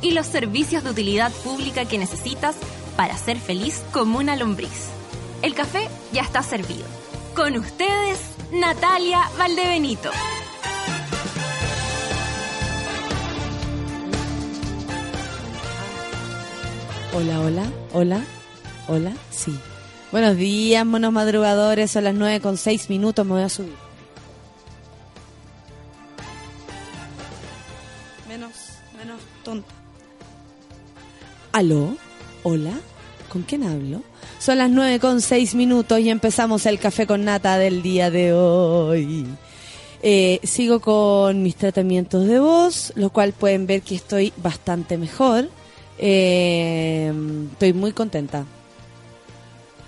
[0.00, 2.56] y los servicios de utilidad pública que necesitas
[2.96, 4.88] para ser feliz como una lombriz.
[5.42, 6.84] El café ya está servido.
[7.34, 8.18] Con ustedes,
[8.52, 10.10] Natalia Valdebenito.
[17.14, 18.24] Hola, hola, hola,
[18.86, 19.58] hola, sí.
[20.12, 23.74] Buenos días, monos madrugadores, son las 9 con 6 minutos, me voy a subir.
[28.28, 28.52] Menos,
[28.96, 29.77] menos tonto.
[31.52, 31.96] ¿Aló?
[32.42, 32.72] ¿Hola?
[33.30, 34.02] ¿Con quién hablo?
[34.38, 38.32] Son las 9 con 6 minutos y empezamos el café con nata del día de
[38.32, 39.26] hoy.
[40.02, 45.48] Eh, sigo con mis tratamientos de voz, lo cual pueden ver que estoy bastante mejor.
[45.98, 47.12] Eh,
[47.52, 48.44] estoy muy contenta.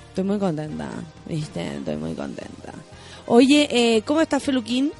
[0.08, 0.88] Estoy muy contenta,
[1.26, 1.76] ¿viste?
[1.76, 2.72] Estoy muy contenta.
[3.26, 4.92] Oye, eh, ¿cómo estás, Feluquín?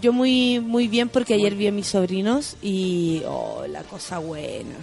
[0.00, 4.76] Yo muy muy bien porque ayer vi a mis sobrinos y oh, la cosa buena.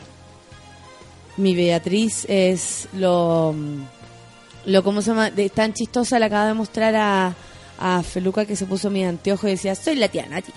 [1.38, 3.56] Mi Beatriz es lo
[4.66, 7.36] lo cómo se llama, tan chistosa le acaba de mostrar a,
[7.78, 10.52] a Feluca que se puso mi anteojo y decía, "Soy la tía Nati.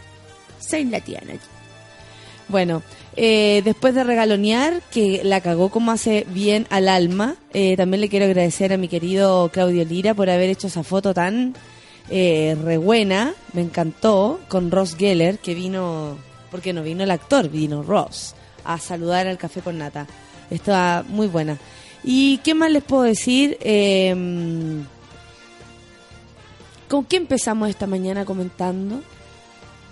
[0.59, 1.47] Soy la tía Nati."
[2.49, 2.83] Bueno,
[3.15, 8.09] eh, después de regalonear, que la cagó como hace bien al alma, eh, también le
[8.09, 11.55] quiero agradecer a mi querido Claudio Lira por haber hecho esa foto tan
[12.11, 12.57] eh,
[13.53, 16.17] me encantó, con Ross Geller, que vino,
[16.51, 18.35] porque no vino el actor, vino Ross,
[18.65, 20.07] a saludar al café con nata.
[20.51, 21.59] Estaba muy buena.
[22.05, 23.59] ¿Y qué más les puedo decir?
[23.61, 24.15] Eh,
[26.89, 29.03] ¿Con qué empezamos esta mañana comentando?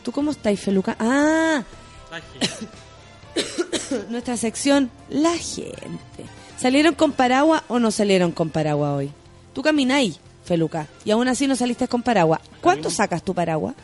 [0.02, 0.96] ¿Tú cómo estás, Feluca?
[0.98, 1.62] Ah,
[4.08, 6.24] nuestra sección, la gente.
[6.56, 9.10] ¿Salieron con paraguas o no salieron con paraguas hoy?
[9.52, 12.40] Tú camináis, Feluca, y aún así no saliste con paraguas.
[12.62, 13.74] ¿Cuánto sacas tu paraguas?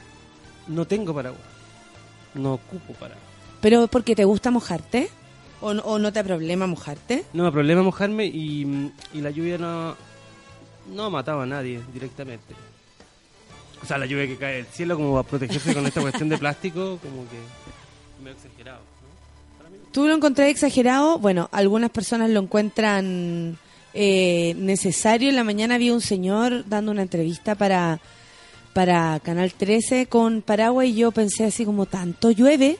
[0.69, 1.43] No tengo paraguas.
[2.35, 3.27] No ocupo paraguas.
[3.61, 5.11] ¿Pero porque te gusta mojarte?
[5.63, 7.25] ¿O, no- o no te da problema mojarte?
[7.33, 9.97] No me da problema mojarme y, y la lluvia no,
[10.95, 12.55] no mataba a nadie directamente.
[13.83, 16.39] O sea, la lluvia que cae del cielo como a protegerse con esta cuestión de
[16.39, 18.79] plástico, como que medio exagerado.
[18.81, 19.93] ¿no?
[19.93, 21.19] ¿Tú lo encontrás exagerado?
[21.19, 23.57] Bueno, algunas personas lo encuentran
[23.95, 25.31] eh, necesario.
[25.31, 27.99] En la mañana había un señor dando una entrevista para,
[28.73, 32.79] para Canal 13 con paraguas y yo pensé así como tanto llueve.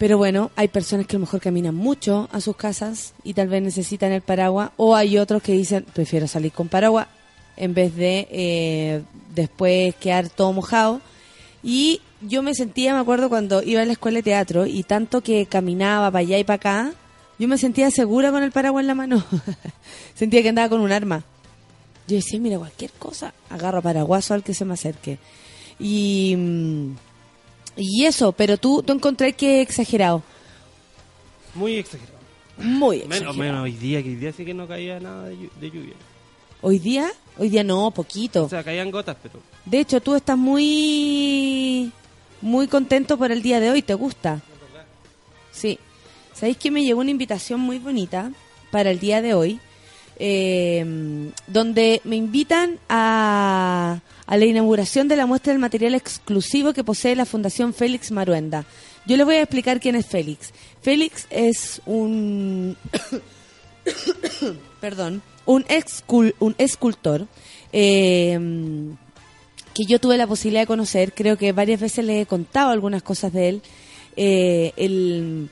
[0.00, 3.48] Pero bueno, hay personas que a lo mejor caminan mucho a sus casas y tal
[3.48, 4.70] vez necesitan el paraguas.
[4.78, 7.06] O hay otros que dicen, prefiero salir con paraguas
[7.58, 9.02] en vez de eh,
[9.34, 11.02] después quedar todo mojado.
[11.62, 15.20] Y yo me sentía, me acuerdo cuando iba a la escuela de teatro y tanto
[15.20, 16.92] que caminaba para allá y para acá,
[17.38, 19.22] yo me sentía segura con el paraguas en la mano.
[20.14, 21.24] sentía que andaba con un arma.
[22.08, 25.18] Yo decía, mira, cualquier cosa, agarro paraguaso al que se me acerque.
[25.78, 27.09] Y, mm,
[27.80, 30.22] y eso, pero tú, tú encontré que exagerado.
[31.54, 32.18] Muy exagerado.
[32.58, 33.32] Muy exagerado.
[33.32, 35.70] Menos, menos hoy día, que hoy día sí que no caía nada de, llu- de
[35.70, 35.94] lluvia.
[36.62, 38.44] Hoy día, hoy día no, poquito.
[38.44, 41.90] O sea, caían gotas, pero De hecho, tú estás muy
[42.42, 44.40] muy contento por el día de hoy, ¿te gusta?
[45.52, 45.78] Sí.
[46.34, 48.30] ¿Sabéis que me llegó una invitación muy bonita
[48.70, 49.60] para el día de hoy?
[50.22, 50.84] Eh,
[51.46, 57.16] donde me invitan a, a la inauguración de la muestra del material exclusivo que posee
[57.16, 58.64] la Fundación Félix Maruenda.
[59.06, 60.52] Yo les voy a explicar quién es Félix.
[60.82, 62.76] Félix es un
[64.80, 67.26] perdón, un, excul- un escultor
[67.72, 68.38] eh,
[69.74, 71.12] que yo tuve la posibilidad de conocer.
[71.14, 73.62] Creo que varias veces le he contado algunas cosas de él.
[74.16, 75.48] Eh, él,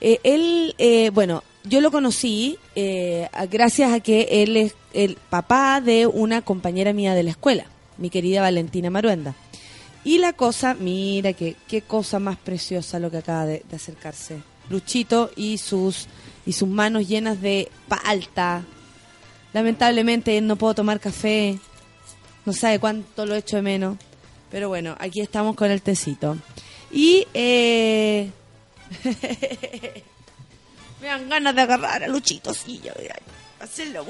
[0.00, 5.80] eh, él, eh, bueno, yo lo conocí eh, gracias a que él es el papá
[5.80, 7.64] de una compañera mía de la escuela,
[7.98, 9.34] mi querida Valentina Maruenda.
[10.04, 14.42] Y la cosa, mira que qué cosa más preciosa lo que acaba de, de acercarse.
[14.68, 16.06] Luchito y sus
[16.46, 18.62] y sus manos llenas de palta.
[19.54, 21.58] Lamentablemente no puedo tomar café.
[22.44, 23.96] No sabe cuánto lo echo de menos.
[24.50, 26.36] Pero bueno, aquí estamos con el tecito.
[26.92, 28.30] Y eh...
[31.04, 32.80] me dan ganas de agarrar a Luchito, sí,
[33.60, 34.06] hacerlo.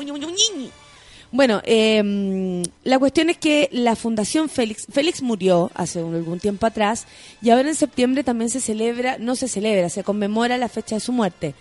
[1.33, 6.67] Bueno, eh, la cuestión es que la Fundación Félix, Félix murió hace un- algún tiempo
[6.67, 7.07] atrás
[7.43, 11.01] y ahora en septiembre también se celebra, no se celebra, se conmemora la fecha de
[11.01, 11.55] su muerte.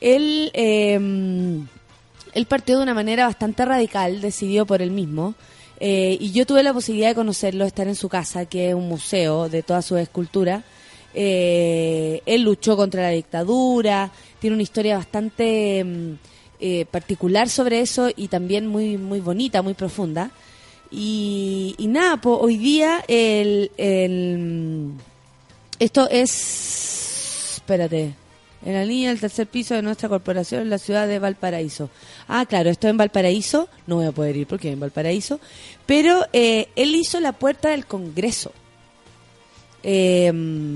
[0.00, 0.94] él, eh,
[2.34, 5.34] él partió de una manera bastante radical, decidió por él mismo.
[5.80, 8.88] eh, y yo tuve la posibilidad de conocerlo, estar en su casa, que es un
[8.88, 10.62] museo de todas sus esculturas.
[11.14, 14.10] Eh, él luchó contra la dictadura,
[14.40, 16.12] tiene una historia bastante mm,
[16.60, 20.30] eh, particular sobre eso y también muy, muy bonita, muy profunda.
[20.90, 24.92] Y, y nada, hoy día el, el-
[25.78, 27.54] esto es...
[27.56, 28.14] Espérate.
[28.64, 31.90] En la línea del tercer piso de nuestra corporación en la ciudad de Valparaíso.
[32.26, 33.68] Ah, claro, esto en Valparaíso.
[33.86, 35.38] No voy a poder ir porque en Valparaíso.
[35.84, 38.52] Pero eh, él hizo la puerta del Congreso.
[39.88, 40.32] Eh,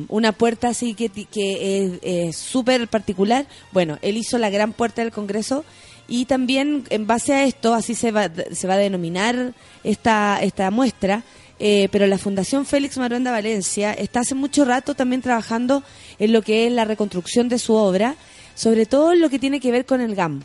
[0.09, 3.47] una puerta así que, que es súper particular.
[3.73, 5.65] Bueno, él hizo la gran puerta del Congreso
[6.11, 9.55] y también en base a esto, así se va, se va a denominar
[9.85, 11.23] esta, esta muestra,
[11.61, 15.85] eh, pero la Fundación Félix Maruenda Valencia está hace mucho rato también trabajando
[16.19, 18.17] en lo que es la reconstrucción de su obra,
[18.57, 20.43] sobre todo lo que tiene que ver con el GAM.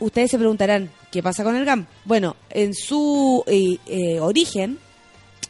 [0.00, 1.86] Ustedes se preguntarán, ¿qué pasa con el GAM?
[2.04, 4.78] Bueno, en su eh, eh, origen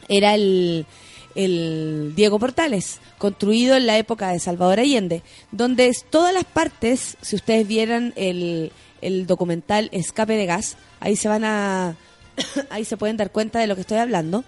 [0.09, 0.85] era el,
[1.35, 7.35] el Diego Portales, construido en la época de Salvador Allende, donde todas las partes, si
[7.35, 8.71] ustedes vieran el,
[9.01, 11.95] el documental Escape de Gas, ahí se van a,
[12.69, 14.43] ahí se pueden dar cuenta de lo que estoy hablando.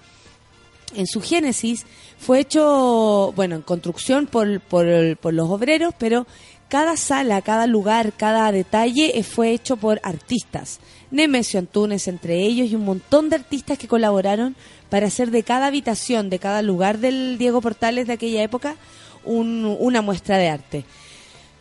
[0.96, 1.86] En su génesis
[2.18, 6.26] fue hecho, bueno, en construcción por, por, por los obreros, pero
[6.70, 10.80] cada sala, cada lugar, cada detalle fue hecho por artistas.
[11.12, 14.56] Nemesio Antunes entre ellos y un montón de artistas que colaboraron
[14.90, 18.76] para hacer de cada habitación, de cada lugar del Diego Portales de aquella época,
[19.24, 20.86] un- una muestra de arte.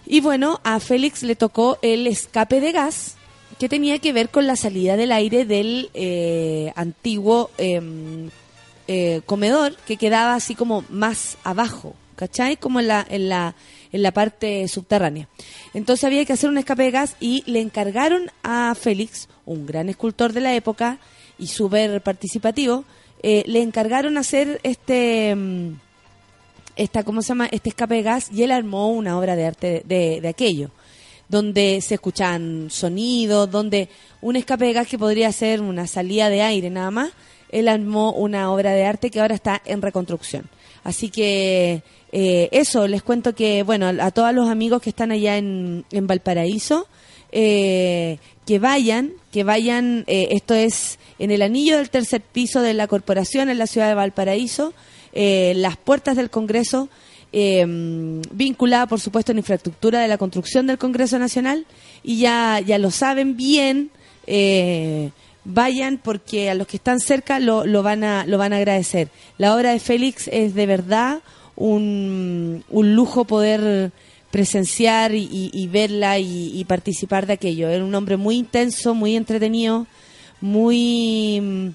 [0.07, 3.15] Y bueno, a Félix le tocó el escape de gas
[3.59, 8.29] que tenía que ver con la salida del aire del eh, antiguo em,
[8.87, 12.57] eh, comedor que quedaba así como más abajo, ¿cachai?
[12.59, 13.55] Como en la, en la,
[13.93, 15.29] en la parte subterránea.
[15.73, 19.89] Entonces había que hacer un escape de gas y le encargaron a Félix, un gran
[19.89, 20.99] escultor de la época
[21.39, 22.85] y súper participativo,
[23.27, 25.35] eh, le encargaron hacer este...
[25.35, 25.81] mm,
[26.77, 27.49] esta, ¿cómo se llama?
[27.51, 30.71] Este escape de gas y él armó una obra de arte de, de aquello,
[31.31, 33.89] donde se escuchan sonidos, donde
[34.21, 37.13] un escape de gas que podría ser una salida de aire nada más,
[37.49, 40.45] él armó una obra de arte que ahora está en reconstrucción.
[40.83, 41.83] Así que
[42.13, 46.07] eh, eso, les cuento que, bueno, a, todos los amigos que están allá en, en
[46.07, 46.89] Valparaíso,
[47.37, 52.75] eh, que vayan, que vayan, eh, esto es en el anillo del tercer piso de
[52.75, 54.73] la corporación en la ciudad de Valparaíso,
[55.13, 56.89] eh, las puertas del Congreso,
[57.33, 61.67] vinculada por supuesto en infraestructura de la construcción del Congreso Nacional,
[62.05, 63.91] y ya, ya lo saben bien,
[65.45, 69.09] vayan porque a los que están cerca lo, lo, van a, lo van a agradecer.
[69.39, 71.23] La obra de Félix es de verdad
[71.57, 73.91] un, un lujo poder
[74.35, 77.69] presenciar y, y- verla y, participar de aquello.
[77.69, 79.87] Era un hombre muy intenso, muy entretenido,
[80.41, 81.69] muy, mm,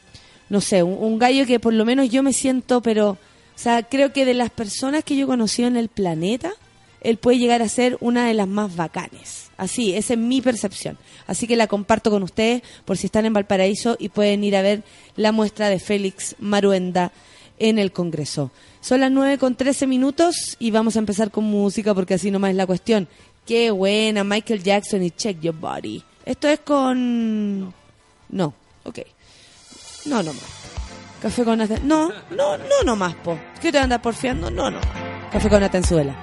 [0.50, 3.18] no sé, un, un gallo que por lo menos yo me siento, pero, o
[3.56, 6.52] sea, creo que de las personas que yo he conocido en el planeta,
[7.00, 9.52] él puede llegar a ser una de las más bacanes.
[9.56, 10.98] Así, esa es mi percepción.
[11.28, 14.62] Así que la comparto con ustedes por si están en Valparaíso y pueden ir a
[14.62, 14.84] ver
[15.16, 17.14] la muestra de Félix Maruenda
[17.58, 18.52] en el Congreso.
[18.82, 22.52] Son las 9 con 13 minutos y vamos a empezar con música porque así nomás
[22.52, 23.08] es la cuestión.
[23.46, 26.04] Qué buena, Michael Jackson y Check Your Body.
[26.26, 27.74] Esto es con...
[28.30, 29.00] No, ok.
[30.06, 30.60] No, no más.
[31.22, 31.58] Café con.
[31.58, 33.38] No, no, no, no más, po.
[33.62, 34.50] ¿Qué te andas porfiando?
[34.50, 34.80] No, no.
[35.32, 36.16] Café con Atenzuela.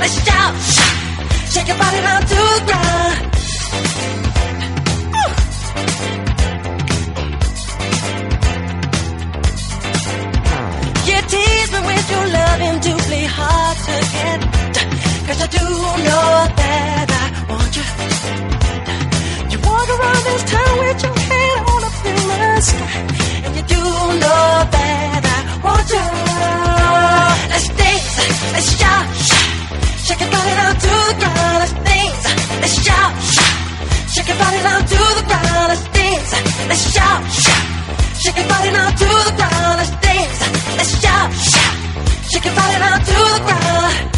[0.00, 0.88] Let's shout, shout.
[1.50, 3.37] Shake your body down to the ground.
[12.10, 14.40] your loving doubly hard to get.
[15.26, 15.64] Cause I do
[16.06, 16.28] know
[16.60, 17.86] that I want you.
[19.52, 22.18] You walk around this town with your head on a in.
[23.44, 23.82] And you do
[24.22, 26.06] know that I want you.
[27.52, 28.16] Let's dance,
[28.54, 29.48] let's shout, shout,
[30.06, 31.56] shake your body down to the ground.
[31.62, 32.24] Let's dance,
[32.62, 33.54] let's shout, shout,
[34.12, 35.66] shake your body down to the ground.
[35.72, 36.30] Let's dance,
[36.70, 37.64] let's shout, shout,
[38.22, 39.74] shake your body now to the ground.
[39.80, 40.38] Let's dance,
[40.78, 41.77] let's shout, shout.
[42.30, 44.17] Shake your body now to the ground.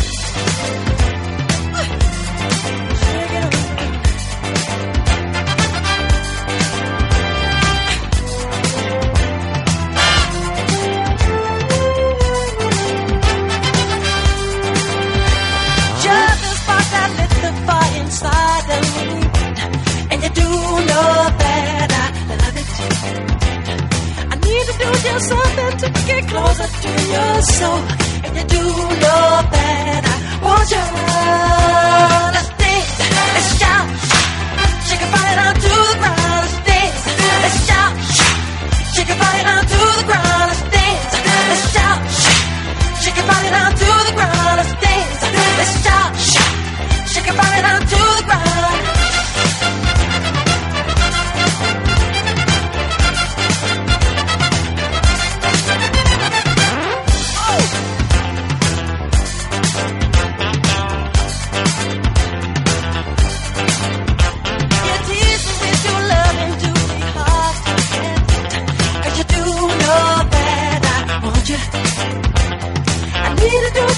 [25.12, 27.80] yourself something to get closer to your soul.
[28.24, 28.64] And you do
[29.02, 29.24] know
[29.54, 30.84] that I want you
[32.36, 33.86] to dance and shout,
[34.86, 36.19] shake your body out to the ground.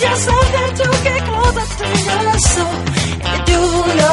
[0.00, 1.86] Just something to get closer to
[2.24, 2.76] your soul.
[3.28, 3.60] And you do
[3.98, 4.11] know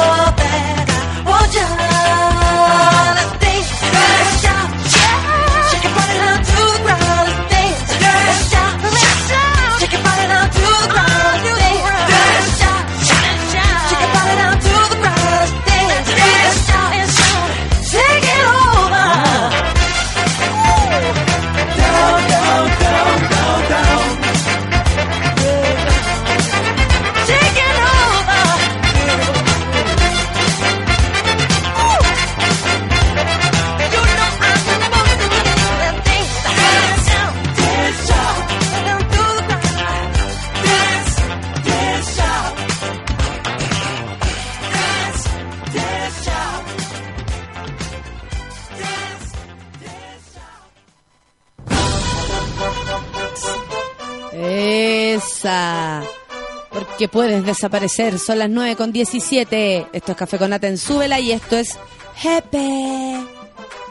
[57.44, 58.18] desaparecer.
[58.18, 59.86] Son las 9 con 17.
[59.92, 61.78] Esto es Café con en Súbela y esto es
[62.16, 63.20] Jepe.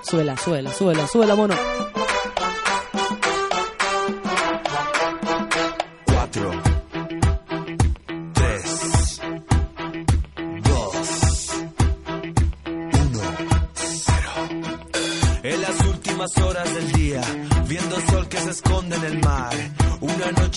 [0.04, 1.56] Súbela, súbela, súbela, súbela, mono.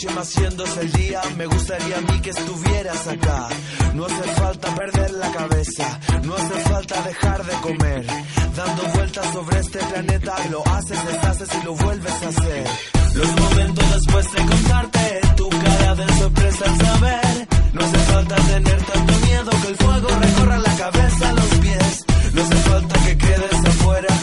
[0.04, 3.48] Noche más el día, me gustaría a mí que estuvieras acá.
[3.94, 8.06] No hace falta perder la cabeza, no hace falta dejar de comer.
[8.56, 12.66] Dando vueltas sobre este planeta, lo haces, deshaces y lo vuelves a hacer.
[13.14, 17.48] Los momentos después de contarte, tu cara de sorpresa al saber.
[17.72, 22.04] No hace falta tener tanto miedo que el fuego recorra la cabeza a los pies.
[22.34, 24.14] No hace falta que quedes afuera,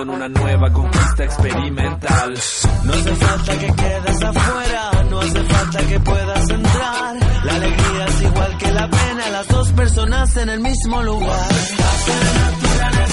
[0.00, 2.34] alto en una nueva conquista experimental.
[2.84, 7.16] No hace falta que quedes afuera, no hace falta que puedas entrar.
[7.44, 11.48] La alegría es igual que la pena, las dos personas en el mismo lugar.
[13.00, 13.09] Los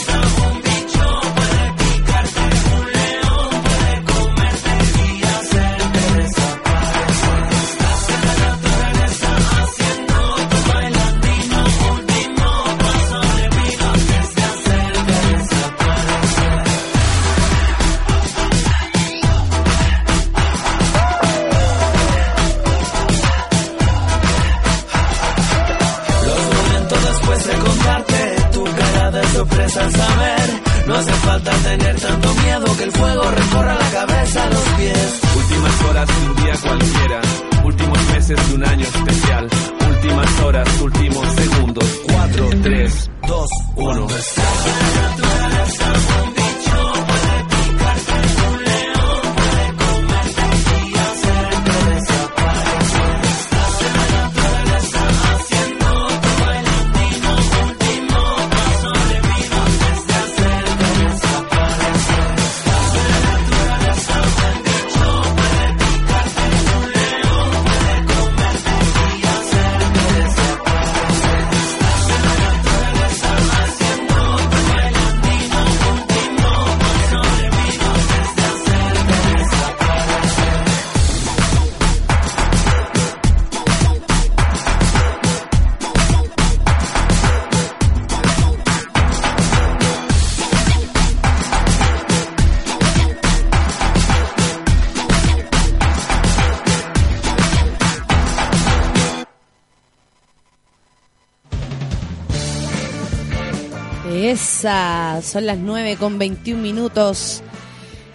[104.62, 107.44] Son las 9 con 21 minutos.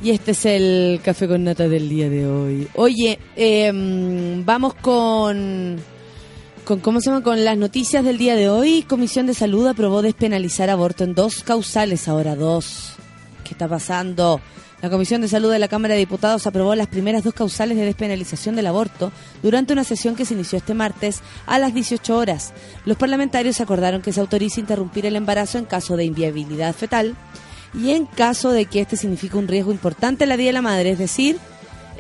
[0.03, 2.69] Y este es el café con nata del día de hoy.
[2.75, 5.77] Oye, em, vamos con,
[6.65, 7.23] con, ¿cómo se llama?
[7.23, 8.83] Con las noticias del día de hoy.
[8.83, 12.95] Comisión de Salud aprobó despenalizar aborto en dos causales, ahora dos.
[13.45, 14.41] ¿Qué está pasando?
[14.83, 17.85] La Comisión de Salud de la Cámara de Diputados aprobó las primeras dos causales de
[17.85, 22.53] despenalización del aborto durante una sesión que se inició este martes a las 18 horas.
[22.85, 27.15] Los parlamentarios acordaron que se autorice interrumpir el embarazo en caso de inviabilidad fetal
[27.73, 30.63] y en caso de que este signifique un riesgo importante en la vida de la
[30.63, 31.39] madre, es decir,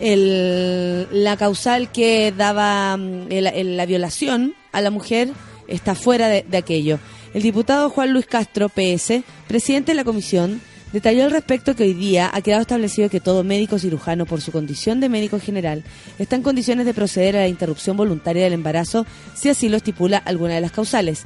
[0.01, 5.31] el- la causal que daba mm, el- la violación a la mujer
[5.69, 6.99] está fuera de, de aquello.
[7.33, 10.61] El diputado Juan Luis Castro, PS, presidente de la comisión,
[10.93, 14.53] detalló al respecto que hoy día ha quedado establecido que todo médico cirujano, por su
[14.53, 15.85] condición de médico general,
[16.19, 20.19] está en condiciones de proceder a la interrupción voluntaria del embarazo si así lo estipula
[20.19, 21.25] alguna de las causales.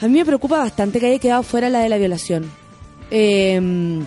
[0.00, 2.50] A mí me preocupa bastante que haya quedado fuera la de la violación.
[3.10, 4.00] Eh,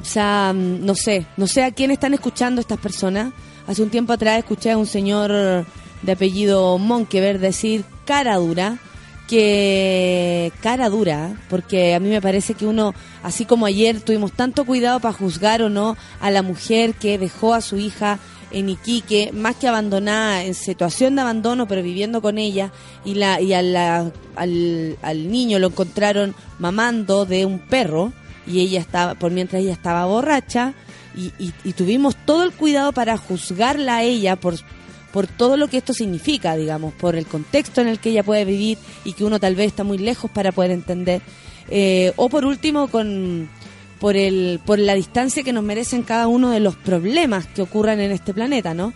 [0.00, 3.32] o sea, no sé, no sé a quién están escuchando estas personas.
[3.66, 8.78] Hace un tiempo atrás escuché a un señor de apellido Monkever decir cara dura,
[9.30, 14.64] que cara dura, porque a mí me parece que uno, así como ayer tuvimos tanto
[14.64, 18.18] cuidado para juzgar o no a la mujer que dejó a su hija
[18.50, 22.72] en Iquique, más que abandonada, en situación de abandono, pero viviendo con ella,
[23.04, 23.76] y, la, y al,
[24.36, 28.12] al niño lo encontraron mamando de un perro,
[28.46, 30.74] y ella estaba, por mientras ella estaba borracha,
[31.16, 34.56] y, y- y tuvimos todo el cuidado para juzgarla a ella por,
[35.12, 38.44] por todo lo que esto significa, digamos, por el contexto en el que ella puede
[38.44, 41.20] vivir y que uno tal vez está muy lejos para poder entender.
[41.70, 43.48] Eh, o por último, con
[44.00, 48.00] por el por la distancia que nos merecen cada uno de los problemas que ocurran
[48.00, 48.92] en este planeta, ¿no?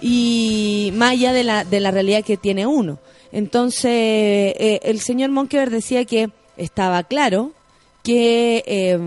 [0.00, 2.98] Y más allá de la, de la realidad que tiene uno.
[3.32, 7.52] Entonces, eh, el señor Monkever decía que estaba claro
[8.02, 8.98] que eh,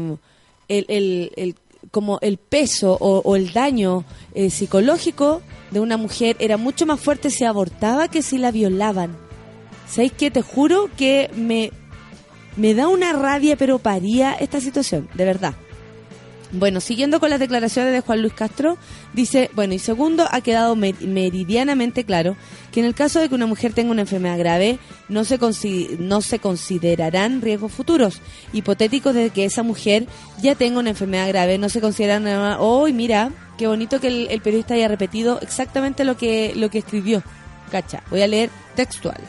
[0.67, 1.55] el, el- el-
[1.91, 4.03] como el peso o, o el daño
[4.35, 9.15] eh, psicológico de una mujer era mucho más fuerte si abortaba que si la violaban.
[9.87, 10.31] ¿Sabéis qué?
[10.31, 11.71] Te juro que me,
[12.55, 15.55] me da una rabia, pero paría esta situación, de verdad.
[16.51, 18.79] Bueno, siguiendo con las declaraciones de Juan Luis Castro,
[19.13, 22.35] dice, bueno, y segundo, ha quedado mer- meridianamente claro
[22.71, 25.37] que en el caso de que una mujer tenga una enfermedad grave, no se,
[25.99, 28.19] no se considerarán riesgos futuros.
[28.51, 30.07] Hipotéticos de que esa mujer
[30.41, 34.41] ya tenga una enfermedad grave, no se considerarán, oh, mira, qué bonito que el, el
[34.41, 37.21] periodista haya repetido exactamente lo que, lo que escribió.
[37.69, 39.19] Cacha, voy a leer textual.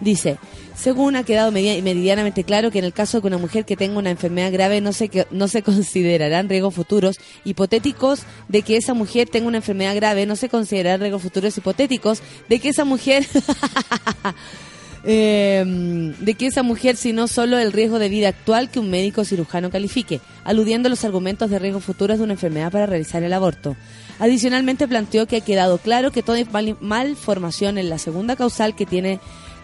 [0.00, 0.36] Dice,
[0.80, 3.98] según ha quedado meridianamente claro que en el caso de que una mujer que tenga
[3.98, 9.28] una enfermedad grave no se, no se considerarán riesgos futuros hipotéticos de que esa mujer
[9.28, 13.26] tenga una enfermedad grave, no se considerarán riesgos futuros hipotéticos de que esa mujer...
[15.04, 19.24] eh, de que esa mujer, sino solo el riesgo de vida actual que un médico
[19.24, 23.32] cirujano califique, aludiendo a los argumentos de riesgos futuros de una enfermedad para realizar el
[23.32, 23.76] aborto.
[24.18, 28.84] Adicionalmente planteó que ha quedado claro que toda mal- malformación en la segunda causal que
[28.86, 29.20] tiene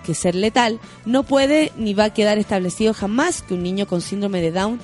[0.07, 4.01] que ser letal no puede ni va a quedar establecido jamás que un niño con
[4.01, 4.81] síndrome de Down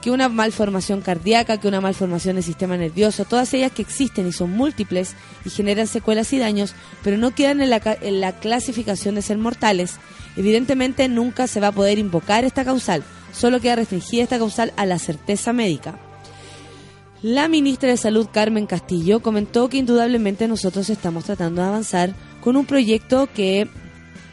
[0.00, 4.32] que una malformación cardíaca, que una malformación del sistema nervioso, todas ellas que existen y
[4.32, 9.14] son múltiples y generan secuelas y daños, pero no quedan en la, en la clasificación
[9.14, 9.96] de ser mortales.
[10.36, 13.02] Evidentemente nunca se va a poder invocar esta causal,
[13.32, 15.98] solo queda restringida esta causal a la certeza médica.
[17.22, 22.56] La ministra de Salud, Carmen Castillo, comentó que indudablemente nosotros estamos tratando de avanzar con
[22.56, 23.68] un proyecto que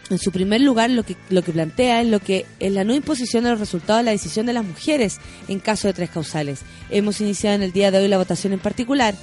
[0.10, 2.96] en su primer lugar, lo que, lo que plantea es lo que es la no
[2.96, 6.62] imposición de los resultados de la decisión de las mujeres en caso de tres causales.
[6.89, 9.15] Hemos iniciado en el día de hoy la votación en particular.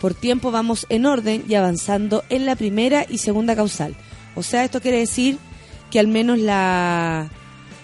[0.00, 3.94] Por tiempo vamos en orden y avanzando en la primera y segunda causal.
[4.34, 5.38] O sea, esto quiere decir
[5.90, 7.30] que al menos la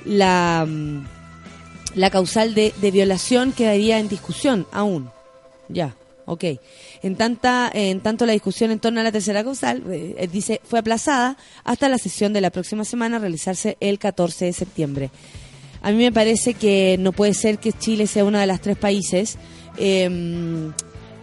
[0.06, 1.04] la, mm,
[1.94, 5.10] la causal de, de violación quedaría en discusión aún.
[5.68, 5.94] Ya,
[6.26, 6.44] ok.
[7.02, 10.78] En, tanta, en tanto, la discusión en torno a la tercera causal, eh, dice, fue
[10.80, 15.10] aplazada hasta la sesión de la próxima semana realizarse el 14 de septiembre.
[15.82, 18.76] A mí me parece que no puede ser que Chile sea uno de los tres
[18.76, 19.38] países
[19.78, 20.70] eh,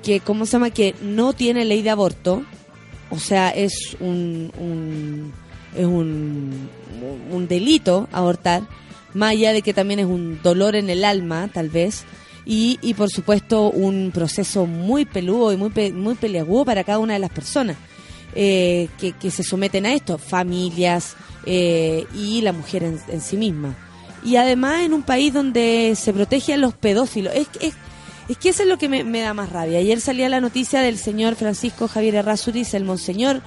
[0.01, 2.43] que, ¿cómo se llama?, que no tiene ley de aborto.
[3.09, 5.33] O sea, es un, un-
[5.75, 8.63] es un delito abortar,
[9.13, 12.03] más allá de que también es un dolor en el alma, tal vez,
[12.45, 16.99] y, y por supuesto un proceso muy peludo y muy, pe- muy peleagudo para cada
[16.99, 17.77] una de las personas
[18.35, 23.37] eh, que, que se someten a esto, familias eh, y la mujer en, en sí
[23.37, 23.75] misma.
[24.25, 27.33] Y además en un país donde se protege a los pedófilos.
[27.35, 27.73] Es, es,
[28.29, 29.79] es que eso es lo que me, da más rabia.
[29.79, 33.41] Ayer salía la noticia del señor Francisco Javier Errázuriz, el monseñor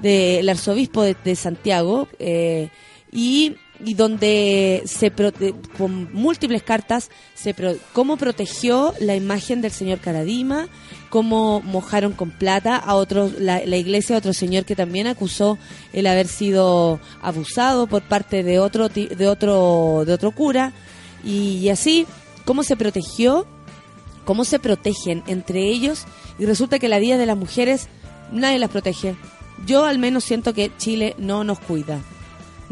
[0.00, 2.70] del arzobispo de, de Santiago, eh,
[3.12, 9.60] y y donde se pro- eh, con múltiples cartas se pro- cómo protegió la imagen
[9.60, 10.68] del señor Caradima,
[11.10, 15.58] cómo mojaron con plata a otro la, iglesia a otro señor que también acusó
[15.92, 20.72] el haber sido abusado por parte de otro de otro de otro cura
[21.24, 22.06] y, y así
[22.44, 23.46] cómo se protegió
[24.24, 26.04] cómo se protegen entre ellos
[26.38, 27.88] y resulta que la vida de las mujeres
[28.30, 29.16] nadie las protege.
[29.66, 32.00] Yo al menos siento que Chile no nos cuida.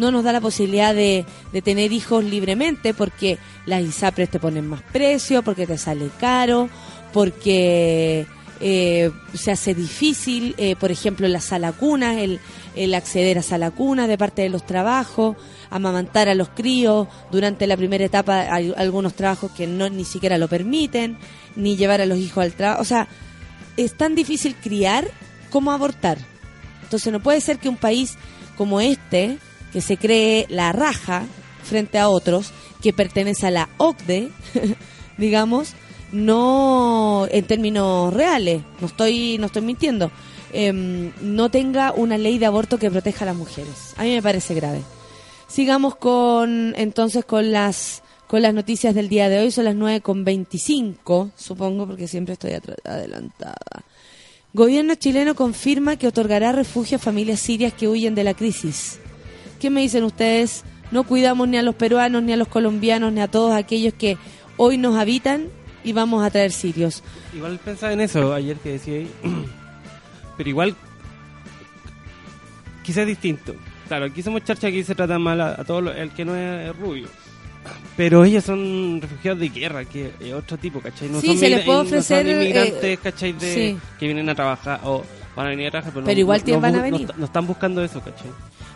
[0.00, 4.66] No nos da la posibilidad de, de tener hijos libremente porque las ISAPRES te ponen
[4.66, 6.70] más precio, porque te sale caro,
[7.12, 8.26] porque
[8.62, 12.40] eh, se hace difícil, eh, por ejemplo, en la sala cuna, el,
[12.76, 15.36] el acceder a sala cuna de parte de los trabajos,
[15.70, 17.08] amamantar a los críos.
[17.30, 21.18] Durante la primera etapa hay algunos trabajos que no ni siquiera lo permiten,
[21.56, 22.82] ni llevar a los hijos al trabajo.
[22.82, 23.08] O sea,
[23.76, 25.08] es tan difícil criar
[25.50, 26.18] como abortar.
[26.82, 28.16] Entonces no puede ser que un país
[28.56, 29.38] como este,
[29.72, 31.24] que se cree la raja
[31.62, 32.52] frente a otros,
[32.82, 34.30] que pertenece a la OCDE,
[35.18, 35.74] digamos,
[36.12, 40.10] no en términos reales, no estoy, no estoy mintiendo,
[40.52, 43.94] em, no tenga una ley de aborto que proteja a las mujeres.
[43.96, 44.82] A mí me parece grave.
[45.48, 50.02] Sigamos con entonces con las con las noticias del día de hoy, son las 9
[50.02, 52.52] con 25, supongo, porque siempre estoy
[52.84, 53.56] adelantada.
[54.52, 59.00] Gobierno chileno confirma que otorgará refugio a familias sirias que huyen de la crisis.
[59.60, 60.64] ¿Qué me dicen ustedes?
[60.90, 64.16] No cuidamos ni a los peruanos, ni a los colombianos, ni a todos aquellos que
[64.56, 65.46] hoy nos habitan
[65.84, 67.02] y vamos a traer sirios.
[67.34, 69.10] Igual pensaba en eso ayer que decía ahí.
[70.36, 70.74] Pero igual,
[72.82, 73.54] quizás es distinto.
[73.88, 76.34] Claro, aquí somos charcha, aquí se trata mal a, a todo lo- el que no
[76.36, 77.08] es rubio.
[77.96, 81.08] Pero ellos son refugiados de guerra, que es otro tipo, ¿cachai?
[81.10, 83.32] No Sí, son se les puede no son ofrecer, eh, inmigrantes, ¿cachai?
[83.34, 83.78] De, sí.
[83.98, 85.04] Que vienen a trabajar o
[85.36, 87.12] van a venir a trabajar, pero, Pero no- igual no, van a no venir.
[87.16, 88.30] no están buscando eso, ¿cachai?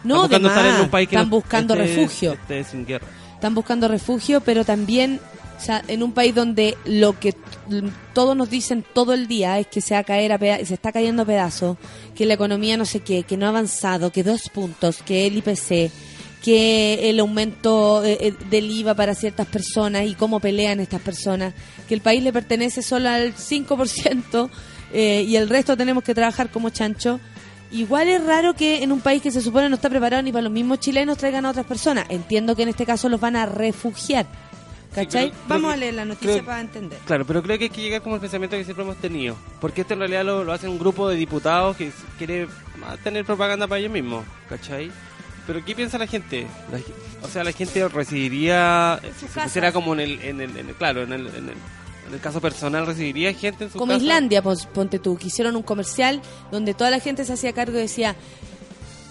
[0.05, 2.33] No, están buscando estar en un país que están buscando esté- refugio.
[2.33, 3.07] esté sin guerra.
[3.35, 5.21] Están buscando refugio, pero también
[5.57, 7.35] o sea, en un país donde lo que
[8.12, 10.90] todos nos dicen todo el día es que se va a caer a se está
[10.93, 11.77] cayendo a pedazos,
[12.14, 15.37] que la economía no sé qué, que no ha avanzado, que dos puntos, que el
[15.38, 15.90] IPC,
[16.43, 21.55] que el aumento eh, eh, del IVA para ciertas personas y cómo pelean estas personas,
[21.88, 24.51] que el país le pertenece solo al 5%
[24.95, 27.21] eh, y el resto tenemos que trabajar como chancho.
[27.71, 30.43] Igual es raro que en un país que se supone no está preparado ni para
[30.45, 32.07] los mismos chilenos traigan a otras personas.
[32.09, 34.27] Entiendo que en este caso los van a refugiar.
[34.95, 35.31] ¿Cachai?
[35.31, 36.99] pero Vamos a leer la noticia creo- para entender.
[37.05, 39.37] Claro, pero creo que hay que llegar como el pensamiento que siempre hemos tenido.
[39.61, 42.47] Porque esto en realidad lo, lo hace un grupo de diputados que quiere
[42.87, 44.93] ah, tener propaganda para ellos mismos, ¿cachai?
[45.49, 46.47] Pero ¿qué piensa la gente?
[46.71, 46.79] La
[47.27, 50.75] o sea, la gente recibiría, si se pusiera como en el, en el, en el-
[50.77, 51.55] claro, en el, en el,
[52.14, 54.03] el caso personal, recibiría gente en su Como casa?
[54.05, 57.77] Islandia, pos- ponte tú, que hicieron un comercial donde toda la gente se hacía cargo
[57.79, 58.16] y decía,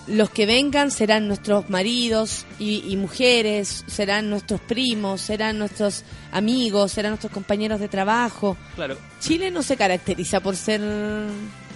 [0.07, 6.91] los que vengan serán nuestros maridos y, y mujeres, serán nuestros primos, serán nuestros amigos,
[6.91, 8.57] serán nuestros compañeros de trabajo.
[8.75, 8.97] Claro.
[9.21, 10.81] Chile no se caracteriza por ser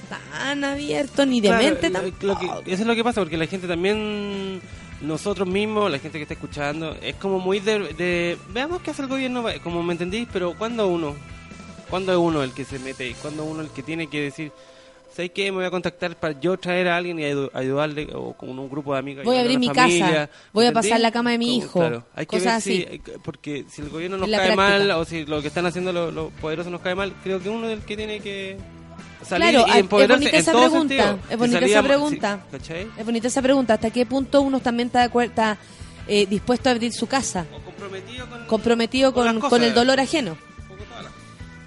[0.10, 2.26] tan abierto ni de Claro, mente tampoco.
[2.26, 4.62] lo que- eso es lo que pasa, porque la gente también,
[5.02, 9.04] nosotros mismos, la gente que está escuchando, es como muy de, de- veamos qué hace
[9.04, 11.16] el gobierno, como me entendís, pero ¿cuándo uno?
[11.90, 13.16] ¿Cuándo es uno el que se mete?
[13.22, 14.52] ¿Cuándo uno el que tiene que decir,
[15.16, 15.52] ¿sabes qué?
[15.52, 18.70] Me voy a contactar para yo traer a alguien y ayu- ayudarle, o con un
[18.70, 19.24] grupo de amigos.
[19.24, 22.26] Voy a abrir mi casa, voy a pasar la cama de mi hijo, Claro, hay
[22.26, 23.02] que cosas ver si, así.
[23.24, 24.56] porque si el gobierno nos cae práctica.
[24.56, 27.50] mal, o si lo que están haciendo los los poderosos nos cae mal, creo que
[27.50, 28.58] uno es el que tiene que
[29.28, 31.20] salir Claro, y es bonita en esa todo pregunta, sentido.
[31.30, 32.40] es bonita esa pregunta.
[32.98, 35.58] Es bonita esa pregunta, ¿hasta qué punto uno también está, de acuer- está,
[36.08, 37.46] eh, dispuesto a abrir su casa?
[37.54, 39.50] O comprometido con, comprometido Con las con, cosas.
[39.60, 40.38] con el dolor ajeno.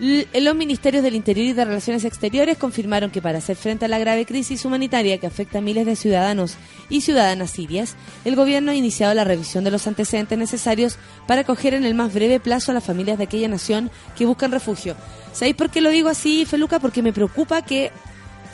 [0.00, 3.98] Los ministerios del Interior y de Relaciones Exteriores confirmaron que para hacer frente a la
[3.98, 6.56] grave crisis humanitaria que afecta a miles de ciudadanos
[6.88, 11.74] y ciudadanas sirias, el gobierno ha iniciado la revisión de los antecedentes necesarios para acoger
[11.74, 14.96] en el más breve plazo a las familias de aquella nación que buscan refugio.
[15.34, 16.80] ¿Sabéis por qué lo digo así, Feluca?
[16.80, 17.90] Porque me preocupa que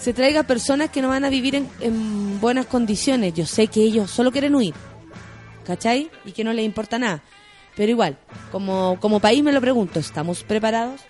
[0.01, 3.35] se traiga personas que no van a vivir en, en buenas condiciones.
[3.35, 4.75] Yo sé que ellos solo quieren huir,
[5.65, 6.11] ¿cachai?
[6.25, 7.23] Y que no les importa nada.
[7.77, 8.19] Pero igual,
[8.51, 11.03] como, como país me lo pregunto, ¿estamos preparados?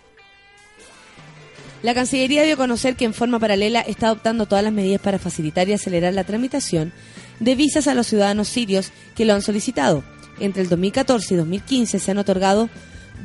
[1.87, 5.21] La Cancillería dio a conocer que en forma paralela está adoptando todas las medidas para
[5.21, 6.93] facilitar y acelerar la tramitación
[7.39, 10.03] de visas a los ciudadanos sirios que lo han solicitado.
[10.41, 12.69] Entre el 2014 y 2015 se han otorgado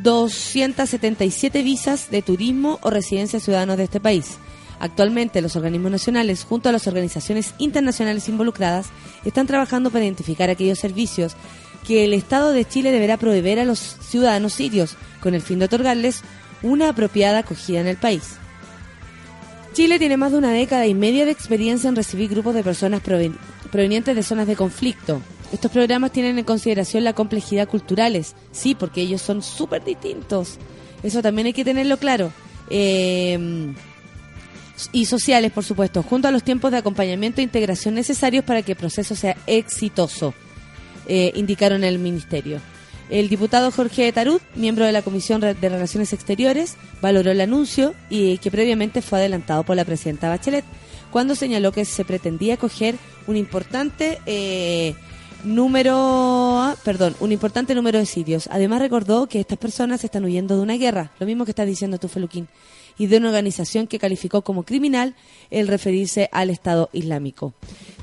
[0.04, 4.38] 277 visas de turismo o residencia a ciudadanos de este país.
[4.80, 8.90] Actualmente los organismos nacionales, junto a las organizaciones internacionales involucradas,
[9.26, 11.36] están trabajando para identificar aquellos servicios
[11.88, 15.66] que el Estado de Chile deberá proveer a los ciudadanos sirios, con el fin de
[15.66, 16.22] otorgarles
[16.62, 18.36] una apropiada acogida en el país.
[19.74, 23.02] Chile tiene más de una década y media de experiencia en recibir grupos de personas
[23.02, 23.38] proven-
[23.72, 29.02] provenientes de zonas de conflicto, Estos programas tienen en consideración la complejidad culturales, sí, porque
[29.02, 30.58] ellos son súper distintos.
[31.04, 32.32] Eso también hay que tenerlo claro.
[32.70, 33.74] Eh,
[34.94, 38.72] y sociales, por supuesto, junto a los tiempos de acompañamiento e integración necesarios para que
[38.72, 40.34] el proceso sea exitoso,
[41.08, 42.62] eh, indicaron el Ministerio.
[43.12, 48.38] El diputado Jorge Tarut, miembro de la Comisión de Relaciones Exteriores, valoró el anuncio y
[48.38, 50.64] que previamente fue adelantado por la presidenta Bachelet,
[51.12, 52.96] cuando señaló que se pretendía coger
[53.28, 54.96] un importante eh,
[55.44, 58.48] número, ah, perdón, un importante número de sitios.
[58.50, 61.98] Además recordó que estas personas están huyendo de una guerra, lo mismo que estás diciendo
[62.00, 62.48] tú, Feluquín,
[63.02, 65.16] y de una organización que calificó como criminal
[65.50, 67.56] el referirse al Estado Islámico.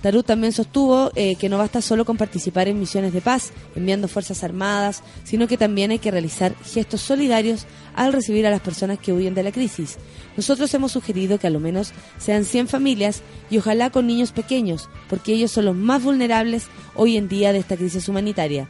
[0.02, 4.08] Tarut también sostuvo eh, que no basta solo con participar en misiones de paz, enviando
[4.08, 8.98] fuerzas armadas, sino que también hay que realizar gestos solidarios al recibir a las personas
[8.98, 9.98] que huyen de la crisis.
[10.36, 14.88] Nosotros hemos sugerido que a lo menos sean 100 familias y ojalá con niños pequeños,
[15.08, 16.64] porque ellos son los más vulnerables
[16.96, 18.68] hoy en día de esta crisis humanitaria.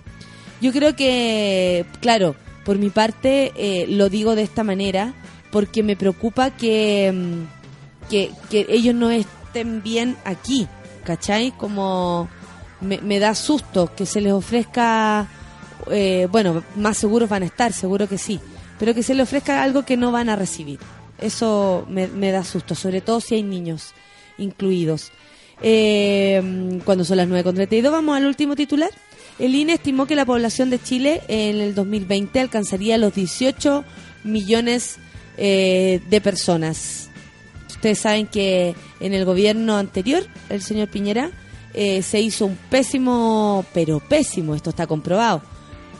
[0.60, 2.36] Yo creo que, claro,
[2.66, 5.14] por mi parte eh, lo digo de esta manera
[5.50, 10.66] porque me preocupa que, mm, que, que ellos no estén bien aquí,
[11.04, 11.52] ¿cachai?
[11.52, 12.28] Como
[12.80, 15.28] me, da susto que se les ofrezca,
[15.90, 18.40] eh, bueno, más seguros van a estar, seguro que sí,
[18.78, 20.78] pero que se les ofrezca algo que no van a recibir.
[21.20, 23.94] Eso me, da susto, sobre todo si hay niños
[24.38, 25.10] incluidos.
[25.60, 28.90] Eh, cuando son las 9.32, vamos al último titular.
[29.40, 33.84] El INE estimó que la población de Chile en el 2020 alcanzaría los 18
[34.22, 34.98] millones
[35.38, 37.08] eh, de personas.
[37.68, 41.30] Ustedes saben que en el gobierno anterior, el señor Piñera,
[41.74, 45.42] eh, se hizo un pésimo, pero pésimo, esto está comprobado,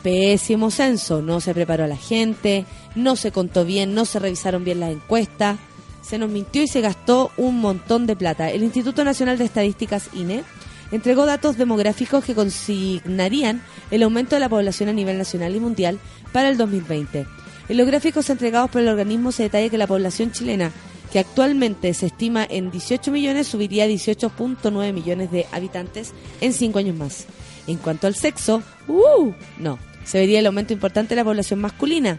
[0.03, 1.21] pésimo censo.
[1.21, 4.91] No se preparó a la gente, no se contó bien, no se revisaron bien las
[4.91, 5.57] encuestas,
[6.01, 8.49] se nos mintió y se gastó un montón de plata.
[8.49, 10.43] El Instituto Nacional de Estadísticas, INE,
[10.91, 15.99] entregó datos demográficos que consignarían el aumento de la población a nivel nacional y mundial
[16.33, 17.25] para el 2020.
[17.69, 20.71] En los gráficos entregados por el organismo se detalla que la población chilena,
[21.11, 26.79] que actualmente se estima en 18 millones, subiría a 18.9 millones de habitantes en cinco
[26.79, 27.25] años más.
[27.67, 29.33] En cuanto al sexo, ¡uh!
[29.59, 32.17] no, se vería el aumento importante de la población masculina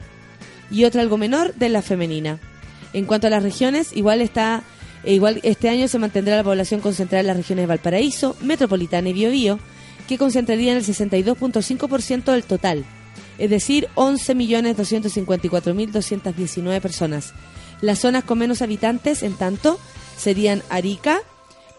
[0.71, 2.39] y otro algo menor de la femenina.
[2.93, 4.63] En cuanto a las regiones, igual está
[5.03, 9.09] e igual este año se mantendrá la población concentrada en las regiones de Valparaíso, Metropolitana
[9.09, 9.59] y Biobío,
[10.07, 12.85] que concentrarían el 62.5% del total,
[13.41, 17.35] es decir, 11.254.219 personas.
[17.81, 19.79] Las zonas con menos habitantes, en tanto,
[20.17, 21.21] serían Arica,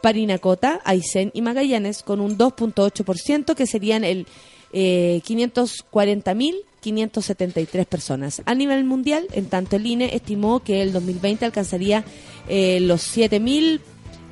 [0.02, 4.26] Parinacota, Aysén y Magallanes, con un 2.8%, que serían el
[4.74, 8.42] eh, 540.573 personas.
[8.46, 12.04] A nivel mundial, en tanto, el INE estimó que el 2020 alcanzaría
[12.50, 13.80] eh, los 7.000...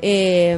[0.01, 0.57] Eh,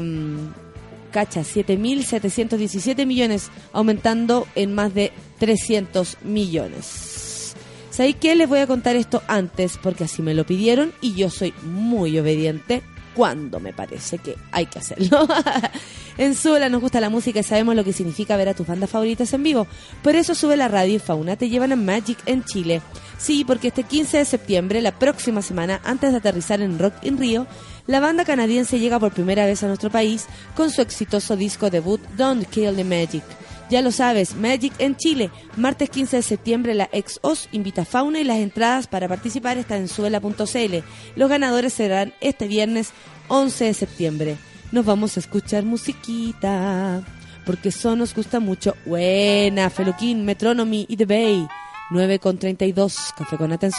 [1.12, 7.56] cacha, 7.717 millones, aumentando en más de 300 millones.
[7.90, 8.36] ¿Sabéis qué?
[8.36, 12.20] Les voy a contar esto antes porque así me lo pidieron y yo soy muy
[12.20, 12.84] obediente
[13.16, 15.28] cuando me parece que hay que hacerlo.
[16.20, 18.92] en Suela nos gusta la música y sabemos lo que significa ver a tus bandas
[18.92, 19.66] favoritas en vivo.
[20.04, 22.84] Por eso sube la radio y Fauna te llevan a Magic en Chile.
[23.18, 27.18] Sí, porque este 15 de septiembre, la próxima semana, antes de aterrizar en Rock in
[27.18, 27.48] Rio,
[27.88, 32.00] la banda canadiense llega por primera vez a nuestro país con su exitoso disco debut
[32.16, 33.24] Don't Kill the Magic.
[33.72, 35.32] Ya lo sabes, Magic en Chile.
[35.56, 39.58] Martes 15 de septiembre la ex OS invita a Fauna y las entradas para participar
[39.58, 40.76] están en suela.cl.
[41.16, 42.92] Los ganadores serán este viernes
[43.30, 44.38] 11 de septiembre.
[44.74, 47.02] Nos vamos a escuchar musiquita.
[47.46, 48.76] Porque eso nos gusta mucho.
[48.86, 51.48] Buena, Feluquín, Metronomy y The Bay.
[51.92, 53.14] 9 con 32.
[53.18, 53.70] Café con Nata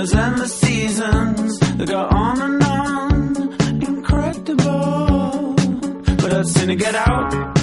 [0.00, 5.54] And the seasons that go on and on, incredible.
[6.18, 7.57] But I'd sooner get out.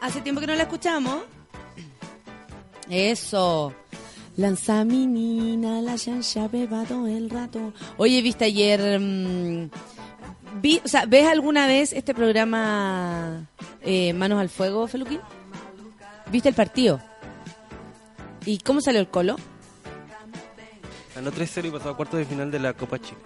[0.00, 1.22] Hace tiempo que no la escuchamos.
[2.90, 3.72] Eso.
[4.36, 7.72] Lanza mi nina, la chancha beba todo el rato.
[7.96, 8.98] Oye, ¿viste ayer?
[8.98, 9.70] mm,
[10.60, 13.46] vi, o sea, ¿Ves alguna vez este programa
[13.82, 15.20] eh, Manos al Fuego, Feluquín?
[16.32, 17.00] ¿Viste el partido?
[18.44, 19.36] ¿Y cómo salió el colo?
[21.14, 23.20] Ganó 3-0 y pasó a cuartos de final de la Copa Chica.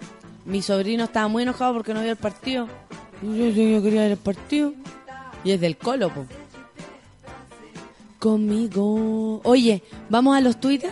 [0.45, 2.67] Mi sobrino estaba muy enojado porque no vio el partido.
[3.23, 4.73] Yo, quería ver el partido.
[5.45, 6.25] Y es del colo, po.
[8.19, 9.39] Conmigo.
[9.43, 10.91] Oye, vamos a los Twitter.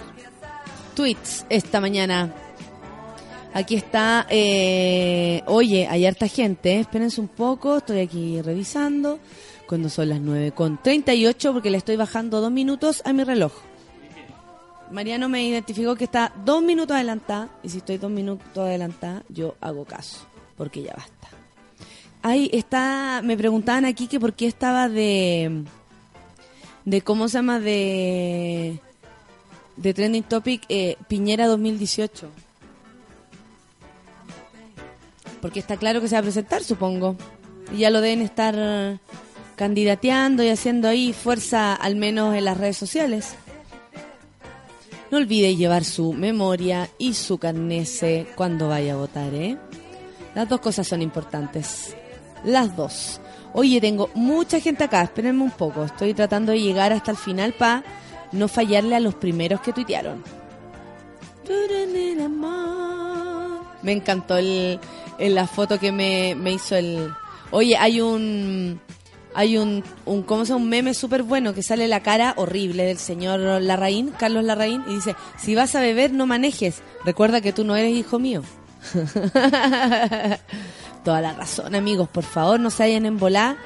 [0.96, 2.34] Tweets esta mañana.
[3.54, 4.28] Aquí está.
[4.30, 6.76] eh, oye, hay harta gente.
[6.76, 6.80] eh.
[6.82, 7.78] Espérense un poco.
[7.78, 9.20] Estoy aquí revisando.
[9.68, 13.54] Cuando son las 9 con 38 porque le estoy bajando dos minutos a mi reloj.
[14.90, 17.50] Mariano me identificó que está dos minutos adelantada.
[17.64, 20.26] Y si estoy dos minutos adelantada, yo hago caso.
[20.58, 21.21] Porque ya basta.
[22.22, 23.22] Ahí está.
[23.24, 25.64] Me preguntaban aquí que por qué estaba de.
[26.86, 28.80] De cómo se llama de.
[29.78, 32.30] De Trending Topic eh, Piñera 2018.
[35.42, 37.16] Porque está claro que se va a presentar, supongo.
[37.74, 39.00] Y ya lo deben estar
[39.56, 43.36] candidateando y haciendo ahí fuerza, al menos en las redes sociales.
[45.10, 49.58] No olvide llevar su memoria y su carnese cuando vaya a votar, ¿eh?
[50.36, 51.96] Las dos cosas son importantes.
[52.44, 53.22] Las dos.
[53.54, 55.84] Oye, tengo mucha gente acá, espérenme un poco.
[55.84, 57.84] Estoy tratando de llegar hasta el final para
[58.32, 60.24] no fallarle a los primeros que tuitearon.
[63.82, 64.80] Me encantó el,
[65.20, 67.12] la foto que me, me hizo el...
[67.52, 68.80] Oye, hay un
[69.34, 72.98] hay un, un ¿cómo se un meme súper bueno que sale la cara horrible del
[72.98, 77.64] señor Larraín, Carlos Larraín, y dice, si vas a beber no manejes, recuerda que tú
[77.64, 78.44] no eres hijo mío.
[81.04, 83.58] Toda la razón, amigos, por favor, no se vayan en volar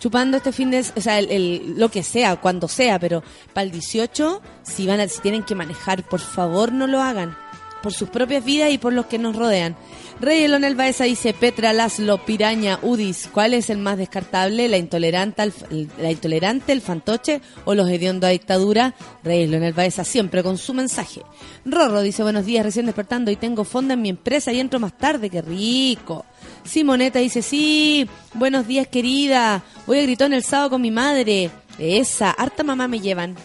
[0.00, 3.22] chupando este fin de, o sea, el, lo que sea, cuando sea, pero
[3.52, 7.36] para el 18, si van a, si tienen que manejar, por favor no lo hagan,
[7.82, 9.76] por sus propias vidas y por los que nos rodean.
[10.20, 14.68] Rey Elonel Baeza dice, Petra, Laszlo, Piraña, Udis, ¿cuál es el más descartable?
[14.68, 18.94] ¿La intolerante, el, la intolerante, el fantoche o los hediondos a dictadura?
[19.24, 21.22] Rey Elonel Baeza siempre con su mensaje.
[21.64, 24.96] Rorro dice, buenos días, recién despertando y tengo fonda en mi empresa y entro más
[24.96, 26.26] tarde, qué rico.
[26.64, 31.50] Simoneta dice, sí, buenos días querida, voy a gritón el sábado con mi madre.
[31.78, 33.36] Esa, harta mamá me llevan.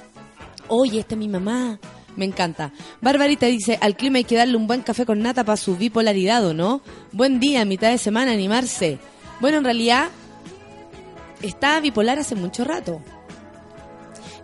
[0.67, 1.79] Oye, esta es mi mamá.
[2.15, 2.71] Me encanta.
[3.01, 6.45] Barbarita dice, al clima hay que darle un buen café con nata para su bipolaridad,
[6.45, 6.81] ¿o no?
[7.11, 8.99] Buen día, mitad de semana, animarse.
[9.41, 10.07] Bueno, en realidad,
[11.41, 13.01] está bipolar hace mucho rato.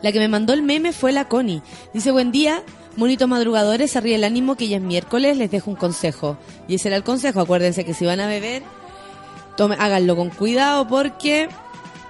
[0.01, 1.61] La que me mandó el meme fue la Connie.
[1.93, 2.63] Dice, buen día,
[2.95, 6.37] monitos madrugadores, ríe el ánimo que ya es miércoles, les dejo un consejo.
[6.67, 8.63] Y ese era el consejo, acuérdense que si van a beber,
[9.77, 11.49] háganlo con cuidado porque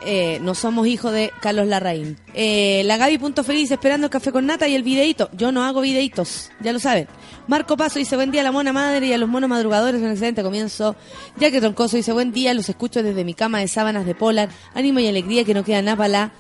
[0.04, 2.18] eh, no somos hijos de Carlos Larraín.
[2.34, 5.30] Eh, la Gaby punto feliz esperando el café con nata y el videito.
[5.34, 7.08] Yo no hago videitos, ya lo saben.
[7.48, 10.10] Marco Paso dice buen día a la mona madre y a los monos madrugadores, un
[10.10, 10.96] excelente comienzo.
[11.38, 14.50] Ya que Troncoso dice buen día, los escucho desde mi cama de sábanas de polar.
[14.74, 16.32] Ánimo y alegría que no queda nada para la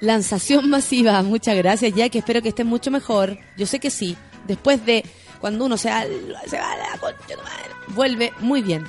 [0.00, 1.22] lanzación masiva.
[1.22, 3.38] Muchas gracias, que espero que estén mucho mejor.
[3.56, 4.16] Yo sé que sí.
[4.46, 5.04] Después de
[5.40, 6.04] cuando uno se va,
[6.46, 8.84] se va a la concha madre, vuelve muy bien.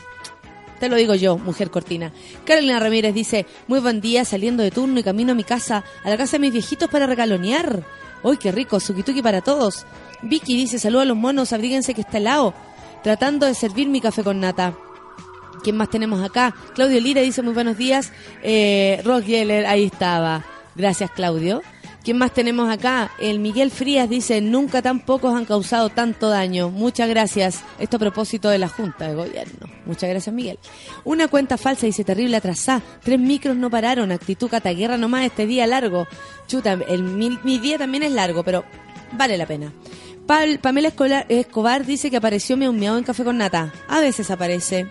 [0.80, 2.14] Te lo digo yo, mujer cortina.
[2.46, 6.10] Carolina Ramírez dice, muy buen día, saliendo de turno y camino a mi casa, a
[6.10, 7.84] la casa de mis viejitos para regalonear.
[8.24, 8.80] ¡Uy, qué rico!
[8.80, 9.86] Suki para todos.
[10.22, 12.54] Vicky dice, saludos a los monos, abríguense que está helado.
[13.04, 14.74] Tratando de servir mi café con nata.
[15.64, 16.56] ¿Quién más tenemos acá?
[16.76, 18.14] Claudio Lira dice, muy buenos días.
[18.42, 20.46] Eh, Rock Yeller, ahí estaba.
[20.80, 21.62] Gracias, Claudio.
[22.06, 23.12] ¿Quién más tenemos acá?
[23.20, 26.70] El Miguel Frías dice, nunca tan pocos han causado tanto daño.
[26.70, 27.62] Muchas gracias.
[27.80, 29.68] Esto a propósito de la Junta de Gobierno.
[29.86, 30.58] Muchas gracias, Miguel.
[31.04, 32.82] Una cuenta falsa dice, terrible atrasá.
[33.04, 34.14] Tres micros no pararon.
[34.14, 36.08] Actitud cataguerra nomás este día largo.
[36.48, 38.64] Chuta, el, mi, mi día también es largo, pero
[39.12, 39.74] vale la pena.
[40.62, 40.94] Pamela
[41.28, 43.74] Escobar dice que apareció Miau en Café con Nata.
[43.90, 44.88] A veces aparece.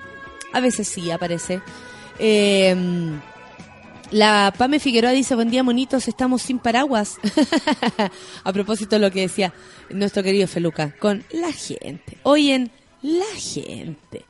[0.53, 1.63] A veces sí aparece.
[2.19, 2.77] Eh,
[4.11, 7.17] la Pame Figueroa dice, buen día monitos, estamos sin paraguas.
[8.45, 9.53] A propósito de lo que decía
[9.91, 12.19] nuestro querido Feluca, con la gente.
[12.23, 12.71] Hoy en
[13.03, 14.25] la gente.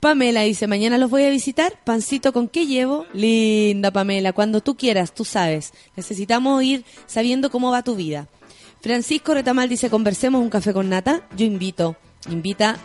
[0.00, 1.78] Pamela dice, mañana los voy a visitar.
[1.84, 3.06] Pancito, ¿con qué llevo?
[3.12, 5.72] Linda Pamela, cuando tú quieras, tú sabes.
[5.96, 8.28] Necesitamos ir sabiendo cómo va tu vida.
[8.80, 11.28] Francisco Retamal dice, conversemos un café con nata.
[11.36, 11.96] Yo invito,
[12.28, 12.76] invita,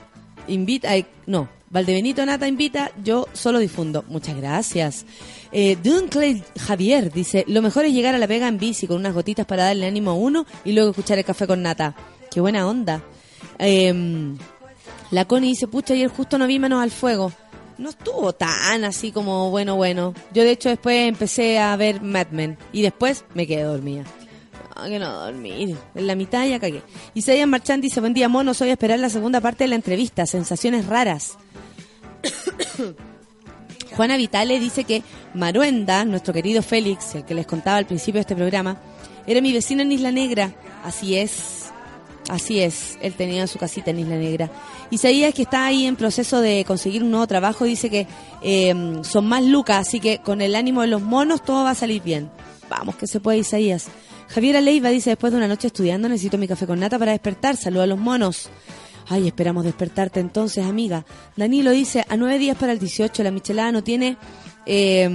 [0.47, 0.89] invita,
[1.25, 4.05] no, Valdebenito Nata invita, yo solo difundo.
[4.07, 5.05] Muchas gracias.
[5.51, 9.13] Eh, Dunkley Javier dice, lo mejor es llegar a la pega en bici con unas
[9.13, 11.95] gotitas para darle ánimo a uno y luego escuchar el café con nata.
[12.31, 13.01] Qué buena onda.
[13.57, 14.37] Em,
[15.11, 17.31] la Connie dice, pucha, ayer justo no vi manos al fuego.
[17.77, 20.13] No estuvo tan así como bueno, bueno.
[20.33, 24.03] Yo de hecho después empecé a ver Mad Men y después me quedé dormida.
[24.75, 25.75] No, que no dormir.
[25.95, 26.81] En la mitad ya cagué.
[27.13, 30.25] Isaías Marchand dice, buen día monos, hoy a esperar la segunda parte de la entrevista.
[30.25, 31.37] Sensaciones raras.
[33.97, 35.01] Juana Vitale dice que
[35.33, 38.77] Maruenda, nuestro querido Félix, el que les contaba al principio de este programa,
[39.25, 40.53] era mi vecino en Isla Negra.
[40.83, 41.71] Así es,
[42.29, 44.51] así es, él tenía su casita en Isla Negra.
[44.91, 48.05] Isaías, que está ahí en proceso de conseguir un nuevo trabajo, dice que
[48.43, 51.75] eh, son más lucas, así que con el ánimo de los monos todo va a
[51.75, 52.29] salir bien.
[52.69, 53.87] Vamos, que se puede, Isaías.
[54.27, 57.57] Javiera Leiva dice, después de una noche estudiando necesito mi café con nata para despertar.
[57.57, 58.51] Saludos a los monos.
[59.09, 61.05] Ay, esperamos despertarte entonces, amiga.
[61.35, 64.17] Danilo dice, a nueve días para el 18, la michelada no tiene,
[64.65, 65.09] eh,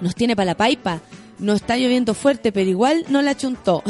[0.00, 1.00] nos tiene para la paipa.
[1.38, 3.82] No está lloviendo fuerte, pero igual no la chuntó.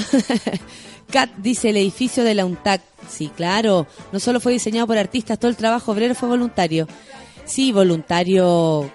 [1.11, 2.82] Kat dice, el edificio de la UNTAC.
[3.09, 3.86] Sí, claro.
[4.12, 6.86] No solo fue diseñado por artistas, todo el trabajo obrero fue voluntario.
[7.44, 8.90] Sí, voluntario.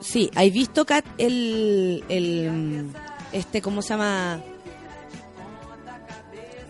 [0.00, 2.90] Sí, ¿hay visto, Kat, el, el,
[3.32, 4.42] este, ¿cómo se llama?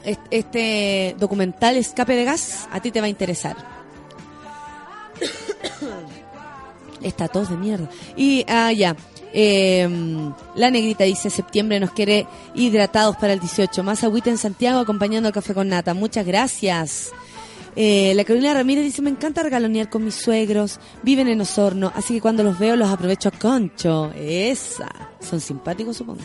[0.05, 3.57] Est- Este documental Escape de Gas, a ti te va a interesar.
[7.02, 7.88] Está tos de mierda.
[8.16, 8.96] Y, ah, ya.
[9.36, 9.88] Eh,
[10.55, 13.82] la negrita dice, septiembre nos quiere hidratados para el 18.
[13.82, 15.92] Más agüita en Santiago acompañando el café con nata.
[15.92, 17.11] Muchas gracias.
[17.76, 20.78] Eh, la Carolina Ramírez dice, me encanta regalonear con mis suegros.
[21.02, 24.12] Viven en Osorno, así que cuando los veo los aprovecho a concho.
[24.16, 24.88] Esa.
[25.20, 26.20] Son simpáticos, supongo.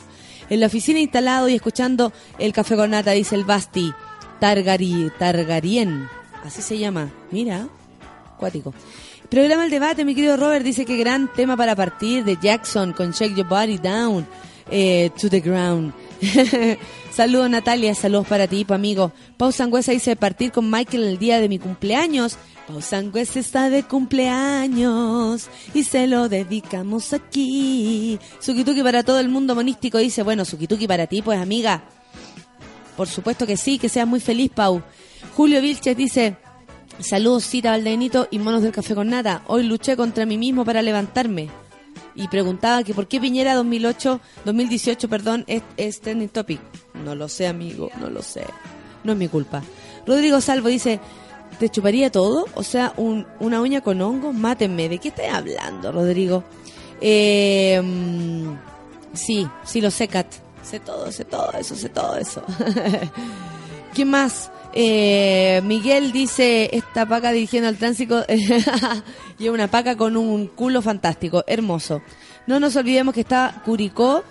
[0.50, 3.94] En la oficina instalado y escuchando el café con dice el Basti.
[4.40, 6.08] Targari, Targarien.
[6.44, 7.10] Así se llama.
[7.32, 7.68] Mira.
[8.38, 8.74] Cuático.
[9.30, 10.64] Programa el debate, mi querido Robert.
[10.64, 14.26] Dice que gran tema para partir de Jackson con Shake Your Body Down
[14.72, 15.94] eh, to the Ground.
[17.12, 19.12] saludos Natalia, saludos para ti, amigo.
[19.38, 22.38] Pau Sangüesa dice partir con Michael el día de mi cumpleaños.
[22.70, 28.20] Pau Sangüesa está de cumpleaños y se lo dedicamos aquí.
[28.40, 31.84] Sukituki para todo el mundo monístico dice, bueno, Sukituki para ti, pues amiga.
[32.96, 34.84] Por supuesto que sí, que seas muy feliz, Pau.
[35.36, 36.38] Julio Vilches dice,
[37.00, 39.42] saludos Cita Valdenito y Monos del Café con Nata.
[39.48, 41.50] Hoy luché contra mí mismo para levantarme.
[42.14, 46.62] Y preguntaba que por qué Piñera 2008, 2018, perdón, es, es trending topic.
[47.04, 48.46] No lo sé, amigo, no lo sé.
[49.04, 49.64] No es mi culpa.
[50.06, 51.00] Rodrigo Salvo dice,
[51.60, 52.46] ¿te chuparía todo?
[52.56, 54.90] O sea, un- una uña con hongo, mátenme.
[54.90, 56.44] ¿De qué estás hablando, Rodrigo?
[57.02, 58.54] Eh, mm,
[59.14, 60.28] sí, sí lo sé, Kat.
[60.64, 62.44] Sé todo, sé todo eso, sé todo eso.
[63.94, 64.52] ¿Quién más?
[64.74, 68.24] Eh, Miguel dice, esta paca dirigiendo al tránsito
[69.40, 72.02] y una paca con un culo fantástico, hermoso.
[72.46, 74.24] No nos olvidemos que está Curicó,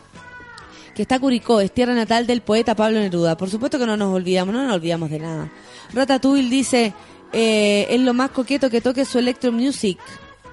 [0.94, 3.36] que está Curicó, es tierra natal del poeta Pablo Neruda.
[3.36, 5.50] Por supuesto que no nos olvidamos, no nos olvidamos de nada.
[5.92, 6.92] Ratatouille dice,
[7.32, 9.98] eh, es lo más coqueto que toque su electro music.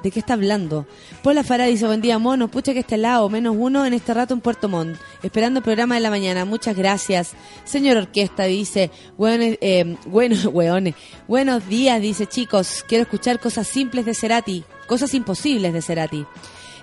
[0.04, 0.86] ¿De qué está hablando?
[1.24, 4.36] Paula Farah dice, buen día, mono, pucha que este lado, menos uno en este rato
[4.36, 7.32] en Puerto Montt, esperando el programa de la mañana, muchas gracias.
[7.64, 10.94] Señor Orquesta dice, "Hueones, eh, bueno, hueones,
[11.28, 16.24] buenos días, dice, chicos, quiero escuchar cosas simples de Cerati, cosas imposibles de Cerati.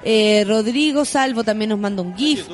[0.04, 2.48] Eh, Rodrigo Salvo también nos manda un GIF.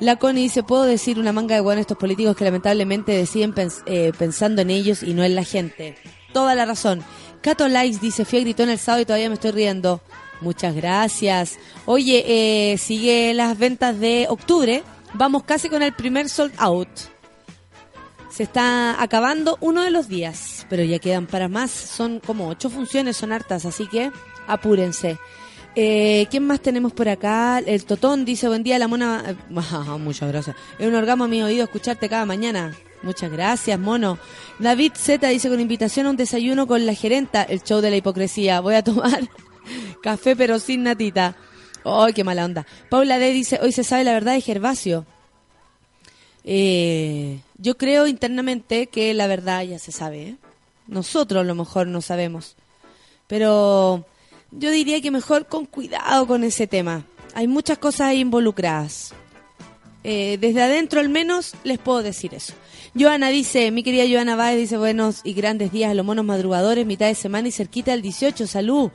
[0.00, 3.54] La Connie dice, puedo decir una manga de hueones estos políticos que lamentablemente deciden
[3.86, 5.96] eh, pensando en ellos y no en la gente.
[6.34, 7.04] Toda la razón.
[7.40, 10.02] Cato Likes dice, fui a gritón el sábado y todavía me estoy riendo.
[10.40, 11.58] Muchas gracias.
[11.86, 14.82] Oye, eh, sigue las ventas de octubre.
[15.14, 16.88] Vamos casi con el primer sold out.
[18.30, 21.70] Se está acabando uno de los días, pero ya quedan para más.
[21.70, 24.10] Son como ocho funciones, son hartas, así que
[24.48, 25.18] apúrense.
[25.76, 27.60] Eh, ¿Quién más tenemos por acá?
[27.60, 29.22] El Totón dice, buen día, la mona...
[29.24, 29.36] eh,
[30.00, 30.56] muchas gracias.
[30.80, 32.74] Es un orgasmo a mi oído escucharte cada mañana.
[33.04, 34.18] Muchas gracias, mono.
[34.58, 37.96] David Z dice, con invitación a un desayuno con la gerenta, el show de la
[37.96, 38.60] hipocresía.
[38.60, 39.28] Voy a tomar
[40.02, 41.36] café pero sin natita.
[41.84, 42.66] ¡Ay, qué mala onda!
[42.88, 45.04] Paula D dice, hoy se sabe la verdad de Gervasio.
[46.44, 50.22] Eh, yo creo internamente que la verdad ya se sabe.
[50.22, 50.36] ¿eh?
[50.86, 52.56] Nosotros a lo mejor no sabemos.
[53.26, 54.06] Pero
[54.50, 57.04] yo diría que mejor con cuidado con ese tema.
[57.34, 59.12] Hay muchas cosas involucradas.
[60.06, 62.52] Eh, desde adentro al menos les puedo decir eso.
[62.96, 66.86] Joana dice, mi querida Joana Báez dice, buenos y grandes días a los monos madrugadores,
[66.86, 68.90] mitad de semana y cerquita del 18, salud.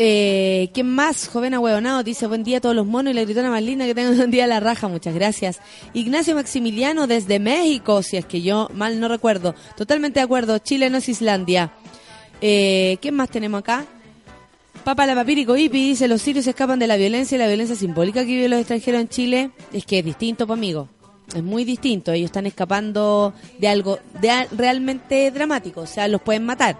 [0.00, 1.28] Eh, ¿Quién más?
[1.28, 3.94] Joven ahueonado dice, buen día a todos los monos y la gritona más linda que
[3.94, 5.60] tengan un día a la raja, muchas gracias.
[5.92, 9.54] Ignacio Maximiliano desde México, si es que yo mal no recuerdo.
[9.76, 11.72] Totalmente de acuerdo, Chile no es Islandia.
[12.40, 13.84] Eh, ¿Quién más tenemos acá?
[14.84, 18.26] Papa la Ipi dice, los sirios escapan de la violencia y la violencia simbólica que
[18.26, 19.50] viven los extranjeros en Chile.
[19.72, 20.88] Es que es distinto, pues amigo.
[21.34, 22.12] Es muy distinto.
[22.12, 25.82] Ellos están escapando de algo de realmente dramático.
[25.82, 26.76] O sea, los pueden matar.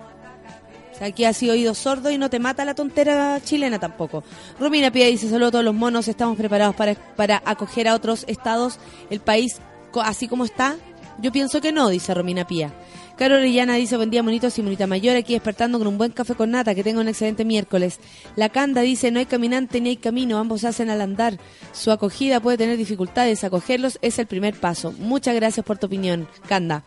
[0.93, 4.25] O sea, aquí ha sido oído sordo y no te mata la tontera chilena tampoco.
[4.59, 8.79] Romina Pía dice, solo todos los monos estamos preparados para, para acoger a otros estados.
[9.11, 9.61] El país,
[10.03, 10.77] así como está,
[11.21, 12.73] yo pienso que no, dice Romina Pía.
[13.19, 16.37] Caro Orellana dice, buen día monitos y monita mayor, aquí despertando con un buen café
[16.37, 17.99] con nata, que tenga un excelente miércoles.
[18.37, 21.37] La Canda dice, no hay caminante ni hay camino, ambos hacen al andar.
[21.73, 24.93] Su acogida puede tener dificultades, acogerlos es el primer paso.
[25.01, 26.85] Muchas gracias por tu opinión, Canda.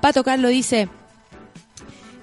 [0.00, 0.88] Pato Carlos dice,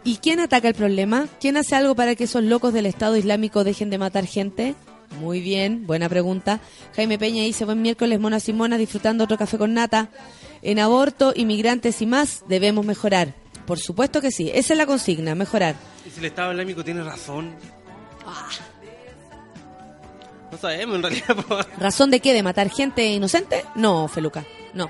[0.03, 1.27] ¿y quién ataca el problema?
[1.39, 4.73] ¿Quién hace algo para que esos locos del Estado Islámico dejen de matar gente?
[5.19, 6.59] Muy bien, buena pregunta.
[6.95, 10.09] Jaime Peña dice, buen miércoles, monas y monas, disfrutando otro café con nata.
[10.61, 13.33] En aborto, inmigrantes y más, debemos mejorar.
[13.65, 15.75] Por supuesto que sí, esa es la consigna, mejorar.
[16.05, 17.53] ¿Y si el Estado Islámico tiene razón?
[18.25, 18.47] Ah.
[20.51, 21.35] No sabemos, en realidad.
[21.79, 22.33] ¿Razón de qué?
[22.33, 23.63] ¿De matar gente inocente?
[23.75, 24.89] No, Feluca, no.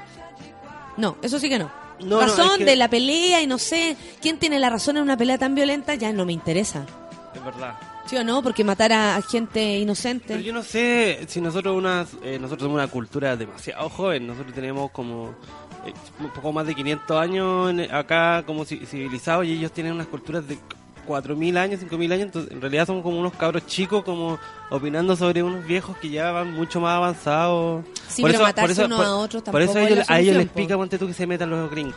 [0.97, 1.71] No, eso sí que no.
[1.99, 4.97] No, no, razón es que- de la pelea y no sé, ¿quién tiene la razón
[4.97, 5.93] en una pelea tan violenta?
[5.95, 6.85] Ya no me interesa.
[7.35, 7.75] Es verdad.
[8.11, 8.43] ¿Sí o no?
[8.43, 10.25] Porque matar a, gente inocente.
[10.27, 14.27] Pero yo no sé si nosotros una, eh, nosotros somos una cultura demasiado joven.
[14.27, 15.29] Nosotros tenemos como
[15.85, 19.93] eh, un poco más de 500 años en- acá como ci- civilizados y ellos tienen
[19.93, 20.57] unas culturas de
[21.07, 22.25] 4.000 años, 5.000 años.
[22.25, 24.37] Entonces, en realidad somos como unos cabros chicos como
[24.69, 27.85] opinando sobre unos viejos que ya van mucho más avanzados.
[28.09, 30.49] Sí, pero matarse uno a otro Por eso tampoco a es ellos, a ellos les
[30.49, 31.95] pica, ponte tú, que se metan los gringos.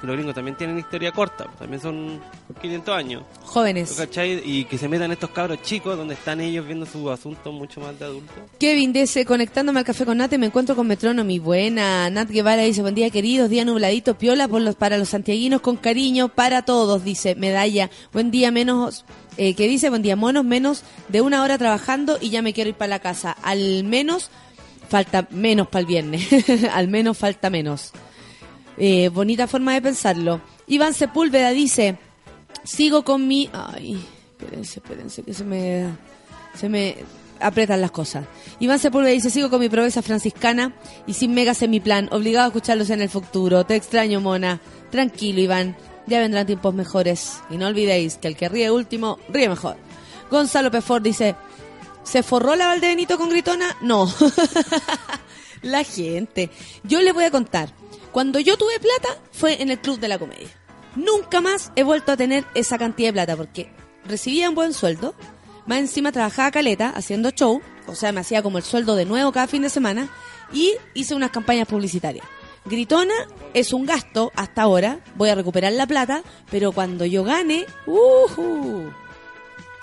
[0.00, 2.20] Que los gringos también tienen historia corta, pues, también son
[2.60, 3.22] 500 años.
[3.44, 3.92] Jóvenes.
[3.92, 4.42] ¿Cachai?
[4.44, 7.98] Y que se metan estos cabros chicos donde están ellos viendo sus asuntos mucho más
[7.98, 8.36] de adultos.
[8.58, 11.38] Kevin dice, conectándome al café con Nat y me encuentro con Metronomy.
[11.38, 12.10] Buena.
[12.10, 15.76] Nat Guevara dice, buen día queridos, día nubladito, piola por los, para los santiaguinos con
[15.76, 17.90] cariño, para todos, dice Medalla.
[18.12, 19.04] Buen día menos,
[19.38, 22.70] eh, que dice, buen día monos, menos de una hora trabajando y ya me quiero
[22.70, 23.32] ir para la casa.
[23.42, 24.30] Al menos,
[24.88, 26.28] falta menos para el viernes.
[26.72, 27.92] Al menos falta menos.
[28.78, 30.40] Eh, bonita forma de pensarlo.
[30.66, 31.96] Iván Sepúlveda dice,
[32.64, 33.48] sigo con mi...
[33.52, 34.04] Ay,
[34.38, 35.86] espérense, espérense, que se me...
[36.54, 36.96] Se me
[37.40, 38.24] apretan las cosas.
[38.60, 40.74] Iván Sepúlveda dice, sigo con mi promesa franciscana
[41.06, 43.64] y sin megas en mi plan, obligado a escucharlos en el futuro.
[43.64, 44.60] Te extraño, mona.
[44.90, 45.76] Tranquilo, Iván.
[46.06, 47.40] Ya vendrán tiempos mejores.
[47.50, 49.76] Y no olvidéis que el que ríe último, ríe mejor.
[50.30, 51.34] Gonzalo Pefor dice,
[52.04, 53.76] ¿se forró la Valdebenito con gritona?
[53.82, 54.12] No.
[55.62, 56.50] la gente.
[56.84, 57.72] Yo le voy a contar.
[58.16, 60.48] Cuando yo tuve plata fue en el Club de la Comedia.
[60.94, 63.70] Nunca más he vuelto a tener esa cantidad de plata porque
[64.06, 65.14] recibía un buen sueldo.
[65.66, 67.60] Más encima trabajaba caleta haciendo show.
[67.86, 70.08] O sea, me hacía como el sueldo de nuevo cada fin de semana.
[70.50, 72.26] Y hice unas campañas publicitarias.
[72.64, 73.12] Gritona
[73.52, 75.00] es un gasto hasta ahora.
[75.16, 76.22] Voy a recuperar la plata.
[76.50, 77.66] Pero cuando yo gane...
[77.84, 78.90] ¡ujú!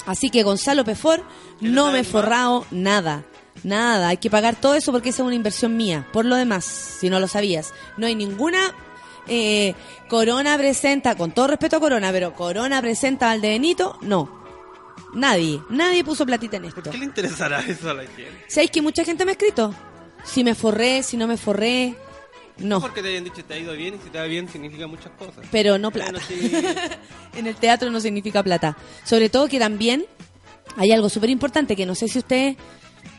[0.08, 1.24] Así que Gonzalo Pefor,
[1.62, 3.26] no me he forrado nada.
[3.64, 6.08] Nada, hay que pagar todo eso porque esa es una inversión mía.
[6.12, 8.74] Por lo demás, si no lo sabías, no hay ninguna
[9.28, 9.74] eh,
[10.10, 14.44] Corona presenta, con todo respeto a Corona, pero Corona presenta al de Benito, no.
[15.14, 16.82] Nadie, nadie puso platita en esto.
[16.82, 18.46] ¿Por qué le interesará eso a la gente?
[18.48, 19.74] ¿Sabéis que mucha gente me ha escrito?
[20.24, 21.96] Si me forré, si no me forré,
[22.58, 22.80] no.
[22.80, 25.12] Porque te hayan dicho te ha ido bien y si te va bien significa muchas
[25.14, 25.46] cosas.
[25.52, 26.20] Pero no plata.
[27.36, 28.78] En el teatro no significa plata.
[29.04, 30.06] Sobre todo que también
[30.78, 32.56] hay algo súper importante que no sé si usted,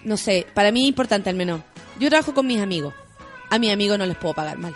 [0.05, 1.61] no sé, para mí es importante al menos.
[1.99, 2.95] Yo trabajo con mis amigos.
[3.51, 4.75] A mis amigos no les puedo pagar mal.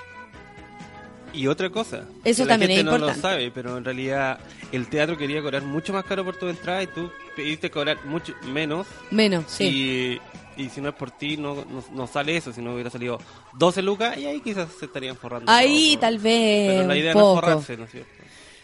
[1.32, 2.04] Y otra cosa.
[2.24, 3.22] Eso que la también es gente no importante.
[3.22, 4.38] lo sabe, pero en realidad
[4.72, 8.32] el teatro quería cobrar mucho más caro por tu entrada y tú pediste cobrar mucho
[8.46, 8.86] menos.
[9.10, 10.20] Menos, sí.
[10.56, 12.52] Y, y si no es por ti, no, no, no sale eso.
[12.52, 13.18] Si no hubiera salido
[13.54, 15.50] 12 lucas, y ahí quizás se estarían forrando.
[15.52, 16.00] Ahí todo.
[16.00, 18.17] tal vez Pero la idea un no es forrarse, ¿no es cierto?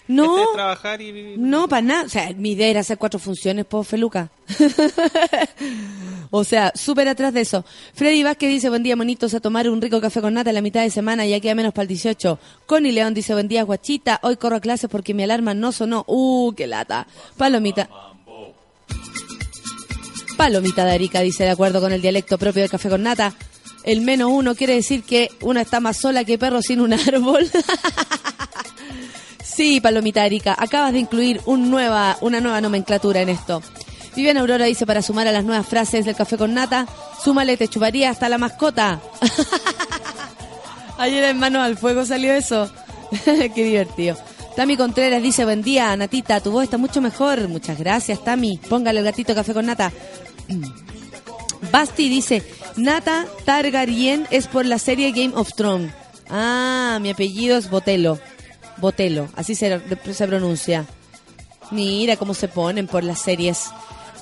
[0.07, 1.39] No, Este es trabajar y vivir.
[1.39, 2.05] no, para nada.
[2.05, 4.31] O sea, mi idea era hacer cuatro funciones por Feluca.
[6.31, 7.65] o sea, súper atrás de eso.
[7.95, 10.61] Freddy Vázquez dice, buen día, monitos, a tomar un rico café con nata en la
[10.61, 12.39] mitad de semana, ya queda menos para el 18.
[12.67, 16.05] Connie León dice, buen día, guachita, hoy corro a clases porque mi alarma no sonó.
[16.07, 17.07] Uh, qué lata.
[17.39, 17.89] Palomita.
[20.37, 23.33] Palomita de Arica dice, de acuerdo con el dialecto propio del café con nata,
[23.85, 27.49] el menos uno quiere decir que una está más sola que perro sin un árbol.
[29.55, 33.63] Sí, Palomita Erika, acabas de incluir un nueva, una nueva nomenclatura en esto.
[34.17, 36.87] Viviana Aurora dice para sumar a las nuevas frases del café con nata,
[37.23, 39.01] súmale, te chuparía hasta la mascota.
[40.99, 42.69] Ayer en Manos al Fuego salió eso.
[43.25, 44.17] Qué divertido.
[44.57, 47.47] Tami Contreras dice, buen día, Natita, tu voz está mucho mejor.
[47.49, 48.59] Muchas gracias, Tami.
[48.69, 49.93] Póngale el gatito café con nata.
[51.73, 52.43] Basti dice,
[52.77, 55.93] Nata Targaryen es por la serie Game of Thrones.
[56.29, 58.19] Ah, mi apellido es Botelo.
[58.85, 59.81] Botelo, así se,
[60.27, 60.85] pronuncia.
[61.71, 63.71] Mira cómo se ponen por las series.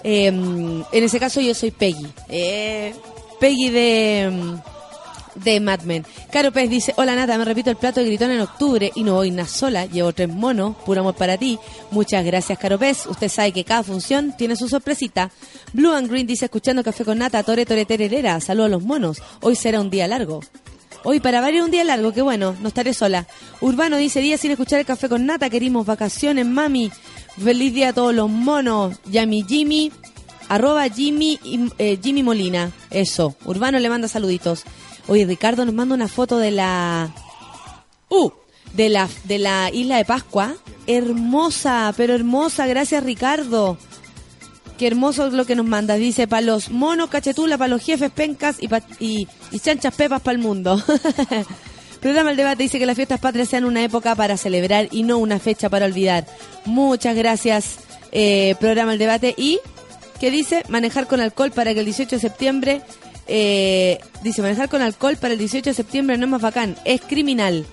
[0.04, 2.06] Eh, en ese caso yo soy Peggy.
[2.28, 2.94] Eh,
[3.40, 6.06] Peggy de, mm, de Mad Men.
[6.30, 9.14] Caro Pez dice, hola Nata, me repito el plato de gritón en octubre y no
[9.14, 11.58] voy nada sola, llevo tres monos, puro amor para ti.
[11.90, 15.32] Muchas gracias Caro Pez, usted sabe que cada función tiene su sorpresita.
[15.72, 19.20] Blue and Green dice, escuchando café con Nata, tore tore tererera, saludos a los monos,
[19.40, 20.40] hoy será un día largo.
[21.04, 23.26] Hoy para varios un día largo, qué bueno, no estaré sola.
[23.60, 26.92] Urbano dice, día sin escuchar el café con Nata, querimos vacaciones, mami.
[27.42, 28.98] Feliz día a todos los monos.
[29.06, 29.90] Yami Jimmy,
[30.48, 31.40] arroba Jimmy,
[31.78, 32.70] eh, Jimmy Molina.
[32.90, 34.62] Eso, Urbano le manda saluditos.
[35.08, 37.10] Oye, Ricardo nos manda una foto de la...
[38.08, 38.30] Uh,
[38.74, 40.54] de la, de la isla de Pascua.
[40.86, 43.76] Hermosa, pero hermosa, gracias Ricardo.
[44.82, 45.94] Qué hermoso lo que nos manda.
[45.94, 49.28] Dice, para los monos, cachetula, para los jefes, pencas y, pa- y
[49.60, 50.82] chanchas pepas para el mundo.
[52.00, 55.18] Programa El Debate dice que las fiestas patrias sean una época para celebrar y no
[55.18, 56.26] una fecha para olvidar.
[56.64, 57.76] Muchas gracias,
[58.10, 59.34] eh, Programa El Debate.
[59.36, 59.60] Y,
[60.18, 60.64] ¿qué dice?
[60.68, 62.82] Manejar con alcohol para que el 18 de septiembre...
[63.28, 67.00] eh, dice, manejar con alcohol para el 18 de septiembre no es más bacán, es
[67.02, 67.64] criminal.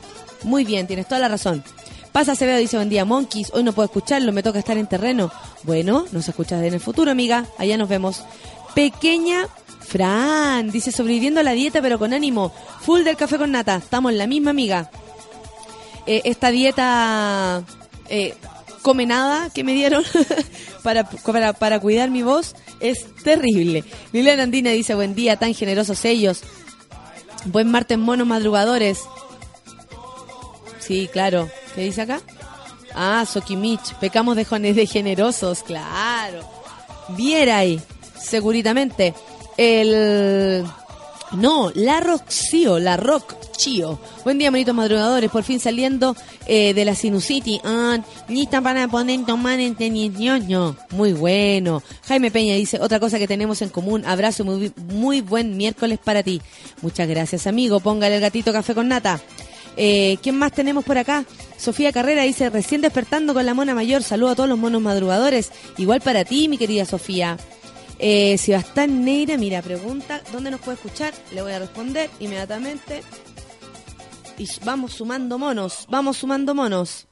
[0.44, 1.64] Muy bien, tienes toda la razón.
[2.12, 3.52] Pasa Acevedo dice, buen día, Monkeys.
[3.54, 5.32] Hoy no puedo escucharlo, me toca estar en terreno.
[5.64, 7.46] Bueno, nos escuchas en el futuro, amiga.
[7.58, 8.24] Allá nos vemos.
[8.74, 9.48] Pequeña
[9.80, 12.52] Fran dice, sobreviviendo a la dieta, pero con ánimo.
[12.82, 13.76] Full del café con nata.
[13.76, 14.90] Estamos en la misma, amiga.
[16.06, 17.64] Eh, esta dieta
[18.10, 18.34] eh,
[18.82, 20.04] come nada que me dieron
[20.84, 23.84] para, para, para cuidar mi voz es terrible.
[24.12, 26.42] Liliana Andina dice, buen día, tan generosos ellos.
[27.46, 29.02] Buen martes, monos madrugadores.
[30.80, 31.50] sí, claro.
[31.80, 32.20] ¿Qué dice acá?
[32.94, 36.42] Ah, Sokimich, pecamos de, jone- de generosos, claro.
[37.16, 37.80] Viera ahí,
[38.22, 39.14] seguritamente.
[39.56, 40.66] El...
[41.32, 43.36] No, la Roxio, la Rock.
[44.24, 45.30] Buen día, bonitos madrugadores.
[45.32, 46.16] Por fin saliendo
[46.48, 47.62] eh, de la Sinusity.
[47.64, 50.76] Ah, lista para poner tomar ñoño.
[50.92, 51.82] Muy bueno.
[52.08, 54.04] Jaime Peña dice, otra cosa que tenemos en común.
[54.06, 56.42] Abrazo, muy, muy buen miércoles para ti.
[56.82, 57.80] Muchas gracias, amigo.
[57.80, 59.22] Póngale el gatito café con nata.
[59.82, 61.24] Eh, ¿Quién más tenemos por acá?
[61.58, 64.04] Sofía Carrera dice, recién despertando con la mona mayor.
[64.04, 65.54] Saludo a todos los monos madrugadores.
[65.78, 67.38] Igual para ti, mi querida Sofía.
[67.98, 71.14] Eh, Sebastián Neira, mira, pregunta, ¿dónde nos puede escuchar?
[71.34, 73.04] Le voy a responder inmediatamente.
[74.38, 77.08] Y vamos sumando monos, vamos sumando monos.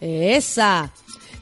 [0.00, 0.92] Esa.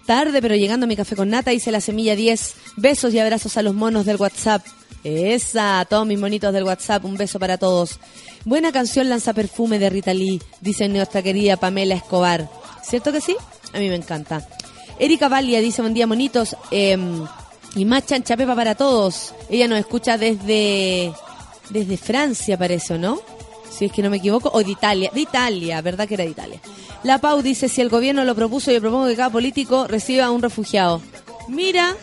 [0.06, 2.54] Tarde, pero llegando a mi café con nata, hice la semilla 10.
[2.76, 4.64] Besos y abrazos a los monos del WhatsApp.
[5.06, 8.00] Esa, todos mis monitos del WhatsApp, un beso para todos.
[8.44, 12.48] Buena canción Lanza Perfume de Rita Lee, dice nuestra querida Pamela Escobar.
[12.82, 13.36] ¿Cierto que sí?
[13.72, 14.46] A mí me encanta.
[14.98, 16.56] Erika Valia dice, buen día monitos.
[16.70, 16.98] eh,
[17.76, 19.34] y más chancha para todos.
[19.50, 21.12] Ella nos escucha desde,
[21.68, 23.20] desde Francia, parece, ¿o no?
[23.70, 24.50] Si es que no me equivoco.
[24.52, 25.10] O de Italia.
[25.12, 26.60] De Italia, ¿verdad que era de Italia?
[27.02, 30.30] La Pau dice, si el gobierno lo propuso, yo propongo que cada político reciba a
[30.30, 31.02] un refugiado.
[31.48, 31.94] Mira,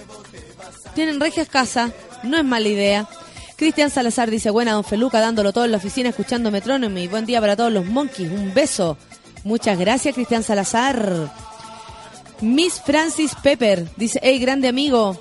[0.94, 1.92] tienen regias casa.
[2.24, 3.08] No es mala idea.
[3.56, 7.08] Cristian Salazar dice, buena don Feluca, dándolo todo en la oficina, escuchando Metrónomy.
[7.08, 8.32] Buen día para todos los monkeys.
[8.32, 8.98] Un beso.
[9.44, 11.32] Muchas gracias, Cristian Salazar.
[12.42, 15.18] Miss Francis Pepper dice, hey, grande amigo,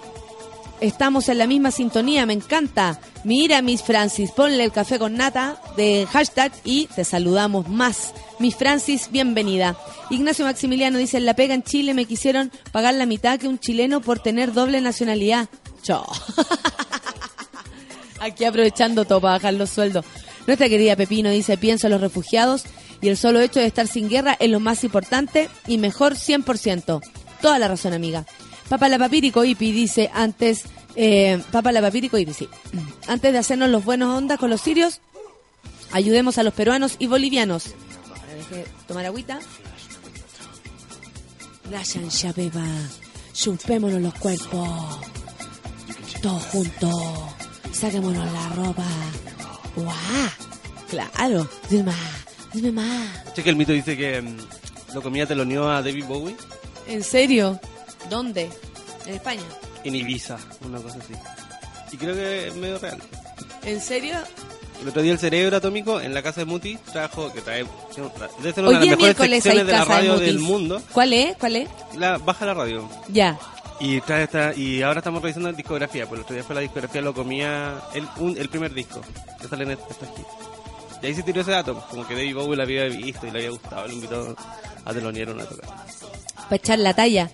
[0.81, 2.99] estamos en la misma sintonía, me encanta.
[3.25, 8.13] Mira, Miss Francis, ponle el café con nata de hashtag y te saludamos más.
[8.41, 9.77] Miss Francis, bienvenida.
[10.11, 13.61] Ignacio Maximiliano dice, en la pega en Chile me quisieron pagar la mitad que un
[13.61, 15.49] chileno por tener doble nacionalidad.
[15.83, 16.07] Chao.
[18.21, 20.05] Aquí aprovechando todo para bajar los sueldos.
[20.47, 22.65] Nuestra querida Pepino dice, pienso en los refugiados
[23.01, 27.01] y el solo hecho de estar sin guerra es lo más importante y mejor 100%.
[27.41, 28.25] Toda la razón, amiga.
[28.69, 30.65] Papa la Papirico Ipi dice, antes,
[30.95, 32.49] eh, Papa la Papirico Ipi, sí.
[33.09, 35.01] Antes de hacernos los buenos ondas con los sirios,
[35.91, 37.75] ayudemos a los peruanos y bolivianos.
[38.09, 39.41] Ahora deje tomar agüita.
[41.71, 42.33] La chancha.
[43.33, 45.12] Chupémonos los cuerpos.
[46.23, 46.95] Todos juntos.
[47.73, 48.85] Saquémonos la ropa.
[49.77, 49.97] ¡Guau!
[50.89, 51.49] Claro.
[51.69, 51.97] Dime más.
[52.53, 53.35] Dime más.
[53.35, 54.37] Che, que el mito dice que mm,
[54.95, 56.37] lo comía teloneó a David Bowie
[56.87, 57.59] ¿En serio?
[58.11, 58.51] ¿Dónde?
[59.07, 59.43] ¿En España?
[59.85, 61.13] en Ibiza, una cosa así.
[61.91, 62.99] Y creo que es medio real.
[63.65, 64.15] ¿En serio?
[64.81, 67.65] El otro día el cerebro atómico en la casa de Muti trajo, que trae,
[68.39, 70.27] debe ser Hoy una de las mejores secciones de la de radio Mutis.
[70.27, 70.83] del mundo.
[70.93, 71.37] ¿Cuál es?
[71.37, 71.69] ¿Cuál es?
[71.97, 72.89] La, baja la radio.
[73.09, 73.39] Ya.
[73.85, 76.61] Y trae esta, y ahora estamos revisando la discografía, pues el otro día fue la
[76.61, 79.01] discografía, lo comía el, un- el primer disco
[79.41, 80.23] que sale en esta esta aquí.
[81.03, 83.39] Y ahí se tiró ese dato, como que David Bowie la había visto y le
[83.41, 84.37] había gustado, le invitó
[84.85, 85.85] a telonear una tocada.
[86.45, 87.29] Para echar la talla.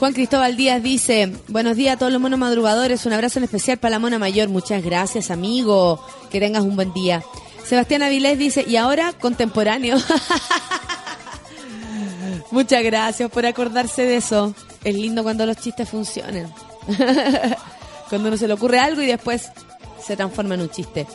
[0.00, 3.78] Juan Cristóbal Díaz dice, buenos días a todos los monos madrugadores, un abrazo en especial
[3.78, 7.22] para la mona mayor, muchas gracias amigo, que tengas un buen día.
[7.64, 9.98] Sebastián Avilés dice, y ahora contemporáneo.
[12.50, 14.52] muchas gracias por acordarse de eso.
[14.84, 16.52] Es lindo cuando los chistes funcionan.
[18.08, 19.50] cuando uno se le ocurre algo y después
[20.04, 21.06] se transforma en un chiste.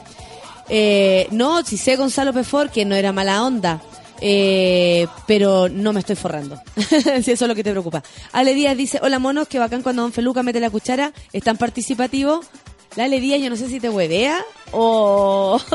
[0.69, 3.81] Eh, no, si sé Gonzalo Pefor que no era mala onda,
[4.19, 6.59] eh, pero no me estoy forrando.
[7.23, 8.03] si eso es lo que te preocupa.
[8.31, 11.57] Ale Díaz dice, hola monos, que bacán cuando Don Feluca mete la cuchara, es tan
[11.57, 12.41] participativo.
[12.95, 15.59] La Ale Díaz, yo no sé si te huevea o...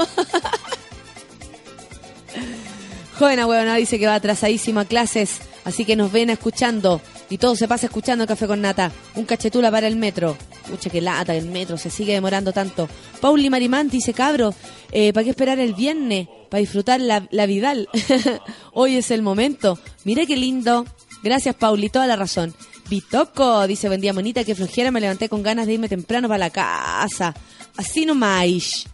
[3.18, 7.00] Joven ahueonado dice que va atrasadísimo a clases, así que nos ven escuchando.
[7.32, 8.92] Y todo se pasa escuchando Café con Nata.
[9.14, 10.36] Un cachetula para el metro.
[10.68, 12.90] Pucha, que lata el metro, se sigue demorando tanto.
[13.22, 14.54] Pauli Marimán dice, cabro,
[14.90, 16.28] eh, ¿para qué esperar el viernes?
[16.50, 17.88] Para disfrutar la, la Vidal.
[18.74, 19.78] Hoy es el momento.
[20.04, 20.84] Mira qué lindo.
[21.22, 22.54] Gracias, Pauli, toda la razón.
[22.90, 26.36] Bitoco, dice, buen día, monita, que flojera, me levanté con ganas de irme temprano para
[26.36, 27.34] la casa.
[27.78, 28.84] Así nomás.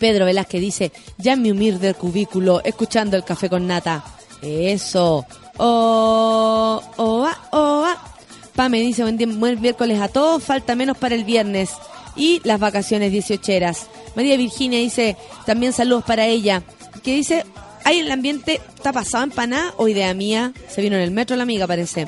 [0.00, 4.04] Pedro Velázquez dice, ya en mi humilde cubículo, escuchando el café con nata.
[4.42, 5.24] Eso.
[5.56, 8.14] Oh, oh, ah, oh, ah.
[8.54, 11.70] Pame dice, buen, día- buen miércoles a todos, falta menos para el viernes.
[12.16, 13.86] Y las vacaciones dieciocheras.
[14.14, 16.62] María Virginia dice, también saludos para ella.
[17.02, 17.44] Que dice,
[17.84, 20.52] ¿hay el ambiente, está pasado empanada o idea mía?
[20.68, 22.06] Se vino en el metro la amiga, parece.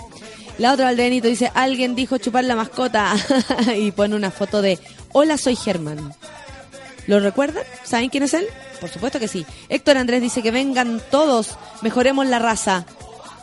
[0.58, 3.14] La otra Valdenito dice, alguien dijo chupar la mascota.
[3.76, 4.78] y pone una foto de,
[5.12, 6.14] hola, soy Germán.
[7.08, 7.64] ¿Lo recuerdan?
[7.84, 8.46] ¿Saben quién es él?
[8.80, 9.44] Por supuesto que sí.
[9.68, 12.84] Héctor Andrés dice que vengan todos, mejoremos la raza.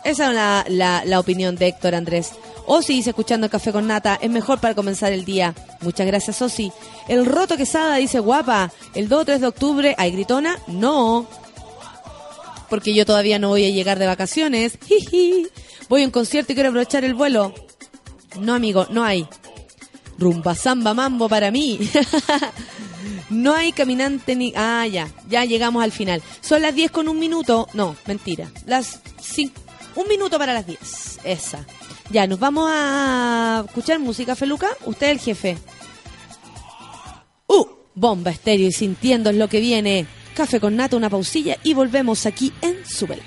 [0.04, 2.32] Esa es la, la, opinión de Héctor Andrés.
[2.66, 5.54] Osi dice, escuchando Café con Nata, es mejor para comenzar el día.
[5.80, 6.70] Muchas gracias, Osi.
[7.08, 10.58] El Roto Quesada dice, guapa, el 2 o 3 de octubre, ¿hay gritona?
[10.66, 11.26] No.
[12.70, 14.78] porque yo todavía no voy a llegar de vacaciones.
[14.86, 15.46] Jiji.
[15.88, 17.54] Voy a un concierto y quiero aprovechar el vuelo.
[18.40, 19.26] No, amigo, no hay.
[20.18, 21.78] Rumba, samba, mambo para mí.
[23.30, 24.52] no hay caminante ni...
[24.56, 26.22] Ah, ya, ya llegamos al final.
[26.40, 27.68] Son las 10 con un minuto.
[27.74, 28.50] No, mentira.
[28.66, 29.52] Las cin-
[29.96, 31.20] Un minuto para las 10.
[31.24, 31.64] Esa.
[32.10, 34.68] Ya, nos vamos a escuchar música, Feluca.
[34.84, 35.58] Usted es el jefe.
[37.46, 40.06] Uh, bomba estéreo y sintiendo es lo que viene.
[40.34, 43.22] Café con nata, una pausilla y volvemos aquí en Súbela.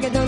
[0.00, 0.27] Si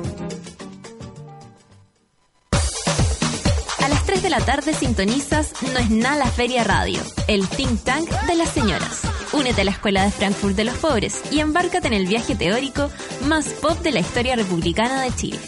[4.31, 9.01] la tarde sintonizas No es nada la Feria Radio, el think tank de las señoras.
[9.33, 12.89] Únete a la Escuela de Frankfurt de los Pobres y embárcate en el viaje teórico
[13.25, 15.39] más pop de la historia republicana de Chile.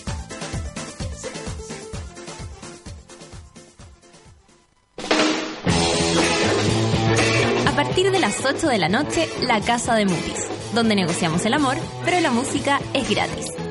[7.65, 11.53] A partir de las 8 de la noche, La Casa de Mutis, donde negociamos el
[11.53, 13.62] amor, pero la música es gratis.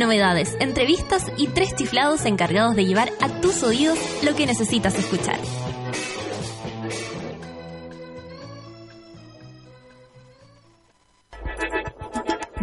[0.00, 5.38] Novedades, entrevistas y tres chiflados encargados de llevar a tus oídos lo que necesitas escuchar.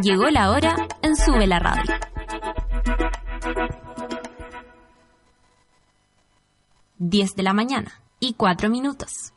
[0.01, 1.93] Llegó la hora en Sube la Radio.
[6.97, 9.31] Diez de la mañana y cuatro minutos.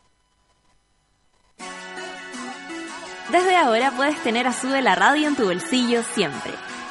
[3.31, 6.70] Desde ahora puedes tener a Sube la Radio en tu bolsillo siempre.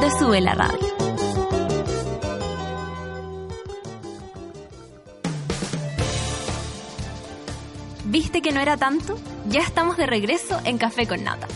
[0.00, 0.78] de Sube la Radio.
[8.04, 9.18] ¿Viste que no era tanto?
[9.48, 11.48] Ya estamos de regreso en Café con Nata.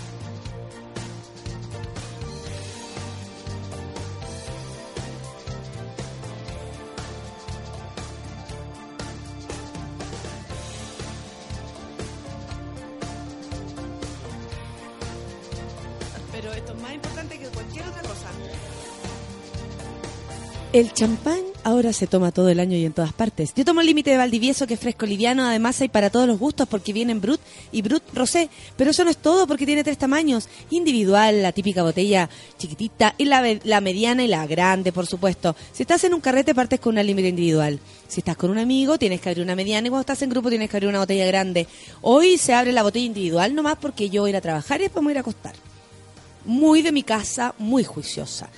[20.72, 23.52] El champán ahora se toma todo el año y en todas partes.
[23.54, 26.38] Yo tomo el límite de Valdivieso, que es fresco liviano, además hay para todos los
[26.38, 27.42] gustos porque vienen Brut
[27.72, 28.48] y Brut Rosé.
[28.78, 30.48] Pero eso no es todo porque tiene tres tamaños.
[30.70, 35.54] Individual, la típica botella chiquitita, y la, la mediana y la grande, por supuesto.
[35.74, 37.78] Si estás en un carrete, partes con una límite individual.
[38.08, 40.48] Si estás con un amigo, tienes que abrir una mediana y cuando estás en grupo
[40.48, 41.66] tienes que abrir una botella grande.
[42.00, 44.84] Hoy se abre la botella individual nomás porque yo voy a ir a trabajar y
[44.84, 45.54] después me a ir a acostar
[46.44, 48.48] muy de mi casa, muy juiciosa.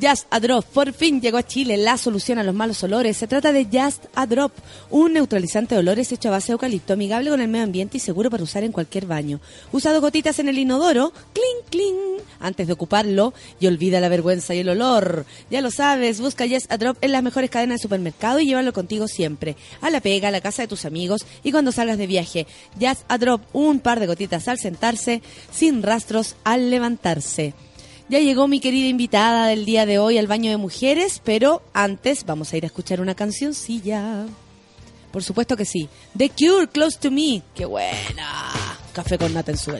[0.00, 3.16] Just a Drop, por fin llegó a Chile la solución a los malos olores.
[3.16, 4.52] Se trata de Just a Drop,
[4.90, 8.00] un neutralizante de olores hecho a base de eucalipto, amigable con el medio ambiente y
[8.00, 9.40] seguro para usar en cualquier baño.
[9.72, 11.96] Usa dos gotitas en el inodoro, clink, clink,
[12.40, 15.24] antes de ocuparlo y olvida la vergüenza y el olor.
[15.50, 18.74] Ya lo sabes, busca Just a Drop en las mejores cadenas de supermercado y llévalo
[18.74, 19.56] contigo siempre.
[19.80, 22.46] A la pega, a la casa de tus amigos y cuando salgas de viaje.
[22.78, 27.54] Just a Drop, un par de gotitas al sentarse, sin rastros al levantarse.
[28.08, 32.24] Ya llegó mi querida invitada del día de hoy al baño de mujeres, pero antes
[32.24, 34.26] vamos a ir a escuchar una cancioncilla.
[35.10, 35.88] Por supuesto que sí.
[36.16, 37.42] The Cure, Close to Me.
[37.54, 38.52] ¡Qué buena!
[38.92, 39.72] Café con nata en su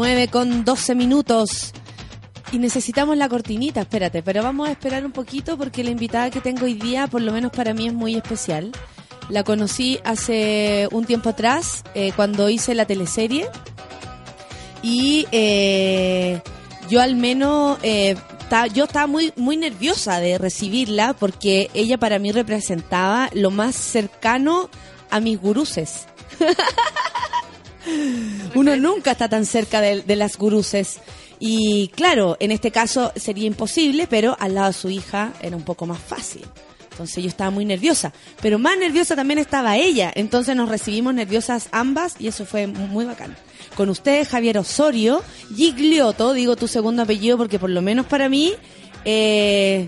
[0.00, 1.72] 9 con 12 minutos.
[2.52, 6.40] Y necesitamos la cortinita, espérate, pero vamos a esperar un poquito porque la invitada que
[6.40, 8.72] tengo hoy día, por lo menos para mí, es muy especial.
[9.28, 13.46] La conocí hace un tiempo atrás, eh, cuando hice la teleserie.
[14.82, 16.40] Y eh,
[16.88, 18.16] yo al menos, eh,
[18.48, 23.76] ta- yo estaba muy, muy nerviosa de recibirla porque ella para mí representaba lo más
[23.76, 24.70] cercano
[25.10, 26.06] a mis guruses.
[28.54, 31.00] Uno nunca está tan cerca de, de las guruses.
[31.38, 35.62] Y claro, en este caso sería imposible, pero al lado de su hija era un
[35.62, 36.44] poco más fácil.
[37.00, 38.12] Entonces yo estaba muy nerviosa.
[38.42, 40.12] Pero más nerviosa también estaba ella.
[40.14, 43.34] Entonces nos recibimos nerviosas ambas y eso fue muy bacán.
[43.74, 45.22] Con ustedes, Javier Osorio,
[45.56, 48.52] Giglioto, digo tu segundo apellido porque por lo menos para mí...
[49.06, 49.86] Eh,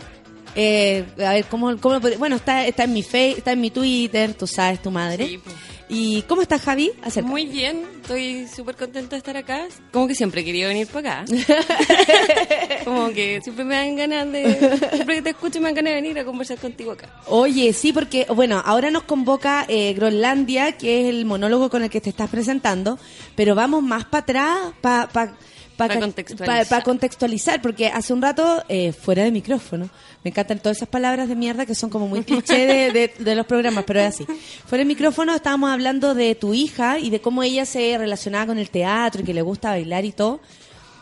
[0.55, 3.71] eh, a ver, ¿cómo, cómo lo Bueno, está, está en mi face, está en mi
[3.71, 5.27] Twitter, tú sabes, tu madre.
[5.27, 5.57] Sí, pues.
[5.95, 6.91] ¿Y cómo estás, Javi?
[7.03, 7.29] Acerca.
[7.29, 9.67] Muy bien, estoy súper contenta de estar acá.
[9.91, 11.33] Como que siempre he querido venir para acá.
[12.85, 14.79] Como que siempre me dan ganas de.
[14.95, 17.11] Siempre que te escucho me dan ganas de venir a conversar contigo acá.
[17.27, 21.91] Oye, sí, porque, bueno, ahora nos convoca eh, Groenlandia, que es el monólogo con el
[21.91, 22.99] que te estás presentando,
[23.37, 25.35] pero vamos más para atrás, para pa,
[25.83, 26.67] pa, Pa ca- contextualizar.
[26.69, 29.89] pa- pa contextualizar, porque hace un rato, eh, fuera de micrófono,
[30.25, 33.35] me encantan todas esas palabras de mierda que son como muy cliché de, de- de
[33.35, 34.25] los programas, pero es así.
[34.67, 38.59] Fuera de micrófono estábamos hablando de tu hija y de cómo ella se relacionaba con
[38.59, 40.41] el teatro y que le gusta bailar y todo.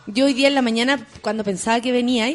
[0.07, 2.35] Yo hoy día en la mañana, cuando pensaba que venía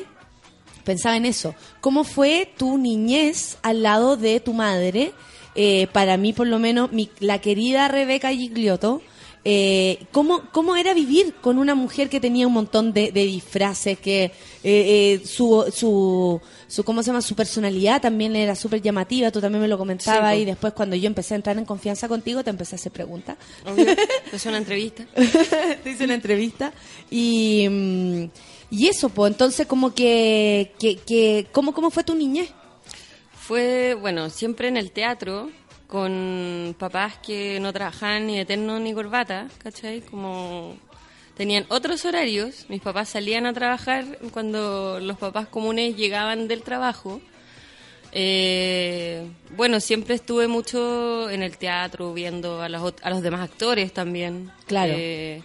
[0.84, 1.56] pensaba en eso.
[1.82, 5.14] ¿Cómo fue tu niñez al lado de tu madre?
[5.56, 9.02] Eh, para mí, por lo menos, mi, la querida Rebeca Gigliotto.
[9.48, 14.00] Eh, ¿cómo, ¿Cómo era vivir con una mujer que tenía un montón de, de disfraces,
[14.00, 14.32] que eh,
[14.64, 17.22] eh, su, su, su, ¿cómo se llama?
[17.22, 20.96] Su personalidad también era súper llamativa, tú también me lo comentabas Sí, y después cuando
[20.96, 23.38] yo empecé a entrar en confianza contigo te empecé a hacer preguntas.
[23.64, 23.86] Obvio,
[24.34, 25.06] es una entrevista.
[25.84, 26.74] te hice una entrevista
[27.12, 28.24] y, mm,
[28.72, 32.50] y eso, pues entonces como que, que, que ¿cómo, ¿cómo fue tu niñez?
[33.40, 35.52] Fue, bueno, siempre en el teatro,
[35.88, 40.02] con papás que no trabajaban ni de terno ni corbata, ¿cachai?
[40.02, 40.78] Como
[41.38, 47.22] tenían otros horarios, mis papás salían a trabajar cuando los papás comunes llegaban del trabajo.
[48.18, 53.92] Eh, bueno, siempre estuve mucho en el teatro viendo a los, a los demás actores
[53.94, 54.52] también.
[54.68, 54.94] Claro.
[54.96, 55.42] Eh,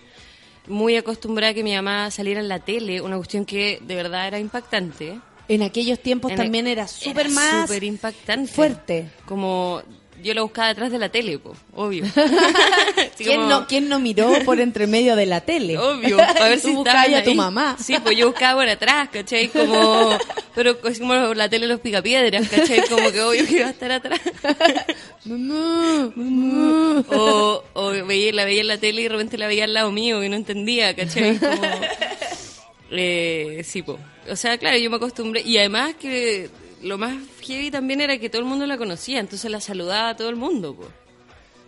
[0.68, 4.28] muy acostumbrada a que mi mamá saliera en la tele, una cuestión que de verdad
[4.28, 5.18] era impactante.
[5.48, 8.52] En aquellos tiempos En también el- era súper más súper impactante.
[8.52, 9.10] fuerte.
[9.26, 9.82] Como
[10.22, 12.04] yo la buscaba detrás de la tele, po, obvio.
[13.16, 15.76] ¿Quién como- no, ¿Quién no miró por entre medio de la tele?
[15.78, 17.76] Obvio, para ver Tú si estaban a tu mamá.
[17.82, 19.48] Sí, pues yo buscaba por atrás, ¿cachai?
[19.48, 20.16] Como,
[20.54, 22.82] pero es como la tele de los picapiedras, ¿cachai?
[22.88, 24.20] Como que obvio que iba a estar atrás.
[25.24, 27.04] Mamá, mamá.
[27.10, 29.92] O, o veía, la veía en la tele y de repente la veía al lado
[29.92, 31.36] mío y no entendía, ¿cachai?
[31.38, 31.60] Como,
[32.90, 33.98] eh, sí, po.
[34.30, 35.42] O sea, claro, yo me acostumbré.
[35.42, 36.48] Y además que
[36.82, 40.16] lo más heavy también era que todo el mundo la conocía, entonces la saludaba a
[40.16, 40.88] todo el mundo, po.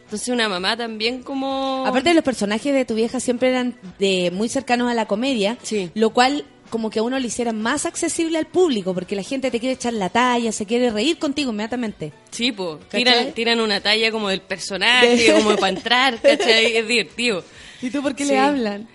[0.05, 1.85] Entonces una mamá también como...
[1.87, 5.91] Aparte los personajes de tu vieja siempre eran de muy cercanos a la comedia, Sí.
[5.95, 9.51] lo cual como que a uno le hiciera más accesible al público, porque la gente
[9.51, 12.13] te quiere echar la talla, se quiere reír contigo inmediatamente.
[12.31, 12.53] Sí.
[12.53, 12.89] ¿Cachai?
[13.05, 16.77] Tiran, tiran una talla como del personaje, como para entrar, ¿cachai?
[16.77, 17.45] Es divertido.
[17.83, 18.31] ¿Y tú por qué Sí.
[18.33, 18.89] le hablan?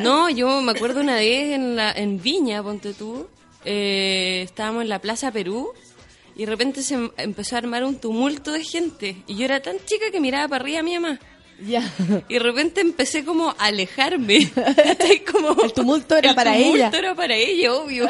[0.00, 3.26] No, yo me acuerdo una vez en, la, en Viña, ponte tú,
[3.64, 5.72] eh, estábamos en la Plaza Perú
[6.36, 9.16] Y de repente se em- empezó a armar un tumulto de gente.
[9.26, 11.18] Y yo era tan chica que miraba para arriba a mi mamá.
[11.66, 11.82] Ya.
[12.28, 14.50] Y de repente empecé como a alejarme.
[15.30, 16.90] Como, El tumulto era el para tumulto ella.
[16.98, 18.08] era para ella, obvio.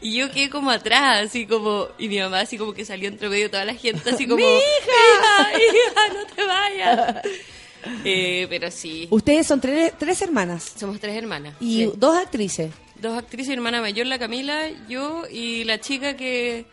[0.00, 1.88] Y yo quedé como atrás, así como...
[1.98, 4.36] Y mi mamá así como que salió entre medio de toda la gente, así como...
[4.42, 5.52] ¡Mi hija!
[5.58, 7.16] hija, no te vayas!
[8.04, 11.54] Eh, pero sí, Ustedes son tres, tres hermanas somos tres hermanas.
[11.60, 11.92] y Sí.
[11.96, 12.70] dos actrices.
[13.02, 16.66] Dos actrices, hermana mayor, la Camila, yo y la chica que,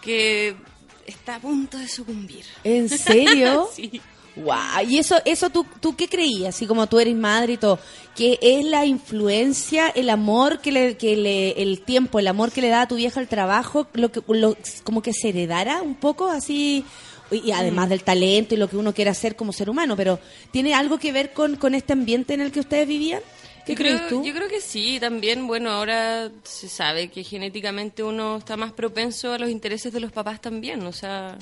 [0.00, 0.56] que
[1.04, 2.46] está a punto de sucumbir.
[2.64, 3.68] ¿En serio?
[3.76, 4.00] Sí.
[4.36, 7.78] Guau, y eso, eso tú, tú qué creías, así como tú eres madre y todo,
[8.14, 12.60] que es la influencia, el amor que le, que le, el tiempo, el amor que
[12.60, 15.94] le da a tu vieja al trabajo, lo que, lo, como que se heredara un
[15.94, 16.84] poco así,
[17.30, 20.20] y además del talento y lo que uno quiere hacer como ser humano, pero
[20.50, 23.20] ¿tiene algo que ver con, con este ambiente en el que ustedes vivían?
[23.66, 24.24] ¿Qué Yo crees creo- tú?
[24.24, 29.32] Yo creo que sí, también, bueno, ahora se sabe que genéticamente uno está más propenso
[29.32, 31.36] a los intereses de los papás también, o sea,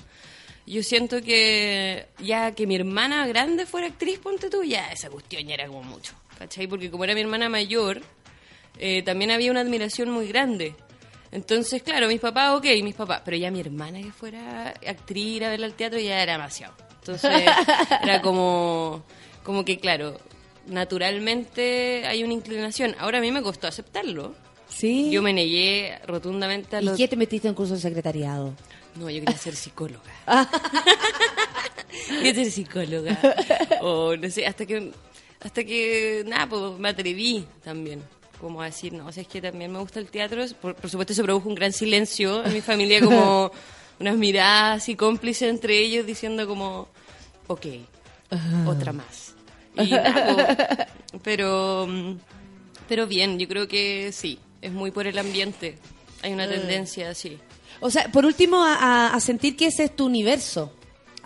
[0.66, 5.46] yo siento que ya que mi hermana grande fuera actriz, ponte tú, ya esa cuestión
[5.46, 6.66] ya era como mucho, ¿cachai?
[6.66, 8.00] Porque como era mi hermana mayor,
[8.78, 10.74] eh, también había una admiración muy grande.
[11.30, 15.44] Entonces, claro, mis papás, ok, mis papás, pero ya mi hermana que fuera actriz, ir
[15.44, 16.74] a verla al teatro, ya era demasiado.
[17.00, 17.30] Entonces,
[18.02, 19.04] era como,
[19.42, 20.18] como que, claro,
[20.66, 22.94] naturalmente hay una inclinación.
[22.98, 24.34] Ahora a mí me costó aceptarlo.
[24.68, 25.10] Sí.
[25.10, 26.96] Yo me negué rotundamente a ¿Y los...
[26.96, 28.54] qué te metiste en curso de secretariado?
[28.96, 30.10] No, yo quería ser psicóloga.
[32.08, 33.18] quería ser psicóloga.
[33.82, 34.92] O no sé, hasta que,
[35.40, 38.02] hasta que, nada, pues me atreví también.
[38.40, 40.44] Como a decir, no, o sea, es que también me gusta el teatro.
[40.60, 43.50] Por, por supuesto, se produjo un gran silencio en mi familia, como
[44.00, 46.88] unas miradas y cómplices entre ellos diciendo como,
[47.46, 47.66] ok,
[48.66, 49.23] otra más.
[49.76, 51.18] Y nada, po.
[51.22, 51.88] pero,
[52.88, 55.76] pero bien, yo creo que sí, es muy por el ambiente.
[56.22, 57.38] Hay una tendencia así.
[57.80, 60.72] O sea, por último, a, sentir que ese es tu universo.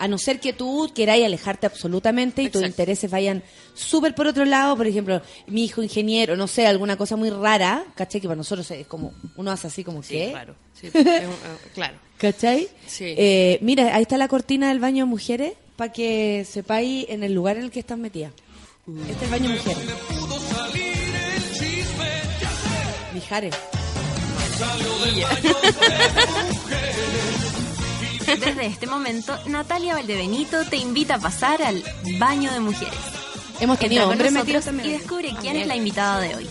[0.00, 3.42] A no ser que tú queráis alejarte absolutamente y tus intereses vayan
[3.74, 4.76] súper por otro lado.
[4.76, 8.20] Por ejemplo, mi hijo ingeniero, no sé, alguna cosa muy rara, ¿cachai?
[8.20, 10.30] Que para nosotros es como, uno hace así como, Sí, ¿qué?
[10.30, 10.54] claro.
[10.72, 11.96] Sí, es un- eh, claro.
[12.16, 12.68] ¿Cachai?
[12.86, 13.14] Sí.
[13.16, 17.32] Eh, mira, ahí está la cortina del baño de mujeres para que sepáis en el
[17.32, 18.32] lugar en el que están metidas.
[19.08, 19.84] Este es el baño de mujeres.
[23.14, 23.54] Mijares.
[28.44, 31.84] Desde este momento, Natalia Valdebenito te invita a pasar al
[32.18, 32.98] baño de mujeres.
[33.60, 36.48] Hemos tenido hombres metidos y descubre quién es la invitada de hoy.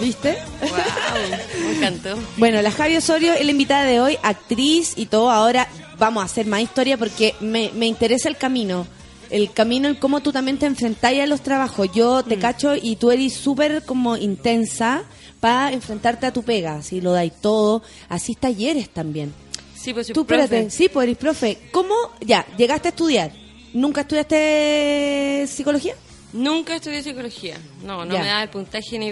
[0.00, 0.36] ¿Viste?
[0.60, 2.18] Wow, me encantó.
[2.36, 5.30] Bueno, la Javi Osorio es la invitada de hoy, actriz y todo.
[5.30, 5.68] Ahora
[5.98, 8.86] vamos a hacer más historia porque me, me interesa el camino.
[9.30, 11.88] El camino en cómo tú también te enfrentáis a los trabajos.
[11.94, 12.28] Yo Mm.
[12.28, 15.02] te cacho y tú eres súper como intensa
[15.40, 16.76] para enfrentarte a tu pega.
[16.76, 17.82] Así lo dais todo.
[18.08, 19.32] Así talleres también.
[19.74, 20.44] Sí, pues soy Tú, profe.
[20.44, 20.70] espérate.
[20.70, 21.58] Sí, pues eres profe.
[21.72, 21.94] ¿Cómo?
[22.20, 23.32] Ya, llegaste a estudiar.
[23.72, 25.94] ¿Nunca estudiaste psicología?
[26.36, 27.56] Nunca estudié psicología.
[27.82, 28.20] No, no Ya.
[28.20, 29.10] me daba el puntaje ni,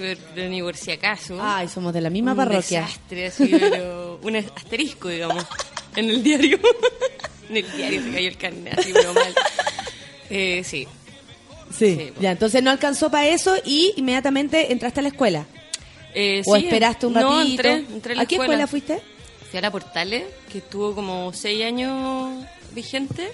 [0.48, 1.38] ni por si acaso.
[1.40, 2.82] Ay, somos de la misma un parroquia.
[2.82, 5.44] desastre, así, pero un asterisco, digamos,
[5.96, 6.58] en el diario.
[7.48, 9.34] en el diario se cayó el carnet, así, pero mal.
[10.30, 10.86] Eh, sí.
[11.76, 11.96] Sí.
[11.96, 15.46] Sí, ya, entonces no alcanzó para eso y inmediatamente entraste a la escuela.
[16.14, 17.32] Eh, ¿O sí, esperaste un ratito?
[17.32, 19.02] No, entré, entré a la ¿A qué escuela fuiste?
[19.50, 23.32] Fui a la Portales, que estuvo como seis años vigente.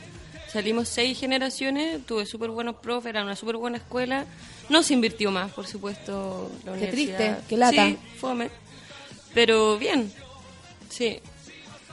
[0.52, 4.26] Salimos seis generaciones, tuve súper buenos profes, era una súper buena escuela.
[4.68, 7.16] No se invirtió más, por supuesto, la Qué universidad.
[7.18, 7.86] triste, qué lata.
[7.86, 8.50] Sí, fome.
[9.32, 10.12] Pero bien,
[10.88, 11.20] sí.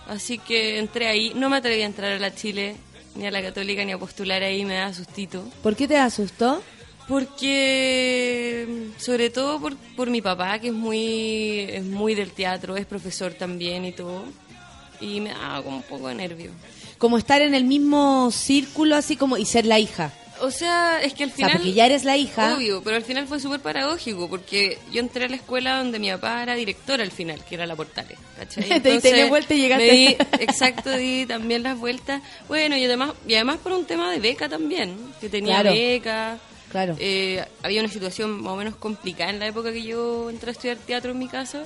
[0.08, 1.34] Así que entré ahí.
[1.36, 2.76] No me atreví a entrar a la Chile,
[3.16, 5.44] ni a la Católica, ni a postular ahí, me da sustito.
[5.62, 6.64] ¿Por qué te asustó?
[7.08, 12.86] Porque, sobre todo por, por mi papá, que es muy, es muy del teatro, es
[12.86, 14.24] profesor también y todo.
[15.00, 16.52] Y me daba como un poco de nervio.
[16.98, 20.11] Como estar en el mismo círculo, así como, y ser la hija.
[20.40, 21.49] O sea, es que al O final...
[21.52, 22.56] sea, porque ya eres la hija.
[22.56, 26.11] Obvio, pero al final fue súper paradójico, porque yo entré a la escuela donde mi
[26.11, 28.19] papá era director al final, que era la Portales.
[28.38, 28.80] ¿cachai?
[28.82, 29.88] Te diste la vuelta y llegaste.
[29.88, 32.22] me di- exacto, di también las vueltas.
[32.48, 35.72] Bueno, y además, y además por un tema de beca también, que tenía Claro.
[35.76, 36.38] beca.
[36.69, 36.95] Claro.
[36.99, 40.52] Eh, había una situación más o menos complicada en la época que yo entré a
[40.52, 41.64] estudiar teatro en mi casa.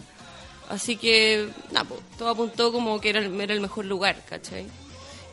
[0.69, 4.65] Así que, nada, po, todo apuntó como que era era el mejor lugar, ¿cachai?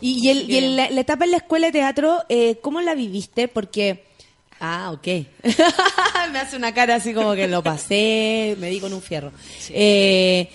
[0.00, 2.80] Y, y el- y el- la, la etapa en la escuela de teatro, eh, ¿cómo
[2.80, 3.48] la viviste?
[3.48, 4.04] Porque...
[4.60, 5.06] Ah, ok.
[6.32, 9.30] me hace una cara así como que lo pasé, me di con un fierro.
[9.70, 10.48] Eh,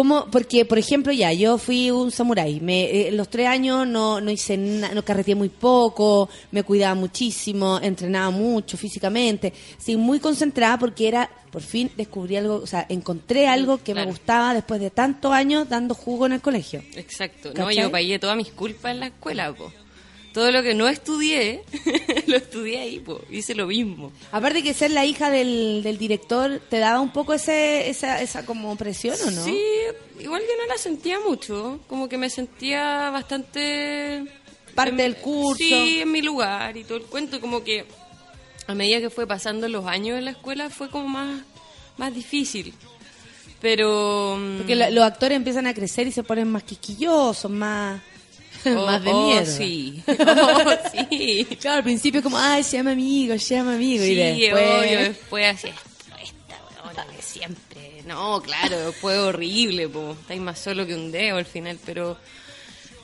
[0.00, 0.24] ¿Cómo?
[0.30, 2.58] Porque, por ejemplo, ya, yo fui un samurái.
[2.60, 6.94] Me, eh, los tres años no, no hice na- no carreteé muy poco, me cuidaba
[6.94, 9.52] muchísimo, entrenaba mucho físicamente.
[9.76, 14.06] Sí, muy concentrada porque era, por fin descubrí algo, o sea, encontré algo que me
[14.06, 16.82] gustaba después de tantos años dando jugo en el colegio.
[16.96, 17.50] Exacto.
[17.50, 17.82] No, ¿Cachai?
[17.82, 19.70] yo pagué todas mis culpas en la escuela, po.
[20.32, 21.64] Todo lo que no estudié,
[22.28, 23.20] lo estudié ahí, po.
[23.30, 24.12] Hice lo mismo.
[24.30, 28.46] Aparte que ser la hija del, del director, ¿te daba un poco ese, esa, esa
[28.46, 29.44] como presión o no?
[29.44, 29.58] Sí,
[30.20, 31.80] igual que no la sentía mucho.
[31.88, 34.22] Como que me sentía bastante...
[34.74, 35.58] Parte en- del curso.
[35.58, 37.40] Sí, en mi lugar y todo el cuento.
[37.40, 37.84] Como que
[38.68, 41.42] a medida que fue pasando los años en la escuela fue como más,
[41.96, 42.72] más difícil.
[43.60, 44.36] Pero...
[44.38, 48.00] mm, Porque los actores empiezan a crecer y se ponen más quisquillosos, más,
[48.86, 49.46] más de oh, miedo.
[49.46, 50.02] sí.
[50.18, 51.46] Oh, sí.
[51.60, 54.04] Claro, al principio como, ay, se llama amigo, se llama amigo.
[54.04, 54.68] Sí, y después...
[54.68, 58.02] obvio, después así, esta weona de siempre.
[58.06, 60.16] No, claro, fue horrible, po.
[60.20, 62.16] Estáis más solo que un dedo al final, pero...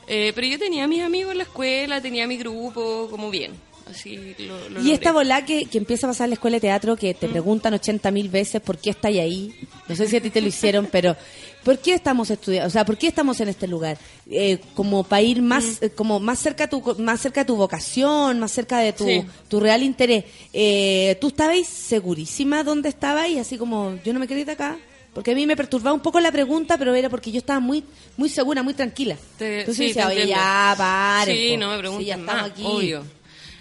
[0.07, 3.53] eh, pero yo tenía a mis amigos en la escuela, tenía mi grupo, como bien.
[3.89, 6.61] Así lo, lo Y esta bola que, que empieza a pasar en la escuela de
[6.61, 9.55] teatro, que te preguntan 80 mil veces por qué estáis ahí.
[9.87, 11.15] No sé si a ti te lo hicieron, pero
[11.63, 12.67] ¿por qué estamos estudiando?
[12.67, 13.97] O sea, ¿por qué estamos en este lugar?
[14.29, 17.55] Eh, como para ir más, eh, como más cerca a tu, más cerca de tu
[17.55, 19.23] vocación, más cerca de tu, Sí.
[19.47, 20.25] tu real interés.
[20.53, 23.37] Eh, ¿Tú estabais segurísima dónde estabais?
[23.37, 24.77] Así como, yo no me quería ir de acá.
[25.13, 27.83] Porque a mí me perturbaba un poco la pregunta, pero era porque yo estaba muy
[28.17, 29.17] muy segura, muy tranquila.
[29.39, 31.35] Te- Entonces sí, decía, oye, ya, paren.
[31.35, 31.57] Sí, po.
[31.57, 32.61] no me Sí, pregunten ya estamos más, aquí.
[32.63, 33.03] obvio.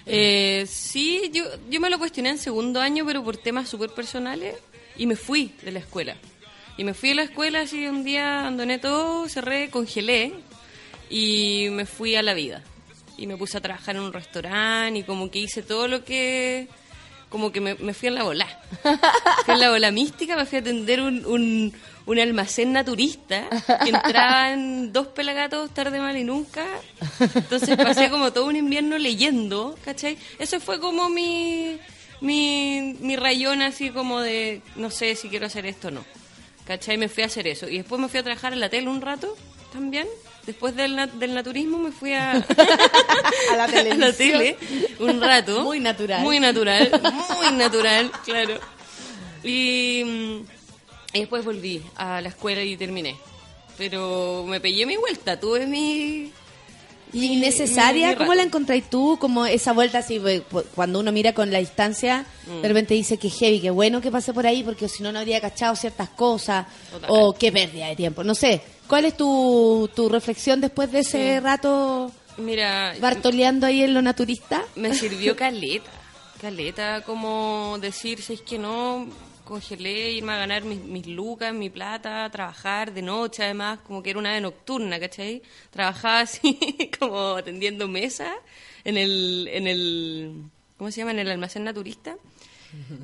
[0.06, 4.54] Eh, sí, yo, yo me lo cuestioné en segundo año, pero por temas súper personales,
[4.96, 6.16] y me fui de la escuela.
[6.78, 10.32] Y me fui de la escuela así un día, abandoné todo, cerré, congelé,
[11.10, 12.62] y me fui a la vida.
[13.18, 16.68] Y me puse a trabajar en un restaurante, y como que hice todo lo que...
[17.28, 18.46] Como que me, me fui en la bola.
[19.44, 21.72] Fui en la bola mística, me fui a atender un, un,
[22.06, 23.48] un almacén naturista,
[23.82, 26.64] que entraban dos pelagatos tarde, mal y nunca.
[27.34, 30.16] Entonces pasé como todo un invierno leyendo, ¿cachai?
[30.38, 31.78] Eso fue como mi,
[32.20, 36.04] mi, mi rayón así como de, no sé si quiero hacer esto o no.
[36.66, 36.96] ¿Cachai?
[36.96, 37.68] Me fui a hacer eso.
[37.68, 39.36] Y después me fui a trabajar en la tele un rato
[39.72, 40.06] también.
[40.46, 42.32] Después del, nat- del naturismo me fui a,
[43.52, 44.14] A la televisión.
[44.16, 44.56] tele
[45.00, 45.62] un rato.
[45.62, 46.22] Muy natural.
[46.22, 46.90] Muy natural,
[47.38, 48.54] muy natural, claro.
[49.42, 50.36] Y, mm,
[51.14, 53.16] y después volví a la escuela y terminé.
[53.76, 56.32] Pero me pegué mi vuelta, tuve mi...
[57.12, 58.08] ¿Y mi- necesaria?
[58.08, 59.16] mi- mi ¿Cómo la encontráis tú?
[59.20, 60.20] Como esa vuelta así,
[60.74, 62.62] cuando uno mira con la distancia, Mm.
[62.62, 65.18] de repente dice que heavy, que bueno que pasé por ahí, porque si no, no
[65.20, 67.10] habría cachado ciertas cosas, Total.
[67.12, 68.22] o qué pérdida de tiempo.
[68.24, 71.40] No sé, ¿cuál es tu, tu reflexión después de ese Sí.
[71.40, 74.62] rato Mira, bartoleando ahí en lo naturista?
[74.74, 75.90] me sirvió caleta.
[76.40, 79.06] Caleta, como decir, si es que no,
[79.46, 84.10] congelé, irme a ganar mis, mis lucas, mi plata, trabajar de noche además, como que
[84.10, 85.40] era una ave nocturna, ¿cachai?
[85.70, 86.58] Trabajaba así,
[86.98, 88.34] como atendiendo mesa
[88.84, 90.42] en el, en el,
[90.76, 91.12] ¿cómo se llama?
[91.12, 92.16] En el almacén naturista.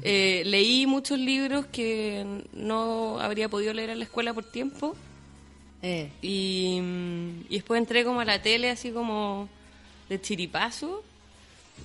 [0.03, 4.95] Eh, leí muchos libros que no habría podido leer en la escuela por tiempo.
[5.81, 6.11] Eh.
[6.21, 6.81] Y,
[7.49, 9.49] y después entré como a la tele así como
[10.09, 11.03] de chiripazo.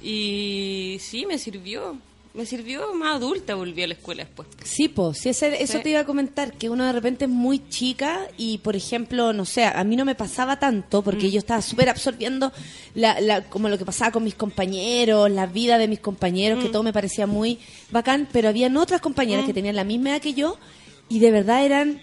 [0.02, 1.98] Y sí, me sirvió.
[2.38, 4.48] Me sirvió más adulta, volví a la escuela después.
[4.64, 5.84] Sí, pues, sí, ese- eso Sí.
[5.84, 9.44] te iba a comentar, que uno de repente es muy chica y, por ejemplo, no
[9.44, 11.04] sé, a mí no me pasaba tanto Mm.
[11.04, 12.54] porque yo estaba súper absorbiendo
[12.94, 16.62] la, la- como lo que pasaba con mis compañeros, la vida de mis compañeros, Mm.
[16.62, 17.58] que todo me parecía muy
[17.90, 20.58] bacán, pero habían otras compañeras que tenían la misma edad que yo
[21.10, 22.02] y de verdad eran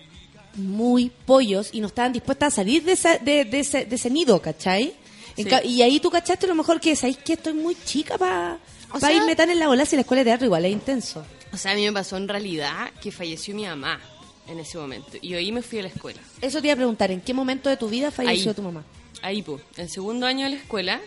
[0.56, 4.10] muy pollos y no estaban dispuestas a salir de, esa- de, de ese, de ese
[4.10, 4.94] nido, ¿cachai?
[5.36, 5.46] Sí.
[5.64, 8.58] Y ahí tú cachaste lo mejor que sabéis que estoy muy chica para
[9.00, 11.24] sea- irme tan en la bola si la escuela de teatro igual es intenso.
[11.52, 14.00] O sea, a mí me pasó en realidad que falleció mi mamá
[14.48, 15.16] en ese momento.
[15.22, 16.20] Y ahí me fui a la escuela.
[16.40, 18.54] Eso te iba a preguntar, ¿en qué momento de tu vida falleció Ahí.
[18.56, 18.84] tu mamá?
[19.22, 21.00] Ahí, pues, en segundo año de la escuela,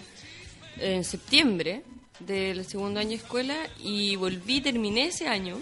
[0.80, 1.84] en septiembre
[2.20, 5.58] del segundo año de escuela, y volví, terminé ese año,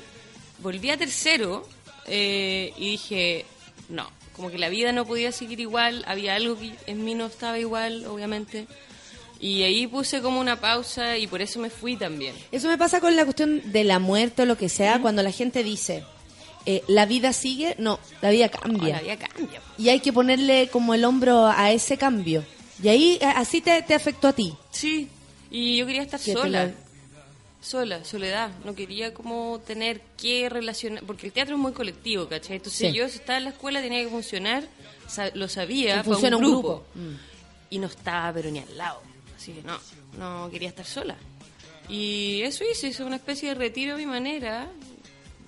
[0.60, 1.68] volví a tercero,
[2.08, 3.46] eh, y dije,
[3.90, 7.26] no, como que la vida no podía seguir igual, había algo que en mí no
[7.28, 8.68] estaba igual, obviamente,
[9.40, 12.36] y ahí puse como una pausa, y por eso me fui también.
[12.52, 15.32] Eso me pasa con la cuestión de la muerte o lo que sea, cuando la
[15.32, 16.03] gente dice,
[16.66, 18.95] eh, la vida sigue, no, la vida Oh, cambia.
[18.95, 19.62] la vida cambia.
[19.78, 22.44] Y hay que ponerle como el hombro a ese cambio.
[22.82, 24.53] Y ahí, así te, te afectó a ti.
[24.72, 25.07] Sí,
[25.52, 26.74] y yo quería estar Que sola.
[27.66, 28.52] La- Sola, soledad.
[28.64, 31.04] No quería como tener que relacionar.
[31.04, 32.58] Porque el teatro es muy colectivo, ¿cachai?
[32.58, 32.94] Entonces Sí.
[32.98, 34.64] yo, si estaba en la escuela, tenía que funcionar.
[35.36, 36.02] lo sabía.
[36.04, 36.86] Para un un grupo.
[36.96, 37.14] Mm.
[37.70, 39.02] Y no estaba, pero ni al lado.
[39.38, 39.78] Así que no,
[40.18, 41.16] no quería estar sola.
[41.90, 44.68] Y eso hice, hice una especie de retiro a mi manera.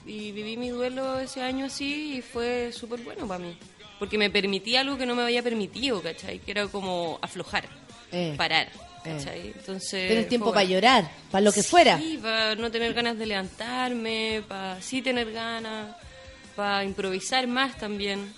[0.05, 3.57] Y viví mi duelo ese año así y fue súper bueno para mí.
[3.99, 6.37] porque me permitía algo que no me había permitido, ¿cachai?
[6.37, 7.67] Que era como aflojar,
[8.11, 8.35] Eh.
[8.37, 8.69] parar.
[9.07, 9.53] ¿Cachai?
[9.55, 10.07] Entonces...
[10.07, 11.97] Tienes tiempo fue para llorar, para lo que fuera.
[11.97, 15.95] Sí, para no tener ganas de levantarme, para sí tener ganas,
[16.55, 18.33] para improvisar más también,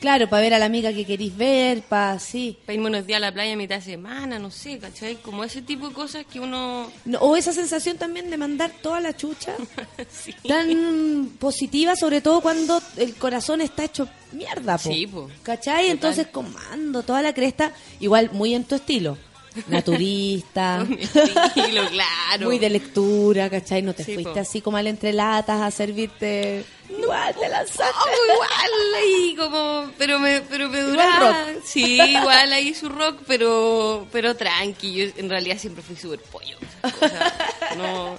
[0.00, 2.56] Claro, para ver a la amiga que querís ver, para sí.
[2.64, 5.16] para irme unos días a la playa a mitad de semana, no sé, ¿cachai?
[5.16, 6.90] Como ese tipo de cosas que uno...
[7.04, 9.56] No, o esa sensación también de mandar toda la chucha
[10.10, 10.32] sí.
[10.46, 14.88] tan positiva, sobre todo cuando el corazón está hecho mierda, po.
[14.88, 15.28] Sí, po.
[15.42, 15.82] ¿Cachai?
[15.82, 15.90] Total.
[15.90, 19.18] Entonces comando toda la cresta, igual muy en tu estilo.
[19.66, 22.46] Naturista, Con mi estilo, claro.
[22.46, 23.82] muy de lectura, ¿cachai?
[23.82, 24.40] No te Sí, fuiste po.
[24.40, 26.64] así como al entrelatas a servirte.
[26.88, 27.84] Igual te lanzaste.
[27.84, 31.62] Oh, igual ahí como pero me pero me Igual duraba rock.
[31.64, 36.56] sí igual ahí su rock pero pero tranqui yo en realidad siempre fui súper pollo
[36.80, 37.32] esas cosas.
[37.76, 38.18] no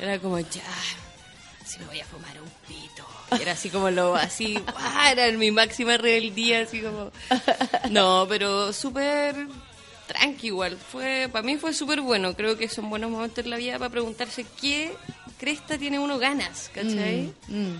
[0.00, 0.62] era como ya
[1.64, 3.06] si me voy a fumar un pito
[3.38, 7.12] Y era así como lo así guau, era mi máxima rebeldía así como
[7.90, 9.46] no pero súper
[10.08, 13.56] tranqui igual fue para mí fue súper bueno creo que son buenos momentos en la
[13.56, 14.92] vida para preguntarse qué
[15.38, 17.32] cresta tiene uno ganas ¿cachai?
[17.46, 17.76] Mm.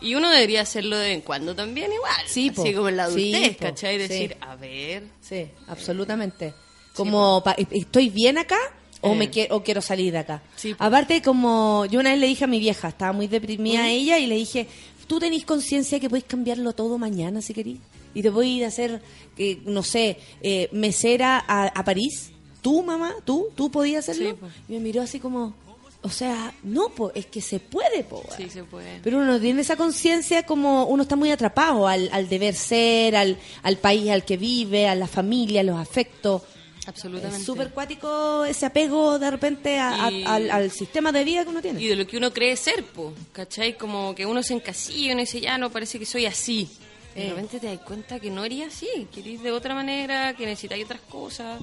[0.00, 2.12] Y uno debería hacerlo de vez en cuando también igual.
[2.26, 2.62] Sí, po.
[2.62, 3.64] Así como en la Sí, adultez, po.
[3.64, 3.94] ¿cachai?
[3.94, 3.98] Sí.
[4.08, 6.52] Decir, a ver, Sí, absolutamente.
[6.94, 8.58] Como, pa- ¿estoy bien acá
[9.00, 9.14] o, Eh.
[9.16, 10.42] me quiero, o quiero salir de acá?
[10.56, 10.74] Sí.
[10.78, 13.86] Aparte, como yo una vez le dije a mi vieja, estaba muy deprimida ¿Mm?
[13.86, 14.66] ella, y le dije,
[15.06, 17.78] ¿tú tenés conciencia que podéis cambiarlo todo mañana si querís?
[18.14, 19.02] Y te voy a ir a hacer,
[19.36, 22.30] eh, no sé, eh, mesera a, a París.
[22.62, 23.12] ¿Tú, mamá?
[23.24, 23.48] ¿Tú?
[23.54, 24.36] ¿Tú podías hacerlo?
[24.40, 25.54] Sí, y me miró así como,
[26.02, 28.22] o sea, no, po, es que se puede, po.
[28.36, 29.00] sí se puede.
[29.02, 33.16] Pero uno no tiene esa conciencia como uno está muy atrapado al, al deber ser,
[33.16, 36.42] al, al país al que vive, a la familia, a los afectos.
[36.86, 37.38] Absolutamente.
[37.38, 41.42] Es súper cuático ese apego de repente a- a- Y- al, al sistema de vida
[41.44, 41.82] que uno tiene.
[41.82, 43.76] Y de lo que uno cree ser, po, ¿cachai?
[43.78, 46.68] Como que uno se encasilla y uno dice, ya no, parece que soy así.
[47.14, 47.30] Y de Eh.
[47.30, 50.84] repente te das cuenta que no eres así, que eres de otra manera, que necesitáis
[50.84, 51.60] otras cosas.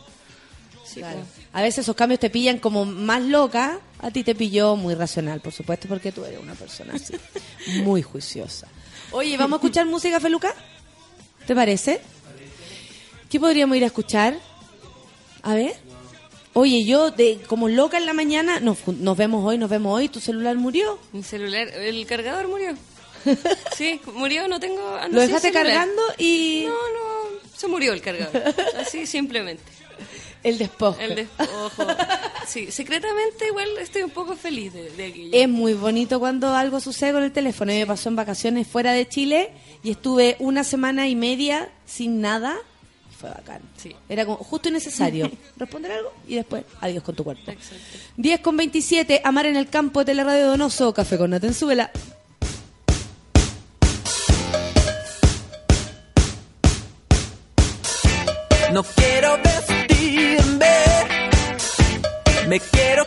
[0.85, 1.19] Sí, Claro.
[1.19, 1.25] po.
[1.53, 5.39] A veces esos cambios te pillan como más loca, a ti te pilló muy racional,
[5.41, 7.13] por supuesto, porque tú eres una persona así,
[7.83, 8.67] muy juiciosa.
[9.11, 10.53] Oye, ¿vamos a escuchar música, Feluca?
[11.45, 12.01] ¿Te parece?
[13.29, 14.37] ¿Qué podríamos ir a escuchar?
[15.43, 15.73] A ver.
[16.53, 20.09] Oye, yo de como loca en la mañana, nos, nos vemos hoy, nos vemos hoy,
[20.09, 20.99] tu celular murió.
[21.13, 22.75] Mi celular, el cargador murió.
[23.75, 24.95] Sí, murió, no tengo...
[24.95, 28.41] ando Lo sin dejaste cargando y No, no, se murió el cargador.
[28.79, 29.63] Así simplemente.
[30.43, 30.99] el despojo.
[30.99, 31.87] El despojo.
[32.47, 35.29] Sí, secretamente igual estoy un poco feliz de, de aquello.
[35.33, 37.71] Es muy bonito cuando algo sucede con el teléfono.
[37.71, 39.51] Me pasó en vacaciones fuera de Chile
[39.83, 42.57] y estuve una semana y media sin nada.
[43.11, 43.61] y Fue bacán.
[43.77, 43.95] Sí.
[44.09, 45.31] Era como justo y necesario.
[45.57, 47.49] Responder algo y después adiós con tu cuerpo.
[47.51, 47.77] Exacto.
[48.17, 51.91] 10 con 27, Amar en el campo de Teleradio Donoso, Café con Natenzuela.
[58.71, 60.65] No quiero vestirme,
[62.47, 63.05] me quiero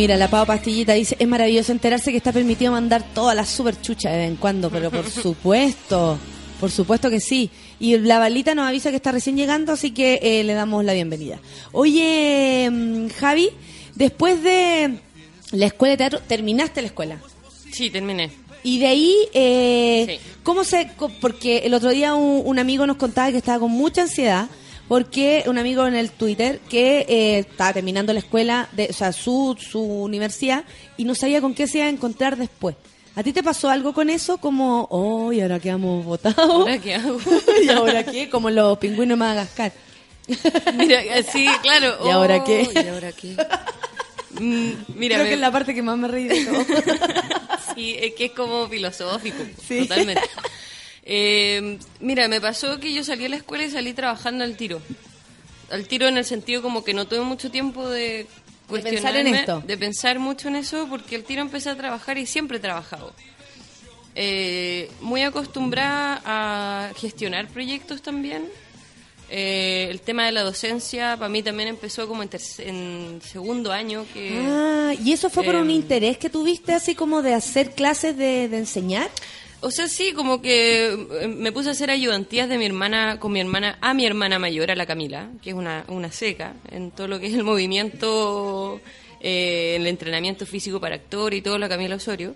[0.00, 3.78] Mira, la Pau Pastillita dice, es maravilloso enterarse que está permitido mandar todas las super
[3.78, 6.18] chuchas de vez en cuando, pero por supuesto,
[6.58, 7.50] por supuesto que sí.
[7.78, 10.94] Y la balita nos avisa que está recién llegando, así que eh, le damos la
[10.94, 11.38] bienvenida.
[11.72, 13.50] Oye, mm, Javi,
[13.94, 15.00] después de
[15.50, 17.18] la escuela de teatro, terminaste la escuela.
[17.70, 18.30] Sí, terminé.
[18.62, 20.28] Y de ahí, eh, Sí.
[20.42, 20.90] ¿cómo se...?
[21.20, 24.48] Porque el otro día un, un amigo nos contaba que estaba con mucha ansiedad,
[24.90, 29.12] porque un amigo en el Twitter que eh, estaba terminando la escuela, de, o sea,
[29.12, 30.64] su, su universidad,
[30.96, 32.74] y no sabía con qué se iba a encontrar después.
[33.14, 34.38] ¿A ti te pasó algo con eso?
[34.38, 36.38] Como, oh, y ahora quedamos votados.
[36.40, 37.18] ¿Ahora qué hago?
[37.62, 38.28] ¿Y ahora qué?
[38.28, 39.72] Como los pingüinos de Madagascar.
[40.76, 41.96] Mira, sí, claro.
[42.04, 42.68] ¿Y ahora Oh, qué?
[42.74, 43.36] ¿Y ahora qué?
[44.40, 46.64] Mm, mira, Creo me- que es la parte que más me reí de todo.
[47.76, 49.82] Sí, es que es como filosófico, Sí.
[49.86, 50.22] totalmente.
[51.04, 54.80] Eh, mira, me pasó que yo salí a la escuela y salí trabajando al tiro.
[55.70, 58.26] Al tiro en el sentido como que no tuve mucho tiempo de
[58.68, 59.62] pensar en esto.
[59.66, 63.12] de pensar mucho en eso, porque al tiro empecé a trabajar y siempre he trabajado.
[64.14, 68.48] Eh, muy acostumbrada a gestionar proyectos también.
[69.32, 74.04] Eh, el tema de la docencia para mí también empezó como en, en segundo año
[74.12, 74.44] que...
[74.44, 78.16] Ah, ¿y eso fue por un Em, interés que tuviste así como de hacer clases
[78.16, 79.08] de, de enseñar?
[79.62, 80.86] O sea, sí, como que
[81.20, 84.38] eh, me puse a hacer ayudantías de mi hermana, con mi hermana, a mi hermana
[84.38, 87.44] mayor, a la Camila, que es una, una seca en todo lo que es el
[87.44, 88.80] movimiento,
[89.20, 92.34] eh, el entrenamiento físico para actor y todo, la Camila Osorio.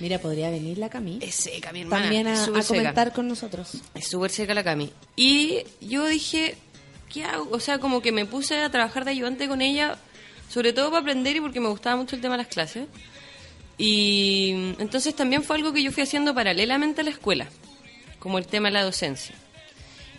[0.00, 1.18] Mira, podría venir la Cami.
[1.20, 2.04] Es seca, mi hermana.
[2.04, 3.72] También a, comentar con nosotros.
[3.94, 4.90] Es súper seca la Cami.
[5.14, 6.56] Y yo dije,
[7.12, 7.48] ¿qué hago?
[7.50, 9.98] O sea, como que me puse a trabajar de ayudante con ella,
[10.48, 12.86] sobre todo para aprender y porque me gustaba mucho el tema de las clases.
[13.82, 17.46] Y entonces también fue algo que yo fui haciendo paralelamente a la escuela,
[18.18, 19.34] como el tema de la docencia.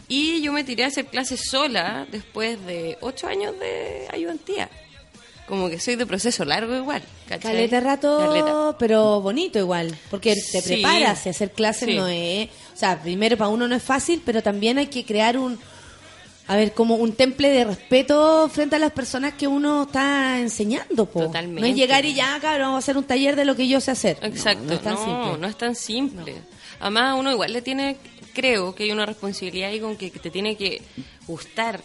[0.07, 4.67] Y yo me tiré a hacer clases sola después de ocho años de ayudantía.
[5.47, 7.03] Como que soy de proceso largo igual.
[7.27, 7.53] ¿cachai?
[7.53, 8.75] Caleta rato, Caleta.
[8.79, 10.73] pero bonito igual, porque te Sí.
[10.73, 11.95] preparas y hacer clases Sí.
[11.95, 15.37] no es, o sea, primero para uno no es fácil, pero también hay que crear
[15.37, 15.59] un,
[16.51, 21.05] a ver, como un temple de respeto frente a las personas que uno está enseñando,
[21.05, 21.21] po.
[21.21, 21.61] Totalmente.
[21.61, 23.79] No es llegar y ya, cabrón, vamos a hacer un taller de lo que yo
[23.79, 24.17] sé hacer.
[24.21, 25.37] Exacto, No, es tan no, simple.
[25.39, 26.35] no es tan simple.
[26.81, 27.95] Además, uno igual le tiene,
[28.33, 30.81] creo que hay una responsabilidad ahí con que, te tiene que
[31.25, 31.79] gustar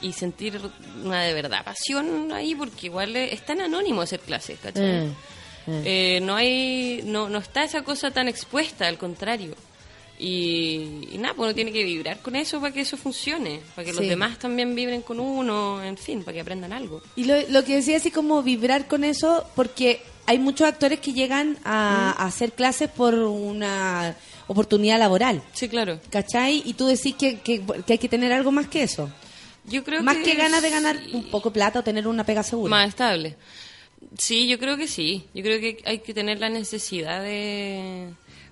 [0.00, 0.60] y sentir
[1.04, 5.04] una de verdad pasión ahí, porque igual es, es tan anónimo hacer clases, ¿cachai?
[5.04, 5.82] Mm, mm.
[5.84, 9.54] Eh, no hay, no, no está esa cosa tan expuesta, al contrario.
[10.20, 13.86] Y, y nada, pues uno tiene que vibrar con eso para que eso funcione, para
[13.86, 17.02] que los demás también vibren con uno, en fin, para que aprendan algo.
[17.14, 21.12] Y lo, lo que decía así como vibrar con eso, porque hay muchos actores que
[21.12, 24.16] llegan a, a hacer clases por una
[24.48, 26.00] oportunidad laboral, Sí, claro.
[26.10, 26.62] ¿cachai?
[26.64, 29.10] Y tú decís que, que, que hay que tener algo más que eso.
[29.66, 32.42] Yo creo más que, que ganas de ganar un poco plata o tener una pega
[32.42, 32.70] segura.
[32.70, 33.36] Más estable.
[34.16, 35.24] Sí, yo creo que sí.
[35.34, 38.08] Yo creo que hay que tener la necesidad de...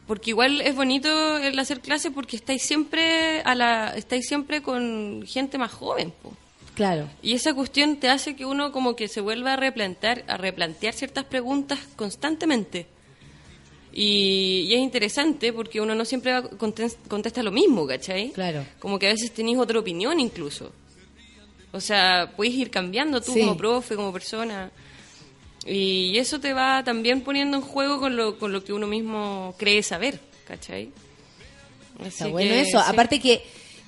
[0.06, 5.24] Porque igual es bonito el hacer clases porque estáis siempre a la estáis siempre con
[5.26, 6.32] gente más joven, po.
[6.74, 7.08] Claro.
[7.22, 10.92] Y esa cuestión te hace que uno como que se vuelva a replantear, a replantear
[10.94, 12.86] ciertas preguntas constantemente.
[13.92, 16.42] Y, y es interesante porque uno no siempre va
[17.08, 18.30] contesta lo mismo, ¿cachai?
[18.32, 18.64] Claro.
[18.78, 20.70] Como que a veces tenéis otra opinión incluso.
[21.72, 23.40] O sea, puedes ir cambiando tú Sí.
[23.40, 24.70] como profe, como persona.
[25.66, 29.54] Y eso te va también poniendo en juego con lo, con lo que uno mismo
[29.58, 30.90] cree saber, ¿cachai?
[32.04, 32.78] Está bueno que, eso.
[32.78, 32.84] sí.
[32.86, 33.42] Aparte que,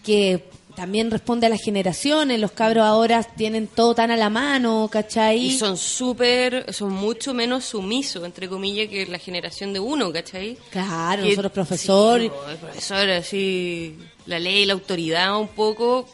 [0.05, 0.45] que
[0.75, 2.41] también responde a las generaciones.
[2.41, 5.39] Los cabros ahora tienen todo tan a la mano, ¿cachai?
[5.47, 10.57] Y son súper, son mucho menos sumisos, entre comillas, que la generación de uno, ¿cachai?
[10.71, 12.21] Claro, Que- nosotros profesor.
[12.21, 13.97] sí, el profesor, así,
[14.27, 16.09] la ley, la autoridad un poco,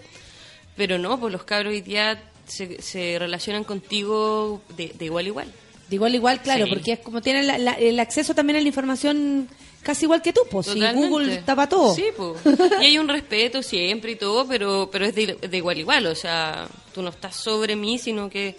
[0.77, 5.29] pero no, pues los cabros hoy día se, se relacionan contigo de, de igual a
[5.29, 5.53] igual.
[5.89, 6.71] De igual, igual, claro, Sí.
[6.71, 9.49] porque es como tienen la- la- el acceso también a la información
[9.83, 10.67] casi igual que tú, pues.
[10.69, 10.81] Si.
[10.81, 11.95] Google tapa todo.
[11.95, 12.41] Sí, pues.
[12.81, 16.07] Y hay un respeto siempre y todo, pero, pero es de, de igual a igual.
[16.07, 18.57] O sea, tú no estás sobre mí, sino que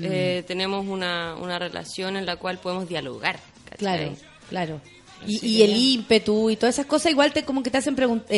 [0.00, 0.46] eh, Mm.
[0.46, 3.38] tenemos una, una relación en la cual podemos dialogar.
[3.64, 3.78] ¿cachai?
[3.78, 4.16] Claro,
[4.48, 4.80] claro.
[5.26, 8.28] Y, y el ímpetu y todas esas cosas igual te como que te hacen preguntar,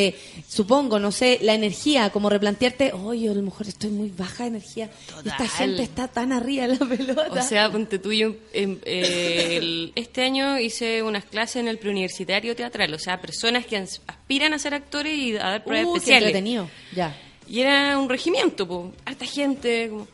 [0.48, 4.50] supongo, no sé, la energía, como replantearte, oye, a lo mejor estoy muy baja de
[4.50, 4.90] energía,
[5.24, 5.48] y esta Total.
[5.48, 7.28] gente está tan arriba de la pelota.
[7.32, 12.55] O sea, ponte tú, yo, em, eh, este año hice unas clases en el preuniversitario
[12.55, 16.26] teatral, o sea, personas que aspiran a ser actores y a dar pruebas Uh, especiales.
[16.28, 17.16] entretenido, ya.
[17.48, 20.06] Y era un regimiento, pues, harta gente, como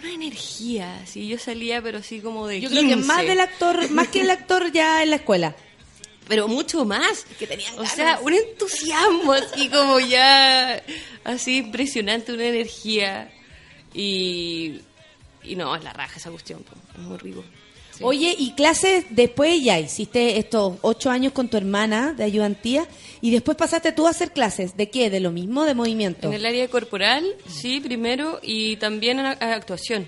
[0.00, 3.06] una energía, así, yo salía pero así como de Yo creo que 15.
[3.06, 5.54] más del actor, más que el actor ya en la escuela.
[6.28, 7.24] Pero mucho más.
[7.38, 7.94] Que tenían o ganas.
[7.94, 10.82] sea, un entusiasmo así como ya,
[11.24, 13.32] así impresionante, una energía.
[13.94, 14.80] Y,
[15.42, 16.64] y no, es la raja esa cuestión,
[16.94, 17.44] es muy rico.
[17.92, 18.04] Sí.
[18.04, 22.86] Oye, y clases después ya hiciste estos ocho años con tu hermana de ayudantía
[23.20, 24.76] y después pasaste tú a hacer clases.
[24.76, 25.10] ¿De qué?
[25.10, 25.64] ¿De lo mismo?
[25.64, 26.28] ¿De movimiento?
[26.28, 30.06] En el área corporal, sí, primero, y también en a- a actuación.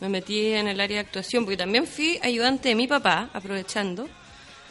[0.00, 4.08] Me metí en el área de actuación, porque también fui ayudante de mi papá, aprovechando.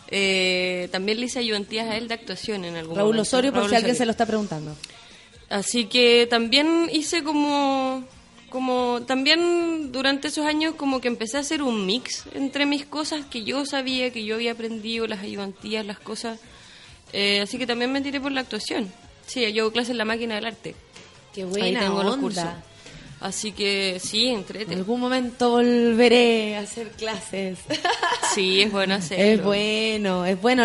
[0.09, 3.21] Eh, también le hice ayudantías a él de actuación en algún Raúl momento.
[3.23, 3.97] Osorio, por Raúl si alguien Osorio.
[3.99, 4.75] se lo está preguntando.
[5.49, 8.03] Así que también hice como,
[8.49, 13.25] como, también durante esos años como que empecé a hacer un mix entre mis cosas
[13.25, 16.39] que yo sabía, que yo había aprendido, las ayudantías, las cosas.
[17.13, 18.91] Eh, así que también me tiré por la actuación.
[19.25, 20.75] Sí, yo hago clases en la máquina del arte.
[21.33, 22.43] Qué Ahí buena tengo los cursos.
[23.19, 24.75] Así que sí, En entrete.
[24.75, 27.57] algún momento volveré a hacer clases.
[28.35, 29.23] Sí, es bueno hacerlo.
[29.23, 30.63] Es bueno, es bueno.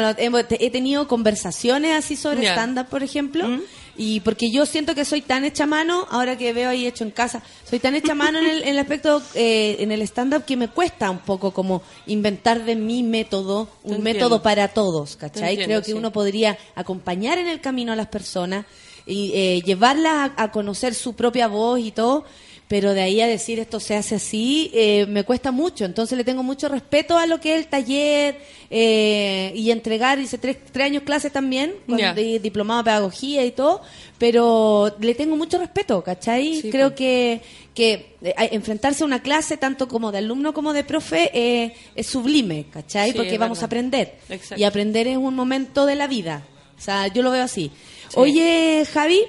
[0.50, 2.52] He tenido conversaciones así sobre Ya.
[2.52, 3.60] stand-up, por ejemplo, ¿Mm?
[3.96, 7.10] y porque yo siento que soy tan hecha mano, ahora que veo ahí hecho en
[7.12, 10.56] casa, soy tan hecha mano en el, en el aspecto, eh, en el stand-up, que
[10.58, 14.02] me cuesta un poco como inventar de mi método, un entiendo.
[14.04, 15.50] método para todos, ¿cachai?
[15.52, 15.92] entiendo, Creo que sí.
[15.94, 18.66] uno podría acompañar en el camino a las personas
[19.06, 22.24] y eh, llevarlas a, a conocer su propia voz y todo,
[22.68, 25.84] pero de ahí a decir esto se hace así, eh, me cuesta mucho.
[25.84, 28.38] Entonces le tengo mucho respeto a lo que es el taller
[28.70, 33.50] eh, y entregar, hice tres, tres años clases también, con di- diplomado de pedagogía y
[33.50, 33.82] todo,
[34.18, 36.62] pero le tengo mucho respeto, ¿cachai?
[36.62, 36.98] Sí, Creo pues.
[36.98, 37.40] que,
[37.74, 42.06] que eh, enfrentarse a una clase, tanto como de alumno como de profe, eh, es
[42.06, 43.10] sublime, ¿cachai?
[43.10, 44.14] Sí, Porque vamos a aprender.
[44.30, 44.58] Exacto.
[44.58, 46.42] Y aprender es un momento de la vida.
[46.78, 47.70] O sea, yo lo veo así.
[48.14, 49.20] Oye, Javi,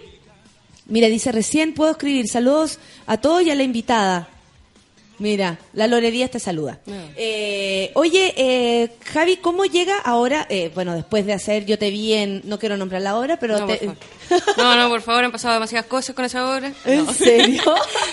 [0.88, 4.30] mira, dice recién puedo escribir saludos a todos y a la invitada.
[5.20, 6.80] Mira, la Lore Díaz te saluda.
[6.90, 7.06] Ah.
[7.16, 10.46] Eh, oye, eh, Javi, ¿cómo llega ahora?
[10.50, 13.60] eh, bueno, después de hacer, yo te vi en, no quiero nombrar la hora, pero
[13.60, 14.58] No, te- por favor.
[14.58, 16.74] no, no, por favor, han pasado demasiadas cosas con esa obra.
[16.86, 17.14] ¿En No.
[17.14, 17.62] serio?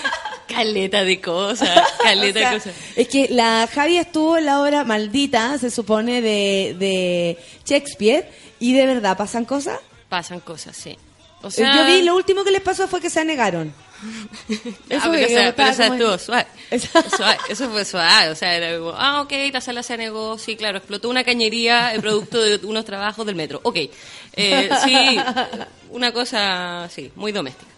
[0.47, 1.69] caleta de cosas,
[2.03, 2.73] caleta O sea, de cosas.
[2.95, 8.29] Es que la Javi estuvo en la obra maldita, se supone, de, de Shakespeare,
[8.59, 9.79] y de verdad pasan cosas.
[10.11, 10.97] Pasan cosas, sí.
[11.41, 13.73] O Eh, sea, Yo vi, lo último que les pasó fue que se anegaron.
[14.03, 14.55] Ah,
[14.89, 16.47] Eso pero, que o sea, estaba pero esa como- estuvo suave.
[17.49, 18.29] Eso fue suave.
[18.29, 20.37] O sea, era como, ah, ok, la sala se negó.
[20.37, 23.59] Sí, claro, explotó una cañería, el producto de unos trabajos del metro.
[23.63, 23.77] Ok.
[24.33, 25.17] Eh, sí,
[25.91, 27.71] una cosa, sí, muy doméstica.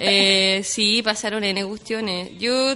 [0.00, 2.30] Eh, sí, pasaron N cuestiones.
[2.38, 2.74] Yo,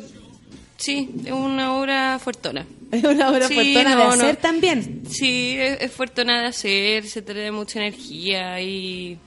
[0.77, 2.67] sí, es una obra fuertona.
[2.91, 4.13] Es una obra Sí, fuertona no, de no.
[4.13, 5.03] hacer también.
[5.09, 9.19] Sí, es, es fuertona de hacer, se trae mucha energía y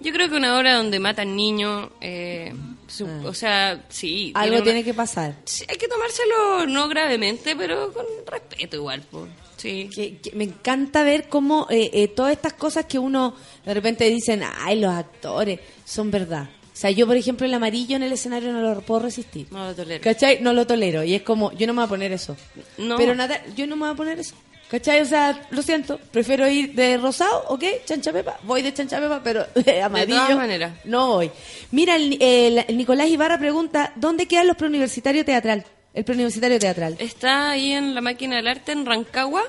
[0.00, 2.52] yo creo que una obra donde matan niños, eh,
[2.86, 4.32] su- o sea, sí.
[4.34, 4.40] Ah.
[4.42, 5.34] Algo una- tiene que pasar.
[5.44, 9.26] Sí, hay que tomárselo no gravemente, pero con respeto igual, po.
[9.56, 9.88] Sí.
[9.94, 14.04] Que- que me encanta ver cómo eh, eh, todas estas cosas que uno de repente
[14.10, 16.50] dicen, ay, los actores, son verdad.
[16.76, 19.46] O sea, yo, por ejemplo, el amarillo en el escenario no lo puedo resistir.
[19.50, 20.02] No lo tolero.
[20.04, 20.40] ¿Cachai?
[20.42, 21.02] No lo tolero.
[21.04, 22.36] Y es como, yo no me voy a poner eso.
[22.76, 22.98] No.
[22.98, 24.34] Pero nada, yo no me voy a poner eso.
[24.70, 25.00] ¿Cachai?
[25.00, 25.98] O sea, lo siento.
[26.10, 27.64] Prefiero ir de rosado, ¿ok?
[27.86, 28.38] Chancha pepa.
[28.42, 30.18] Voy de chancha pepa, pero de amarillo.
[30.18, 30.72] todas maneras.
[30.84, 31.30] No voy.
[31.70, 35.64] Mira, el, el- el Nicolás Ibarra pregunta, ¿dónde quedan los preuniversitarios teatral?
[35.94, 36.96] El preuniversitario teatral.
[36.98, 39.44] Está ahí en la máquina del arte en Rancagua,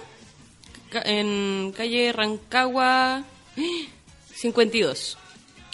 [0.92, 3.24] ca- en calle Rancagua
[4.36, 5.18] 52.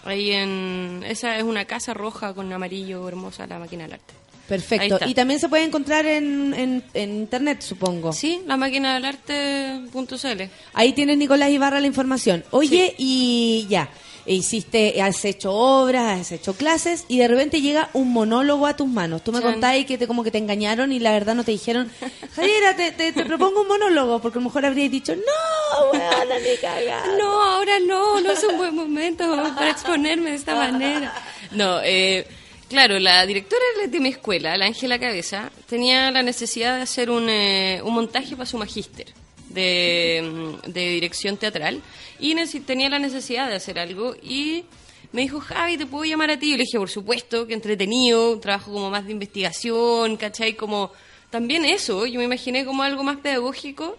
[0.05, 1.03] Ahí en.
[1.07, 4.13] Esa es una casa roja con amarillo hermosa, la máquina del arte.
[4.47, 4.99] Perfecto.
[5.07, 8.11] Y también se puede encontrar en, en, en internet, supongo.
[8.11, 10.41] Sí, la máquina del arte.cl.
[10.73, 12.43] Ahí tienes Nicolás Ibarra la información.
[12.51, 13.89] Oye, y ya,
[14.25, 18.87] hiciste, has hecho obras, has hecho clases y de repente llega un monólogo a tus
[18.87, 19.23] manos.
[19.23, 19.51] Tú me Chan.
[19.53, 21.91] contáis que te como que te engañaron y la verdad no te dijeron,
[22.35, 26.39] Javiera, te, te, te propongo un monólogo, porque a lo mejor habrías dicho, no, weona,
[26.39, 27.03] ni cagada.
[27.17, 31.13] No, ahora no, no es un buen momento para exponerme de esta manera.
[31.51, 32.25] No, eh,
[32.69, 37.29] claro, la directora de mi escuela, la Ángela Cabeza, tenía la necesidad de hacer un,
[37.29, 39.07] eh, un montaje para su magíster
[39.53, 40.21] de,
[40.65, 41.81] mm, de dirección teatral
[42.19, 44.65] y tenía la necesidad de hacer algo y
[45.11, 46.51] me dijo, Javi, ¿te puedo llamar a ti?
[46.51, 50.55] Yo le dije, por supuesto, que entretenido, un trabajo como más de investigación, ¿cachai?
[50.55, 50.91] Como
[51.29, 53.95] también eso, yo me imaginé como algo más pedagógico.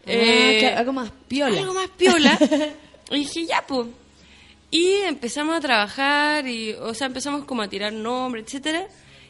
[0.00, 1.60] Ah, Eh, claro, algo más piola.
[1.60, 2.38] algo más piola.
[3.10, 3.86] y dije, ya, pues.
[4.70, 8.86] Y empezamos a trabajar, y, o sea, empezamos como a tirar nombres, etcétera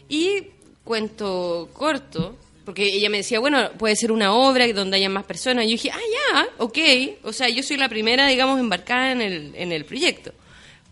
[0.08, 0.44] Y
[0.84, 2.36] cuento corto,
[2.68, 5.64] porque ella me decía, bueno, puede ser una obra donde haya más personas.
[5.64, 5.98] Y yo dije, ah,
[6.34, 6.78] ya, ok.
[7.22, 10.34] O sea, yo soy la primera, digamos, embarcada en el, en el proyecto.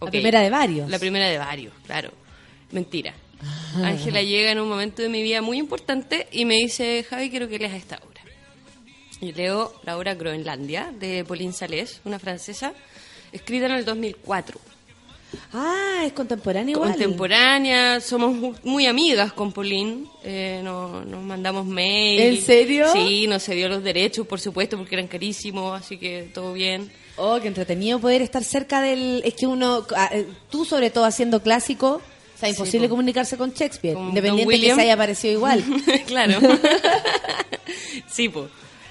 [0.00, 0.88] La primera de varios.
[0.88, 2.12] La primera de varios, claro.
[2.70, 3.12] Mentira.
[3.84, 7.46] Ángela llega en un momento de mi vida muy importante y me dice, Javi, quiero
[7.46, 8.22] que leas esta obra.
[9.20, 12.72] Y leo la obra Groenlandia de Pauline Salés, una francesa,
[13.32, 14.58] escrita en el 2004.
[15.52, 16.90] Ah, es contemporánea igual.
[16.90, 22.20] contemporánea, somos mu- muy amigas con Pauline, eh, no- nos mandamos mail.
[22.20, 22.86] ¿En serio?
[22.92, 26.90] Sí, nos cedió los derechos, por supuesto, porque eran carísimos, así que todo bien.
[27.16, 29.22] Oh, qué entretenido poder estar cerca del...
[29.24, 32.00] Es que uno, ah, eh, tú sobre todo haciendo clásico,
[32.34, 32.92] o sea, imposible po.
[32.92, 35.64] comunicarse con Shakespeare, Con independiente que se haya parecido igual.
[36.06, 36.38] claro.
[38.08, 38.46] sí, pues.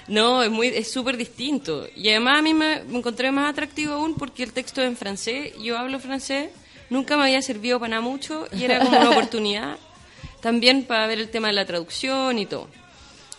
[0.08, 1.88] No, es muy es súper distinto.
[1.96, 4.98] Y además a mí me, me encontré más atractivo aún porque el texto es en
[4.98, 6.50] francés, yo hablo francés,
[6.90, 9.78] nunca me había servido para nada mucho y era como una oportunidad
[10.42, 12.70] también para ver el tema de la traducción y todo.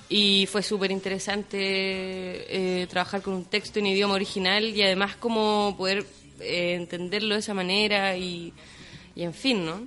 [0.08, 5.76] Y fue súper interesante eh, trabajar con un texto en idioma original y además como
[5.76, 6.04] poder
[6.40, 8.52] eh, entenderlo de esa manera y,
[9.14, 9.86] y en fin, ¿no?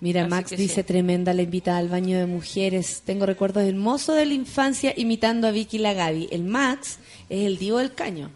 [0.00, 0.82] Mira, Así Max dice sí.
[0.82, 3.02] tremenda la invitada al baño de mujeres.
[3.04, 6.28] Tengo recuerdos hermosos de la infancia imitando a Vicky la Gaby.
[6.30, 6.98] El Max
[7.30, 8.30] es el divo del caño.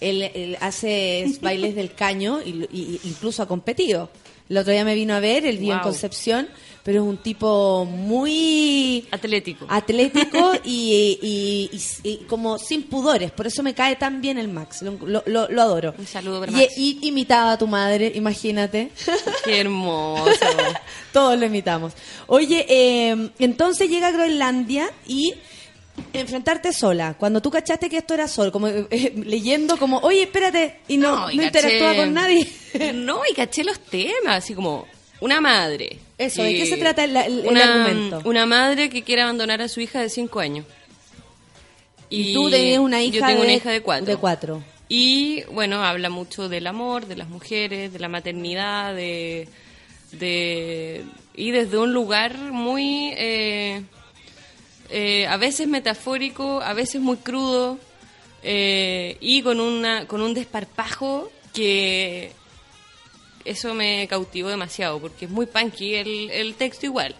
[0.00, 4.10] Él, él hace bailes del caño y, y- incluso ha competido.
[4.48, 5.80] El otro día me vino a ver, él vive en.
[5.80, 6.48] Concepción,
[6.88, 9.66] pero es un tipo muy Atlético.
[9.68, 13.30] atlético y, y- y- y como sin pudores.
[13.30, 14.80] Por eso me cae tan bien el Max.
[14.80, 15.94] Lo, lo- lo- lo adoro.
[15.98, 16.78] Un saludo para y, Max.
[16.78, 18.90] y imitaba a tu madre, imagínate.
[19.44, 20.32] Qué hermoso.
[21.12, 21.92] Todos lo imitamos.
[22.26, 25.34] Oye, eh, entonces llega a Groenlandia y
[26.14, 27.16] enfrentarte sola.
[27.18, 30.96] Cuando tú cachaste que esto era sol, como eh, eh, leyendo como, oye, espérate, y
[30.96, 32.48] no, no, y caché- interactúa con nadie.
[32.94, 34.86] No, y caché los temas, así como
[35.20, 35.98] una madre.
[36.16, 38.22] Eso, ¿de qué se trata el- el- argumento?
[38.24, 40.66] Una madre que quiere abandonar a su hija de 5 años.
[42.10, 44.06] Y, tú tenías una hija, Yo tengo de, una hija de 4.
[44.06, 44.62] de cuatro.
[44.88, 49.46] Y bueno, habla mucho del amor, de las mujeres, de la maternidad, de,
[50.12, 51.04] de
[51.34, 53.82] y desde un lugar muy eh,
[54.88, 57.78] eh, a veces metafórico, a veces muy crudo
[58.42, 62.32] eh, y con una con un desparpajo que
[63.50, 67.14] eso me cautivó demasiado porque es muy punky el, el texto igual.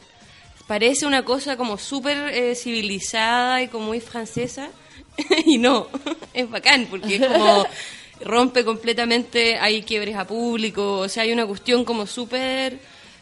[0.66, 4.70] Parece una cosa como súper eh, civilizada y como muy francesa
[5.46, 5.88] y no,
[6.34, 7.64] es bacán porque es como
[8.20, 12.78] rompe completamente, hay quiebres a público, o sea, hay una cuestión como súper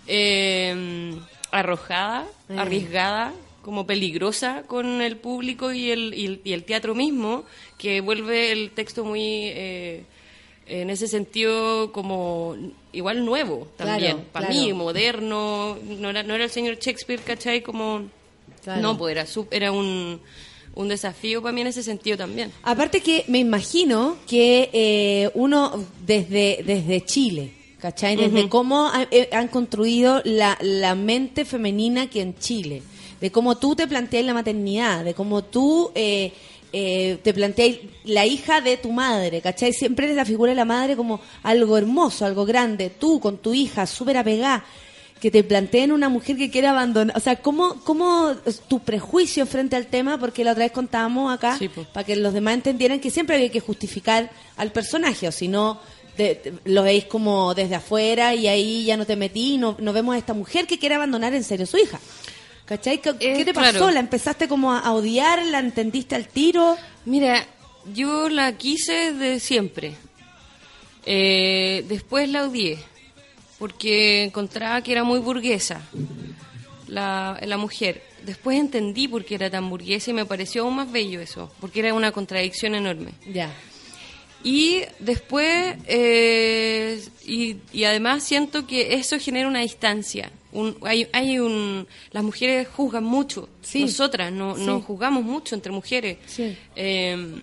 [0.06, 1.14] eh,
[1.50, 2.26] arrojada,
[2.56, 7.44] arriesgada, como peligrosa con el público y el, y el, y el teatro mismo,
[7.78, 9.22] que vuelve el texto muy...
[9.22, 10.04] eh,
[10.66, 12.56] en ese sentido como
[12.92, 14.60] igual nuevo también Claro, para claro.
[14.62, 17.62] mí moderno no era no era el señor Shakespeare ¿cachai?
[17.62, 18.02] como
[18.64, 18.82] Claro.
[18.82, 20.20] no pues era era un,
[20.74, 25.84] un desafío para mí en ese sentido también Aparte que me imagino que eh, uno
[26.04, 28.16] desde, desde Chile, ¿cachai?
[28.16, 32.82] Desde cómo eh, han construido la, la mente femenina que en Chile,
[33.20, 36.32] de cómo tú te planteas la maternidad, de cómo tú eh,
[36.78, 39.72] eh, te planteas la hija de tu madre, ¿cachai?
[39.72, 43.54] Siempre es la figura de la madre como algo hermoso, algo grande, tú con tu
[43.54, 44.62] hija súper apegada
[45.20, 48.34] que te planteen una mujer que quiere abandonar, o sea, ¿cómo, cómo
[48.68, 50.18] tu prejuicio frente al tema?
[50.18, 53.48] Porque la otra vez contábamos acá, Sí, para que los demás entendieran que siempre hay
[53.48, 55.80] que justificar al personaje, o si no,
[56.18, 59.76] de- de- lo veis como desde afuera y ahí ya no te metí y no,
[59.78, 61.98] no vemos a esta mujer que quiere abandonar en serio a su hija.
[62.66, 63.00] ¿Cachai?
[63.00, 63.70] ¿Qué, Eh, te pasó?
[63.78, 63.90] claro.
[63.90, 65.44] ¿La empezaste como a odiar?
[65.46, 66.76] ¿La entendiste al tiro?
[67.04, 67.46] mira
[67.94, 69.94] yo la quise de siempre
[71.04, 72.78] Eh, después la odié
[73.60, 75.80] porque encontraba que era muy burguesa
[76.88, 80.90] la, la mujer después entendí por qué era tan burguesa y me pareció aún más
[80.90, 83.50] bello eso porque era una contradicción enorme Ya.
[84.44, 90.30] Y después, eh, y, y además siento que eso genera una distancia.
[90.52, 93.48] Un, hay, hay un, las mujeres juzgan mucho.
[93.62, 93.82] Sí.
[93.82, 94.64] Nosotras no, Sí.
[94.64, 96.18] nos juzgamos mucho entre mujeres.
[96.26, 96.56] Sí.
[96.74, 97.40] Eh,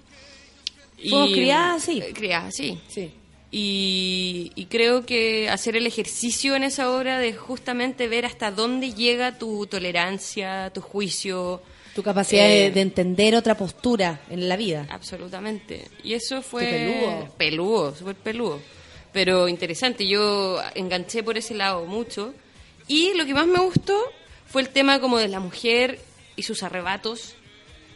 [0.98, 2.00] Fuimos criadas así.
[2.00, 2.80] eh, Criadas así.
[2.88, 3.12] Sí.
[3.52, 8.94] Y, y creo que hacer el ejercicio en esa obra de justamente ver hasta dónde
[8.94, 11.62] llega tu tolerancia, tu juicio.
[11.94, 14.88] Tu capacidad Eh, de, de entender otra postura en la vida.
[14.90, 15.86] Absolutamente.
[16.04, 16.64] Y eso fue...
[16.66, 17.28] Peludo.
[17.38, 18.60] Peludo, súper peludo.
[19.12, 22.34] Pero interesante, yo enganché por ese lado mucho.
[22.88, 23.98] Y lo que más me gustó
[24.48, 26.00] fue el tema como de la mujer
[26.36, 27.36] y sus arrebatos.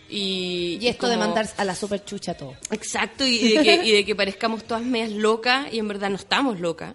[0.10, 2.56] Y, Y esto de mandar a la super chucha todo.
[2.72, 6.16] Exacto, y de, que, y de que parezcamos todas medias locas y en verdad no
[6.16, 6.94] estamos locas.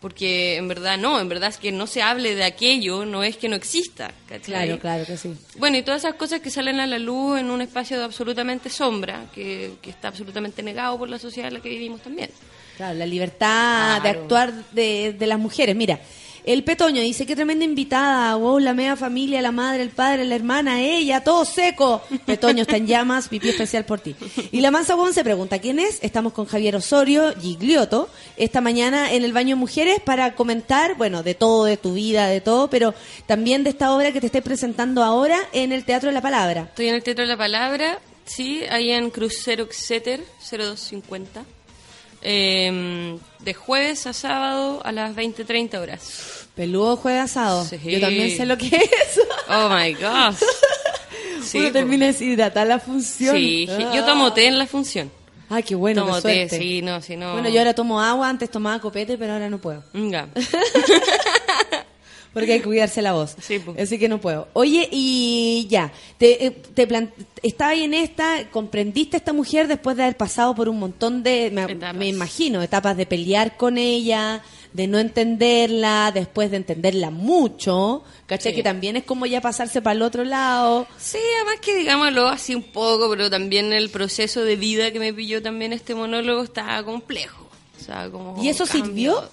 [0.00, 3.38] Porque en verdad no, en verdad es que no se hable de aquello, no es
[3.38, 4.12] que no exista.
[4.28, 4.66] ¿cachai?
[4.66, 5.34] Claro, claro que sí.
[5.56, 8.68] Bueno, y todas esas cosas que salen a la luz en un espacio de absolutamente
[8.68, 12.30] sombra, que, que está absolutamente negado por la sociedad en la que vivimos también.
[12.76, 15.74] Claro, la libertad de actuar de, de las mujeres.
[15.74, 15.98] Mira,
[16.46, 20.36] El Petoño dice, qué tremenda invitada, wow, la media familia, la madre, el padre, la
[20.36, 22.02] hermana, ella, todo seco.
[22.24, 24.14] Petoño está en llamas, pipí especial por ti.
[24.52, 25.98] Y la Mansa Won se pregunta, ¿quién es?
[26.02, 31.34] Estamos con Javier Osorio, Giglioto, esta mañana en el baño Mujeres para comentar, bueno, de
[31.34, 32.94] todo, de tu vida, de todo, pero
[33.26, 36.66] también de esta obra que te estoy presentando ahora en el Teatro de la Palabra.
[36.68, 41.44] Estoy en el Teatro de la Palabra, sí, ahí en Crucero Exeter, 0250.
[42.22, 46.48] Eh, de jueves a sábado a las 20-30 horas.
[46.54, 47.64] Peludo juega asado.
[47.64, 47.78] Sí.
[47.84, 49.20] Yo también sé lo que es.
[49.48, 50.36] Oh my gosh.
[51.42, 51.72] Sí, Uno po.
[51.74, 53.36] termina deshidratar la función.
[53.36, 55.12] Sí, yo tomo té en la función.
[55.48, 56.58] Ah, qué bueno, tomo qué té, suerte.
[56.58, 57.34] sí, no, si no.
[57.34, 59.84] Bueno, yo ahora tomo agua, antes tomaba copete, pero ahora no puedo.
[59.92, 60.28] Venga.
[62.40, 63.34] Porque hay que cuidarse la voz.
[63.40, 63.74] Sí, po.
[63.80, 64.48] Así que no puedo.
[64.52, 67.10] Oye, y ya, te, eh, te plan-
[67.42, 71.22] estaba ahí en esta, comprendiste a esta mujer después de haber pasado por un montón
[71.22, 71.50] de,
[71.94, 74.42] me, imagino, etapas de pelear con ella,
[74.74, 78.52] de no entenderla, después de entenderla mucho, ¿cachai?
[78.52, 78.56] Sí.
[78.56, 80.86] Que también es como ya pasarse para el otro lado.
[80.98, 85.14] Sí, además que digámoslo así un poco, pero también el proceso de vida que me
[85.14, 87.48] pilló también este monólogo estaba complejo.
[87.80, 89.30] O sea, como ¿Y eso sirvió?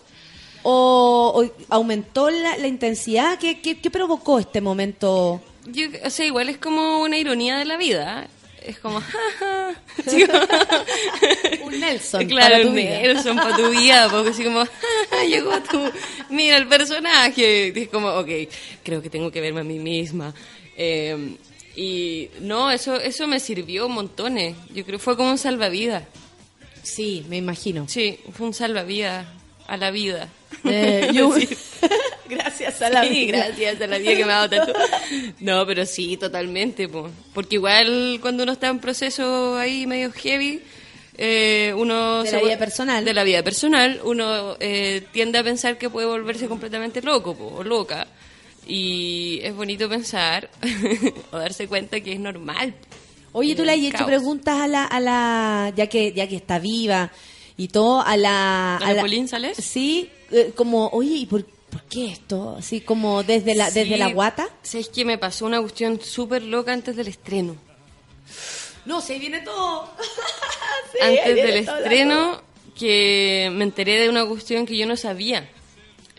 [0.63, 3.37] ¿O, o aumentó la, la intensidad?
[3.37, 5.41] ¿Qué, qué, qué provocó este momento?
[5.65, 8.27] Yo, o sea, igual es como una ironía de la vida.
[8.65, 9.81] Es como, jaja.
[10.05, 12.89] Como- Un Nelson claro, para tu un vida.
[13.01, 14.59] Nelson para tu vida, porque así como,
[15.09, 15.81] jaja, llegó tu,
[16.29, 17.73] mira el personaje.
[17.75, 18.29] Y es como, ok,
[18.83, 20.33] creo que tengo que verme a mí misma.
[20.77, 21.35] Eh,
[21.75, 24.55] y no, eso, eso me sirvió montones.
[24.73, 26.03] Yo creo que fue como un salvavidas.
[26.83, 27.87] Sí, me imagino.
[27.89, 29.25] Sí, fue un salvavidas
[29.73, 30.29] a la vida.
[30.65, 31.33] Eh, yo-
[32.29, 33.37] gracias a la Sí, vida.
[33.47, 34.73] gracias a la vida que me ha dado tanto.
[35.39, 36.87] No, pero sí, totalmente.
[36.87, 37.09] po.
[37.33, 40.61] Porque igual cuando uno está en proceso ahí medio heavy,
[41.17, 42.23] eh, uno...
[42.23, 43.05] De la vida personal.
[43.05, 47.47] De la vida personal, uno eh, tiende a pensar que puede volverse completamente loco po,
[47.57, 48.07] o loca.
[48.65, 50.49] Y es bonito pensar
[51.31, 52.73] o darse cuenta que es normal.
[53.33, 54.07] Oye, tú le has hecho Caos.
[54.07, 57.11] preguntas a la, a la, ya que, ya que está viva
[57.57, 59.57] y todo, a la, ¿A la Pauline Sales?
[59.57, 62.55] Sí, eh, como, oye, ¿y por, por qué esto?
[62.57, 64.49] Así como desde la, desde la guata.
[64.63, 67.55] ¿Sabes que me pasó una cuestión súper loca antes del estreno?
[68.85, 69.89] No, se viene todo.
[70.93, 72.41] Sí, antes viene del la estreno
[72.77, 75.49] que me enteré de una cuestión que yo no sabía.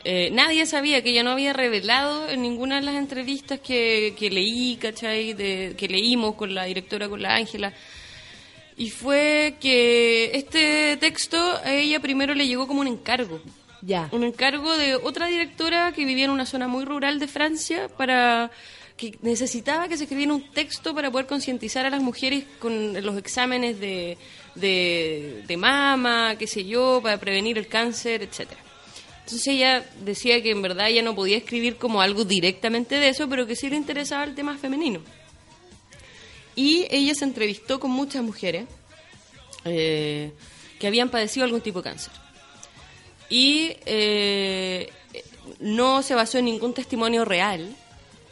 [0.02, 4.30] Eh, nadie sabía que ella no había revelado en ninguna de las entrevistas que, que
[4.30, 5.32] leí, ¿cachai?
[5.32, 7.72] De, que leímos con la directora, con la Ángela.
[8.76, 13.40] Y fue que este texto a ella primero le llegó como un encargo.
[13.82, 14.08] Ya.
[14.12, 18.50] Un encargo de otra directora que vivía en una zona muy rural de Francia para
[18.96, 23.16] que necesitaba que se escribiera un texto para poder concientizar a las mujeres con los
[23.18, 24.16] exámenes de,
[24.54, 28.60] de, de mama, qué sé yo, para prevenir el cáncer, etcétera.
[29.24, 33.28] Entonces ella decía que en verdad ella no podía escribir como algo directamente de eso,
[33.28, 35.00] pero que sí le interesaba el tema femenino.
[36.56, 38.66] Y ella se entrevistó con muchas mujeres
[39.64, 40.32] eh,
[40.78, 42.12] que habían padecido algún tipo de cáncer.
[43.28, 44.90] Y eh,
[45.58, 47.74] no se basó en ningún testimonio real,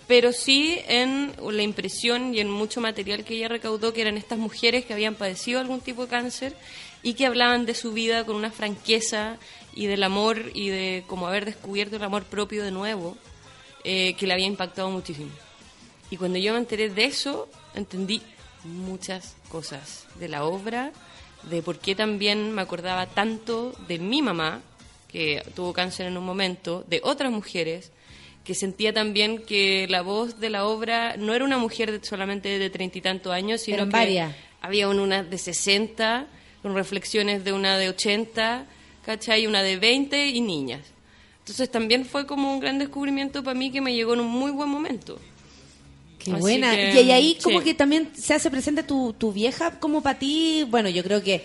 [0.06, 4.38] pero sí en la impresión y en mucho material que ella recaudó, que eran estas
[4.38, 6.54] mujeres que habían padecido algún tipo de cáncer
[7.02, 9.38] y que hablaban de su vida con una franqueza
[9.74, 13.16] y del amor y de como haber descubierto el amor propio de nuevo,
[13.84, 15.30] eh, que le había impactado muchísimo.
[16.10, 18.22] Y cuando yo me enteré de eso, entendí
[18.64, 20.92] muchas cosas de la obra,
[21.44, 24.60] de por qué también me acordaba tanto de mi mamá,
[25.08, 27.90] que tuvo cáncer en un momento, de otras mujeres,
[28.44, 32.70] que sentía también que la voz de la obra no era una mujer solamente de
[32.70, 34.34] treinta y tantos años, sino Eran que varias.
[34.60, 36.26] había un- una de 60,
[36.62, 38.66] con reflexiones de una de 80,
[39.04, 39.46] ¿cachai?
[39.46, 40.80] Una de 20 y niñas.
[41.40, 44.50] Entonces también fue como un gran descubrimiento para mí que me llegó en un muy
[44.52, 45.18] buen momento.
[46.24, 46.70] Qué Así buena.
[46.72, 47.64] que, y, ahí como sí.
[47.64, 50.64] que también se hace presente tu, tu vieja como para ti.
[50.68, 51.44] Bueno, yo creo que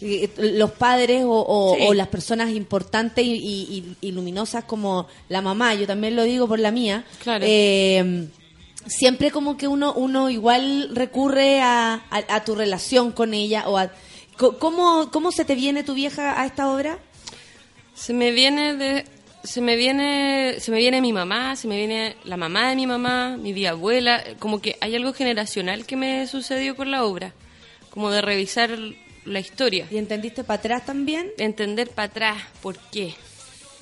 [0.00, 1.82] eh, los padres o, o- Sí.
[1.86, 6.24] o las personas importantes y, y- y- y luminosas como la mamá, yo también lo
[6.24, 7.04] digo por la mía.
[7.22, 7.44] Claro.
[7.46, 8.26] eh,
[8.86, 13.78] siempre como que uno uno igual recurre a, a- a tu relación con ella o
[13.78, 13.90] a
[14.36, 16.98] ¿Cómo, ¿Cómo se te viene tu vieja a esta obra?
[17.94, 19.04] Se me viene de
[19.44, 22.86] se me viene se me viene mi mamá, se me viene la mamá de mi
[22.86, 27.32] mamá, mi bisabuela, como que hay algo generacional que me sucedió con la obra,
[27.90, 28.76] como de revisar
[29.24, 31.30] la historia, ¿Y entendiste para atrás también?
[31.38, 33.14] entender para atrás por qué,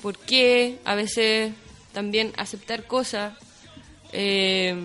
[0.01, 1.51] por qué a veces
[1.93, 3.33] también aceptar cosas
[4.11, 4.75] eh,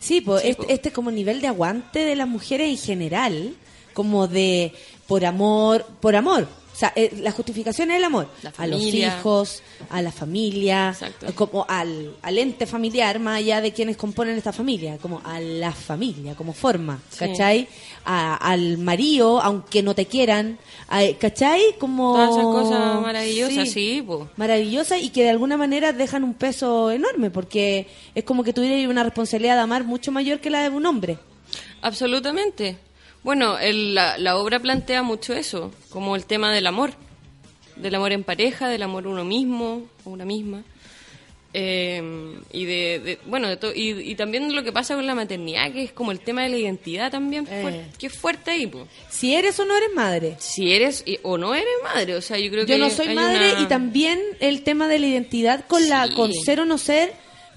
[0.00, 3.54] Sí, pues Sí, este, este como nivel de aguante de las mujeres en general,
[3.92, 4.72] como de
[5.06, 6.48] por amor, por amor.
[6.82, 8.26] Sea, eh, la justificación es el amor.
[8.58, 11.32] A los hijos, a la familia, Exacto.
[11.36, 15.70] como al, al ente familiar, más allá de quienes componen esta familia, como a la
[15.70, 17.18] familia, como forma, Sí.
[17.20, 17.68] ¿cachai?
[18.04, 21.76] A- al marido, aunque no te quieran, a- ¿cachai?
[21.78, 22.14] Como...
[22.14, 24.28] Todas esas cosas maravillosas, sí, po.
[24.36, 28.90] Maravillosas y que de alguna manera dejan un peso enorme, porque es como que tuvieras
[28.90, 31.16] una responsabilidad de amar mucho mayor que la de un hombre.
[31.80, 32.76] Absolutamente.
[33.22, 36.92] Bueno, el- la, la obra plantea mucho eso, como el tema del amor,
[37.76, 40.62] del amor en pareja, del amor uno mismo, o una misma.
[41.54, 42.02] Eh,
[42.50, 45.70] y de, de- bueno de to- y, y también lo que pasa con la maternidad
[45.70, 47.88] que es como el tema de la identidad también Eh.
[47.98, 48.88] que es fuerte ahí po.
[49.10, 50.36] Si eres o no eres madre.
[50.38, 52.90] si eres y- o no eres madre o sea yo creo que Yo no hay-
[52.90, 56.58] soy hay madre una- y también el tema de la identidad con la con ser
[56.60, 57.12] o no ser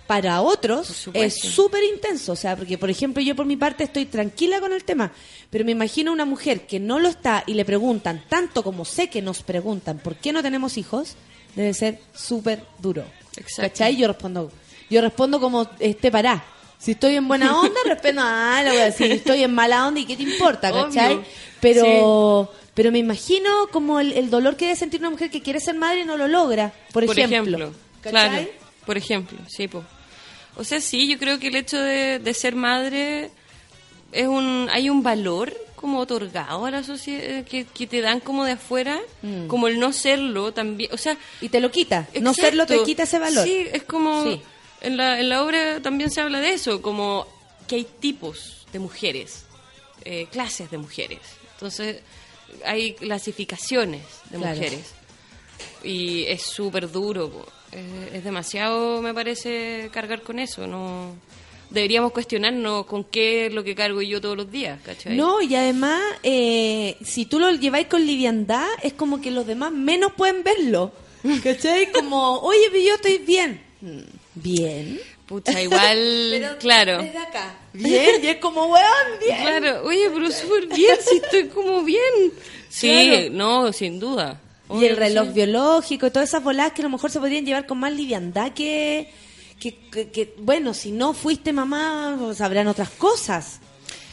[0.08, 4.06] para otros es súper intenso, o sea, porque por ejemplo yo por mi parte estoy
[4.06, 5.12] tranquila con el tema,
[5.50, 9.10] pero me imagino una mujer que no lo está y le preguntan tanto como sé
[9.10, 11.16] que nos preguntan por qué no tenemos hijos,
[11.56, 13.04] debe ser súper duro.
[13.38, 13.62] Exacto.
[13.62, 13.96] ¿Cachai?
[13.96, 14.52] Yo respondo,
[14.90, 16.46] yo respondo como esté pará.
[16.78, 20.06] Si estoy en buena onda, respondo, ah, la wea, si estoy en mala onda, ¿y
[20.06, 20.72] qué te importa?
[20.72, 21.16] ¿Cachai?
[21.16, 21.26] Obvio.
[21.62, 25.60] Pero, pero me imagino como el, el dolor que debe sentir una mujer que quiere
[25.60, 27.58] ser madre y no lo logra, por, por ejemplo.
[27.58, 27.74] ejemplo,
[28.86, 29.84] por ejemplo, sí, po.
[30.58, 33.30] O sea, sí, yo creo que el hecho de, de ser madre
[34.12, 38.46] es un, hay un valor como otorgado a la sociedad que, que te dan como
[38.46, 39.48] de afuera, Mm.
[39.48, 42.08] como el no serlo también, o sea, Y te lo quita.
[42.22, 43.44] No serlo te quita ese valor.
[43.46, 44.42] Sí, es como Sí.
[44.82, 47.28] en la, en la obra también se habla de eso, como
[47.68, 49.44] que hay tipos de mujeres,
[50.06, 51.20] eh, clases de mujeres.
[51.54, 51.98] Entonces,
[52.64, 54.56] hay clasificaciones de Claro.
[54.56, 54.94] mujeres.
[55.84, 57.30] Y es súper duro.
[57.30, 57.46] po.
[57.76, 60.66] Es, es demasiado, me parece, cargar con eso.
[60.68, 61.14] no
[61.70, 65.18] Deberíamos cuestionarnos con qué es lo que cargo yo todos los días, ¿cachai?
[65.18, 69.72] No, y además, eh, si tú lo lleváis con liviandad, es como que los demás
[69.72, 70.92] menos pueden verlo.
[71.44, 71.92] ¿Cachai?
[71.92, 73.60] Como, oye, yo estoy bien.
[74.36, 75.00] Bien.
[75.26, 77.00] Pucha, igual, claro.
[77.02, 77.58] Desde acá.
[77.74, 79.38] Bien, y es como, weón, bien.
[79.42, 82.32] Claro, oye, pero súper bien, si estoy como bien.
[82.70, 83.30] Sí, Claro.
[83.32, 84.40] no, sin duda.
[84.80, 85.34] Y el reloj sí.
[85.34, 88.52] biológico y todas esas voladas que a lo mejor se podrían llevar con más liviandad
[88.54, 89.12] que,
[89.60, 93.60] que, que- que, bueno, si no fuiste mamá, pues habrán otras cosas.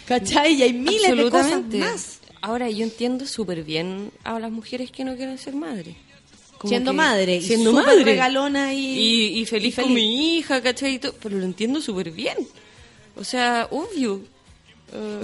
[0.06, 0.54] ¿Cachai?
[0.54, 2.18] Y hay miles de cosas más.
[2.42, 5.96] Ahora, yo entiendo súper bien a las mujeres que no quieren ser madre.
[6.58, 8.04] Como Siendo madre, y siendo súper madre.
[8.04, 10.94] regalona y- y, y feliz y con mi hija, ¿cachai?
[10.96, 12.36] Y pero lo entiendo súper bien.
[13.16, 14.20] O sea, obvio.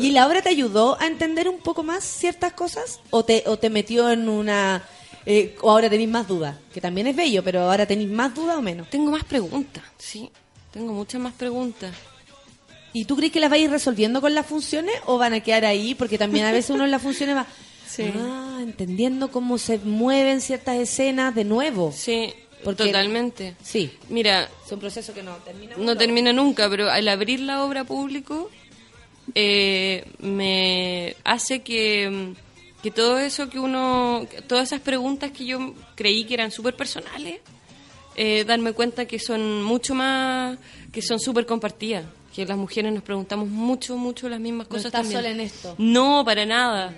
[0.01, 3.01] ¿Y la obra te ayudó a entender un poco más ciertas cosas?
[3.11, 4.83] ¿O te, o te metió en una...
[5.31, 6.57] eh, o ahora tenéis más dudas?
[6.73, 8.89] Que también es bello, pero ahora tenéis más dudas o menos.
[8.89, 10.31] tengo más preguntas, sí.
[10.73, 11.95] Tengo muchas más preguntas.
[12.95, 15.41] ¿Y tú crees que las vais a ir resolviendo con las funciones o van a
[15.41, 15.95] quedar ahí?
[15.95, 17.47] Porque también a veces uno en las funciones va...
[17.89, 18.05] Sí.
[18.17, 21.91] Ah, entendiendo cómo se mueven ciertas escenas de nuevo.
[21.91, 22.33] Sí,
[22.63, 23.57] Porque- totalmente.
[23.63, 23.91] Sí.
[24.11, 25.75] Mira, Es un proceso que no termina.
[25.77, 28.51] no termina nunca, pero al abrir la obra público
[29.35, 32.35] eh, me hace que,
[32.89, 37.41] que todo eso que uno, todas esas preguntas que yo creí que eran súper personales,
[38.17, 40.57] eh, darme cuenta que son mucho más,
[40.91, 44.87] que son súper compartidas, que las mujeres nos preguntamos mucho, mucho las mismas No cosas
[44.87, 45.19] estás también.
[45.21, 45.75] sola en esto.
[45.77, 46.95] No, para nada.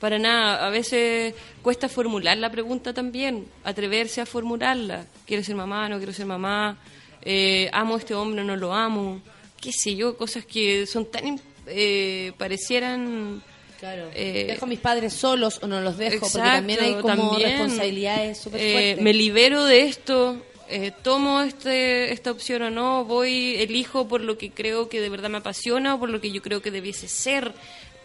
[0.00, 0.66] Para nada.
[0.66, 5.06] A veces cuesta formular la pregunta también, atreverse a formularla.
[5.24, 5.88] ¿Quiero ser mamá?
[5.88, 6.78] ¿No quiero ser mamá?
[7.22, 8.42] Eh, ¿Amo a este hombre?
[8.42, 9.20] ¿No lo amo?
[9.60, 10.16] ¿Qué sé yo?
[10.16, 11.40] Cosas que son tan...
[11.68, 13.40] eh, parecieran...
[13.78, 14.10] Claro.
[14.14, 16.20] Eh, ¿Dejo a mis padres solos o no los dejo?
[16.20, 17.50] porque Exacto, también hay como también.
[17.50, 19.04] responsabilidades súper Eh, fuertes.
[19.04, 24.36] me libero de esto, eh, tomo este, esta opción o no, voy, elijo por lo
[24.36, 27.06] que creo que de verdad me apasiona o por lo que yo creo que debiese
[27.08, 27.52] ser.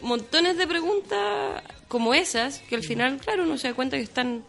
[0.01, 4.43] Montones de preguntas como esas que al final, claro, uno se da cuenta que están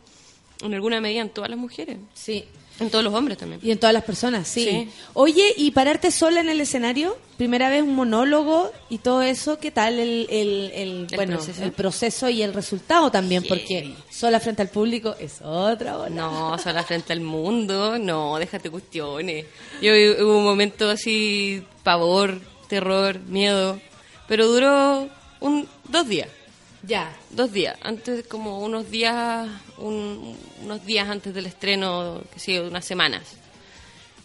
[0.62, 2.44] en alguna medida en todas las mujeres, Sí.
[2.80, 3.60] En todos los hombres también.
[3.62, 4.64] Y en todas las personas, sí.
[4.64, 4.88] Sí.
[5.12, 7.16] Oye, ¿y pararte sola en el escenario?
[7.36, 11.62] Primera vez un monólogo y todo eso, ¿qué tal el, el, el, ¿El bueno, proceso?
[11.62, 13.44] el proceso y el resultado también?
[13.48, 16.10] Porque sola frente al público es otra bola.
[16.10, 19.46] No, sola frente al mundo, no, déjate cuestiones.
[19.80, 23.80] Yo hubo un momento así, pavor, terror, miedo,
[24.26, 25.08] pero duró
[25.40, 26.28] un, dos días.
[26.82, 27.16] Ya.
[27.30, 29.48] Dos días, antes como unos días,
[29.78, 33.22] un- unos días antes del estreno, que sí, unas semanas.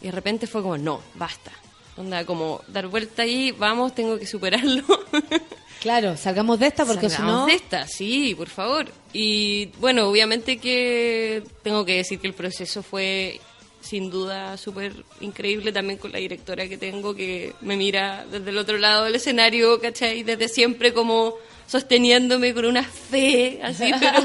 [0.02, 1.52] Y de repente fue como, no, basta.
[1.98, 4.84] Onda, como dar vuelta ahí, vamos, tengo que superarlo.
[5.80, 7.46] Claro, salgamos de esta porque si Salgamos no...
[7.46, 8.92] de esta, sí, por favor.
[9.14, 13.40] Y bueno, obviamente que tengo que decir que el proceso fue
[13.80, 18.58] sin duda súper increíble también con la directora que tengo que me mira desde el
[18.58, 20.24] otro lado del escenario, ¿cachai?
[20.24, 21.36] Desde siempre como
[21.70, 24.24] sosteniéndome con una fe, así, pero...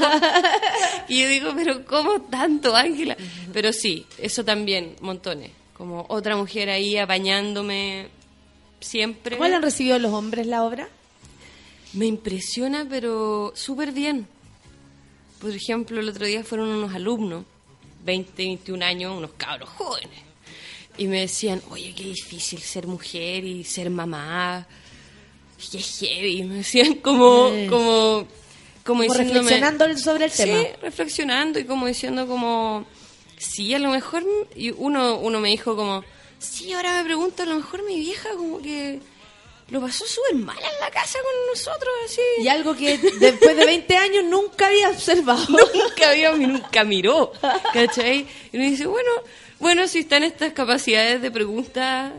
[1.07, 3.15] y yo digo, pero ¿cómo tanto, Ángela?
[3.53, 5.51] Pero sí, eso también, montones.
[5.77, 8.07] Como otra mujer ahí apañándome
[8.79, 9.37] siempre.
[9.37, 10.89] ¿Cómo han recibido los hombres la obra?
[11.93, 14.27] Me impresiona, pero súper bien.
[15.39, 17.45] Por ejemplo, el otro día fueron unos alumnos,
[18.05, 20.19] 20, 21 años, unos cabros jóvenes.
[20.97, 24.65] Y me decían, oye, qué difícil ser mujer y ser mamá.
[25.71, 26.43] Qué heavy.
[26.43, 27.67] Me decían como, Sí.
[27.67, 28.27] como,
[28.83, 30.63] como, Como reflexionando sobre el Sí, tema.
[30.81, 32.85] reflexionando y como diciendo como,
[33.37, 34.23] sí, a lo mejor,
[34.55, 36.03] y uno, uno me dijo como,
[36.39, 38.99] sí, ahora me pregunto, a lo mejor mi vieja como que
[39.69, 42.21] lo pasó súper mal en la casa con nosotros, así.
[42.43, 45.43] Y algo que después de 20 años nunca había observado.
[45.49, 47.31] nunca vio, nunca miró,
[47.73, 48.27] ¿cachai?
[48.53, 49.09] Y uno dice, bueno,
[49.59, 52.13] bueno, si están estas capacidades de pregunta,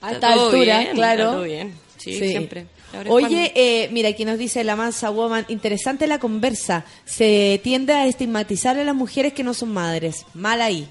[0.00, 1.22] A esta altura, bien, claro.
[1.22, 1.74] está todo bien.
[1.98, 2.28] Sí, Sí.
[2.30, 2.66] siempre.
[3.10, 6.84] Oye, eh, mira, aquí nos dice la mansa woman, interesante la conversa.
[7.04, 10.24] Se tiende a estigmatizar a las mujeres que no son madres.
[10.34, 10.88] Mal ahí.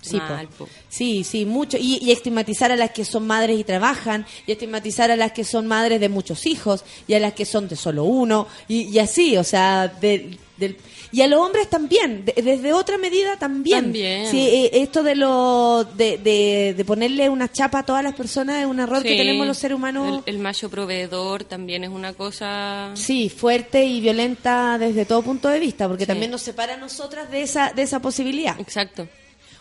[0.00, 0.16] Sí.
[0.16, 0.68] Mal, po.
[0.88, 1.76] sí, sí, mucho.
[1.78, 5.44] Y, y estigmatizar a las que son madres y trabajan, y estigmatizar a las que
[5.44, 8.98] son madres de muchos hijos, y a las que son de solo uno, y, y
[8.98, 10.76] así, o sea, del- del-
[11.12, 13.84] y a los hombres también, de- desde otra medida también.
[13.84, 14.26] También.
[14.30, 18.60] Sí, eh, esto de lo de, de, de ponerle una chapa a todas las personas
[18.60, 20.22] es un error que tenemos los seres humanos.
[20.26, 22.90] El, el macho proveedor también es una cosa...
[22.94, 26.08] Sí, fuerte y violenta desde todo punto de vista, porque Sí.
[26.08, 28.58] también nos separa a nosotras de esa, de esa posibilidad.
[28.58, 29.06] Exacto.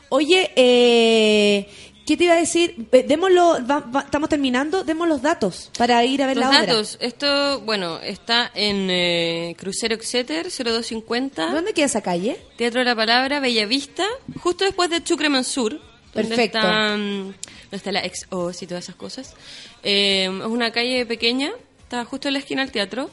[0.10, 1.68] Oye, eh,
[2.12, 2.76] ¿qué te iba a decir?
[3.08, 6.66] Démoslo, va- va- estamos terminando, demos los datos para ir a ver Los la obra.
[6.68, 12.38] datos, esto, bueno, está en eh, Crucero Exeter, 0250, ¿Dónde queda esa calle?
[12.58, 14.06] Teatro de la Palabra, Bellavista,
[14.42, 15.80] justo después de Chucre Mansur.
[16.14, 16.58] Donde Perfecto.
[16.58, 17.36] está, mm, donde
[17.72, 19.34] está la ex OS y todas esas cosas.
[19.82, 21.52] Eh, es una calle pequeña,
[21.84, 23.10] está justo en la esquina del teatro.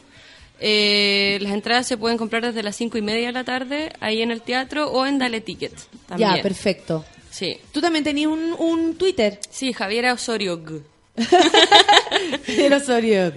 [0.60, 4.22] Eh, las entradas se pueden comprar desde las cinco y media de la tarde ahí
[4.22, 5.72] en el teatro o en Dale Ticket.
[6.08, 6.34] También.
[6.36, 7.04] Ya, perfecto.
[7.30, 7.56] Sí.
[7.72, 9.38] Tú también tenías un, un Twitter.
[9.50, 10.62] Sí, Javiera Osorio.
[10.64, 10.82] G.
[12.46, 13.32] Javier Osorio.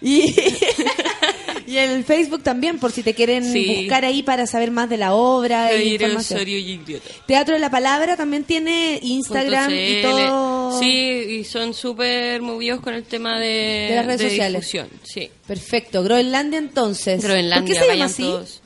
[0.00, 0.34] Y,
[1.66, 3.76] y en el Facebook también, por si te quieren Sí.
[3.80, 5.70] buscar ahí para saber más de la obra.
[5.72, 6.38] e Javiera información.
[6.38, 6.80] Osorio y.
[7.26, 10.78] Teatro de la Palabra también tiene Instagram y todo.
[10.78, 14.60] Sí, y son súper movidos con el tema de, De las redes sociales.
[14.62, 15.30] difusión, Sí.
[15.46, 16.02] Perfecto.
[16.02, 17.22] Groenlandia entonces.
[17.22, 18.22] Groenlandia, ¿Por qué se llama así?
[18.22, 18.62] todos.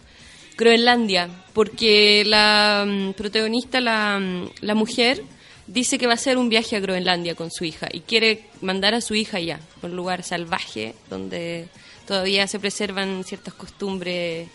[0.62, 5.24] Groenlandia, porque la mm, protagonista, la, mm, la mujer,
[5.66, 8.94] dice que va a hacer un viaje a Groenlandia con su hija y quiere mandar
[8.94, 11.68] a su hija allá, a un lugar salvaje donde
[12.06, 14.48] todavía se preservan ciertas costumbres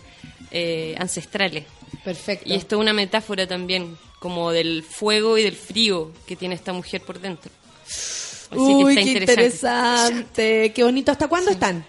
[0.52, 1.66] eh, ancestrales.
[2.04, 2.48] Perfecto.
[2.48, 6.72] Y esto es una metáfora también, como del fuego y del frío que tiene esta
[6.72, 7.52] mujer por dentro.
[7.86, 10.06] Así Uy, que está qué interesante.
[10.06, 10.74] interesante.
[10.74, 11.12] Qué bonito.
[11.12, 11.86] ¿Hasta cuándo están?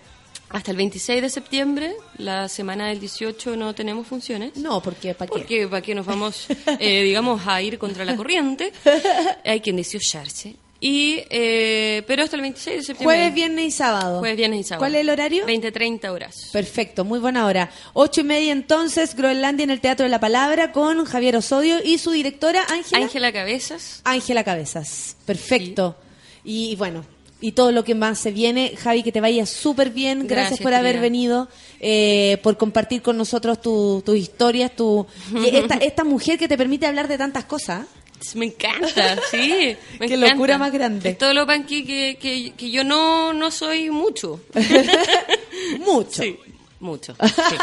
[0.51, 4.57] Hasta el 26 de septiembre, la semana del 18, no tenemos funciones.
[4.57, 5.39] No, porque ¿para qué?
[5.39, 6.47] Porque para qué nos vamos,
[6.79, 8.73] eh, digamos, a ir contra la corriente.
[9.45, 10.57] Hay que endiosarse.
[10.81, 13.17] Y, eh, pero hasta el 26 de septiembre.
[13.17, 14.21] Jueves, viernes y sábado.
[14.21, 14.81] Jueves, viernes y sábado.
[14.81, 15.47] ¿Cuál es el horario?
[15.47, 16.51] 20-30 horas.
[16.53, 17.71] Perfecto, muy buena hora.
[17.95, 21.99] Ocho y media entonces, Groenlandia en el Teatro de la Palabra con Javier Osodio y
[21.99, 23.03] su directora Ángela.
[23.03, 24.03] Ángela Cabezas.
[24.05, 25.17] Ángela Cabezas.
[25.27, 25.97] Perfecto.
[26.45, 27.05] Y, bueno,
[27.41, 28.75] y todo lo que más se viene.
[28.77, 30.27] Javi, que te vaya súper bien.
[30.27, 31.49] Gracias, Gracias, por haber venido,
[31.81, 35.07] eh, por compartir con nosotros tu- tus historias, tu
[35.47, 37.87] esta, esta mujer que te permite hablar de tantas cosas.
[38.35, 39.77] Me encanta, sí.
[40.01, 40.35] Me Qué encanta.
[40.35, 41.11] locura más grande.
[41.11, 44.41] Es todo lo panqui que, que, que yo no, no soy mucho.
[45.81, 46.23] Mucho.
[46.23, 46.37] Sí,
[46.81, 47.15] mucho.
[47.21, 47.57] Sí, sí.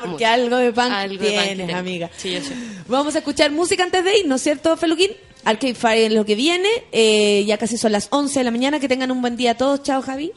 [0.00, 0.26] Porque Mucho.
[0.26, 2.10] algo de punk Algo de punk tienes, amiga.
[2.16, 2.52] Sí, yo sé.
[2.88, 5.10] Vamos a escuchar música antes de ir, ¿no es cierto, Feluquín?
[5.46, 6.68] Arcade Fire es lo que viene.
[6.90, 8.80] Eh, ya casi son las 11 de la mañana.
[8.80, 9.80] Que tengan un buen día a todos.
[9.84, 10.32] Chao, Javi.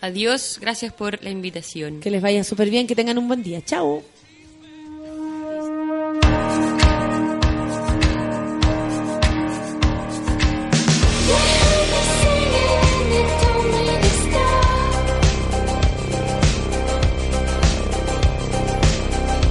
[0.00, 1.98] Adiós, gracias por la invitación.
[1.98, 2.86] Que les vaya súper bien.
[2.86, 3.60] Que tengan un buen día.
[3.64, 4.02] Chao.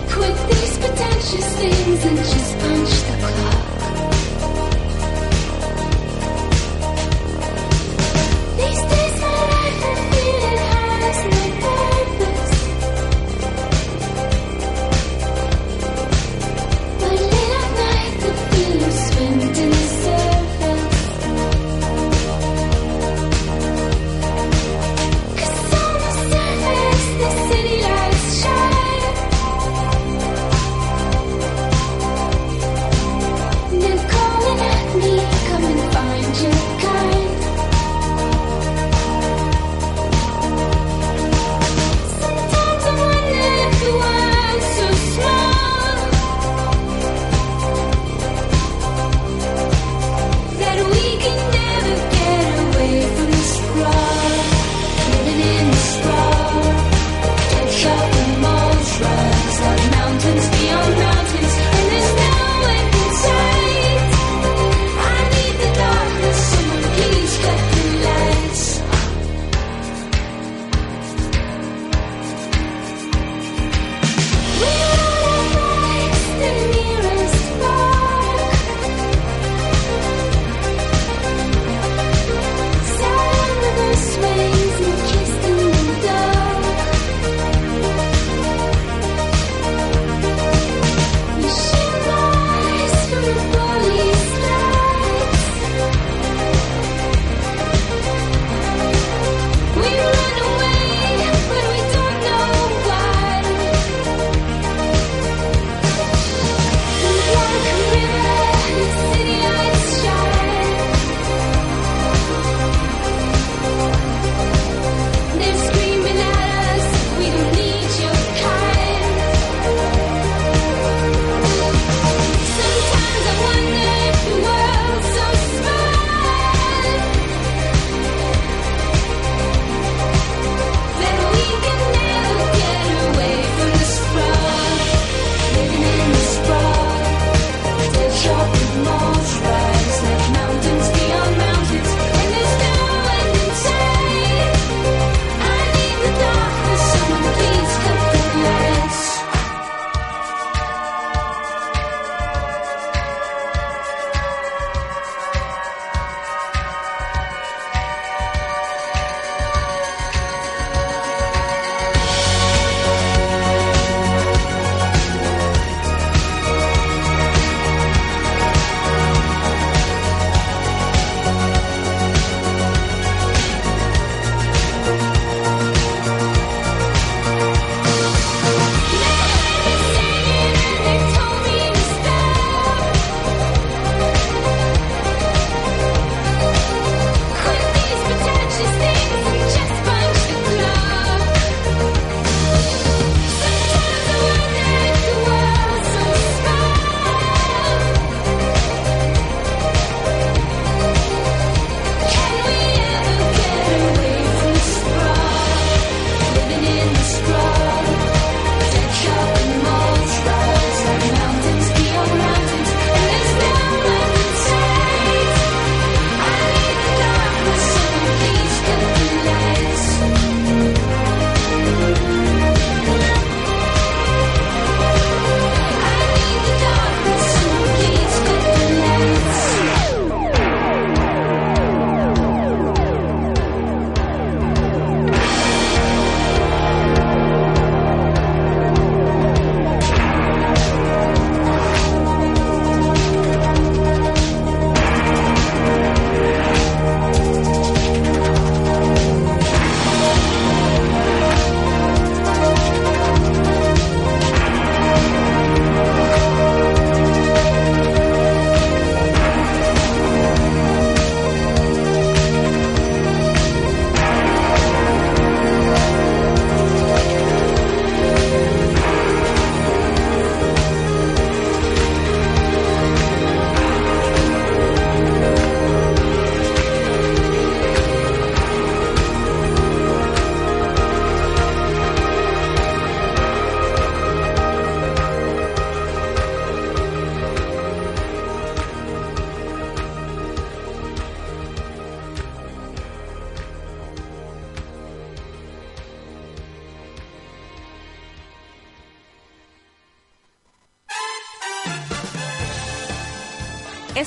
[0.08, 3.11] Quit these pretentious things and just punch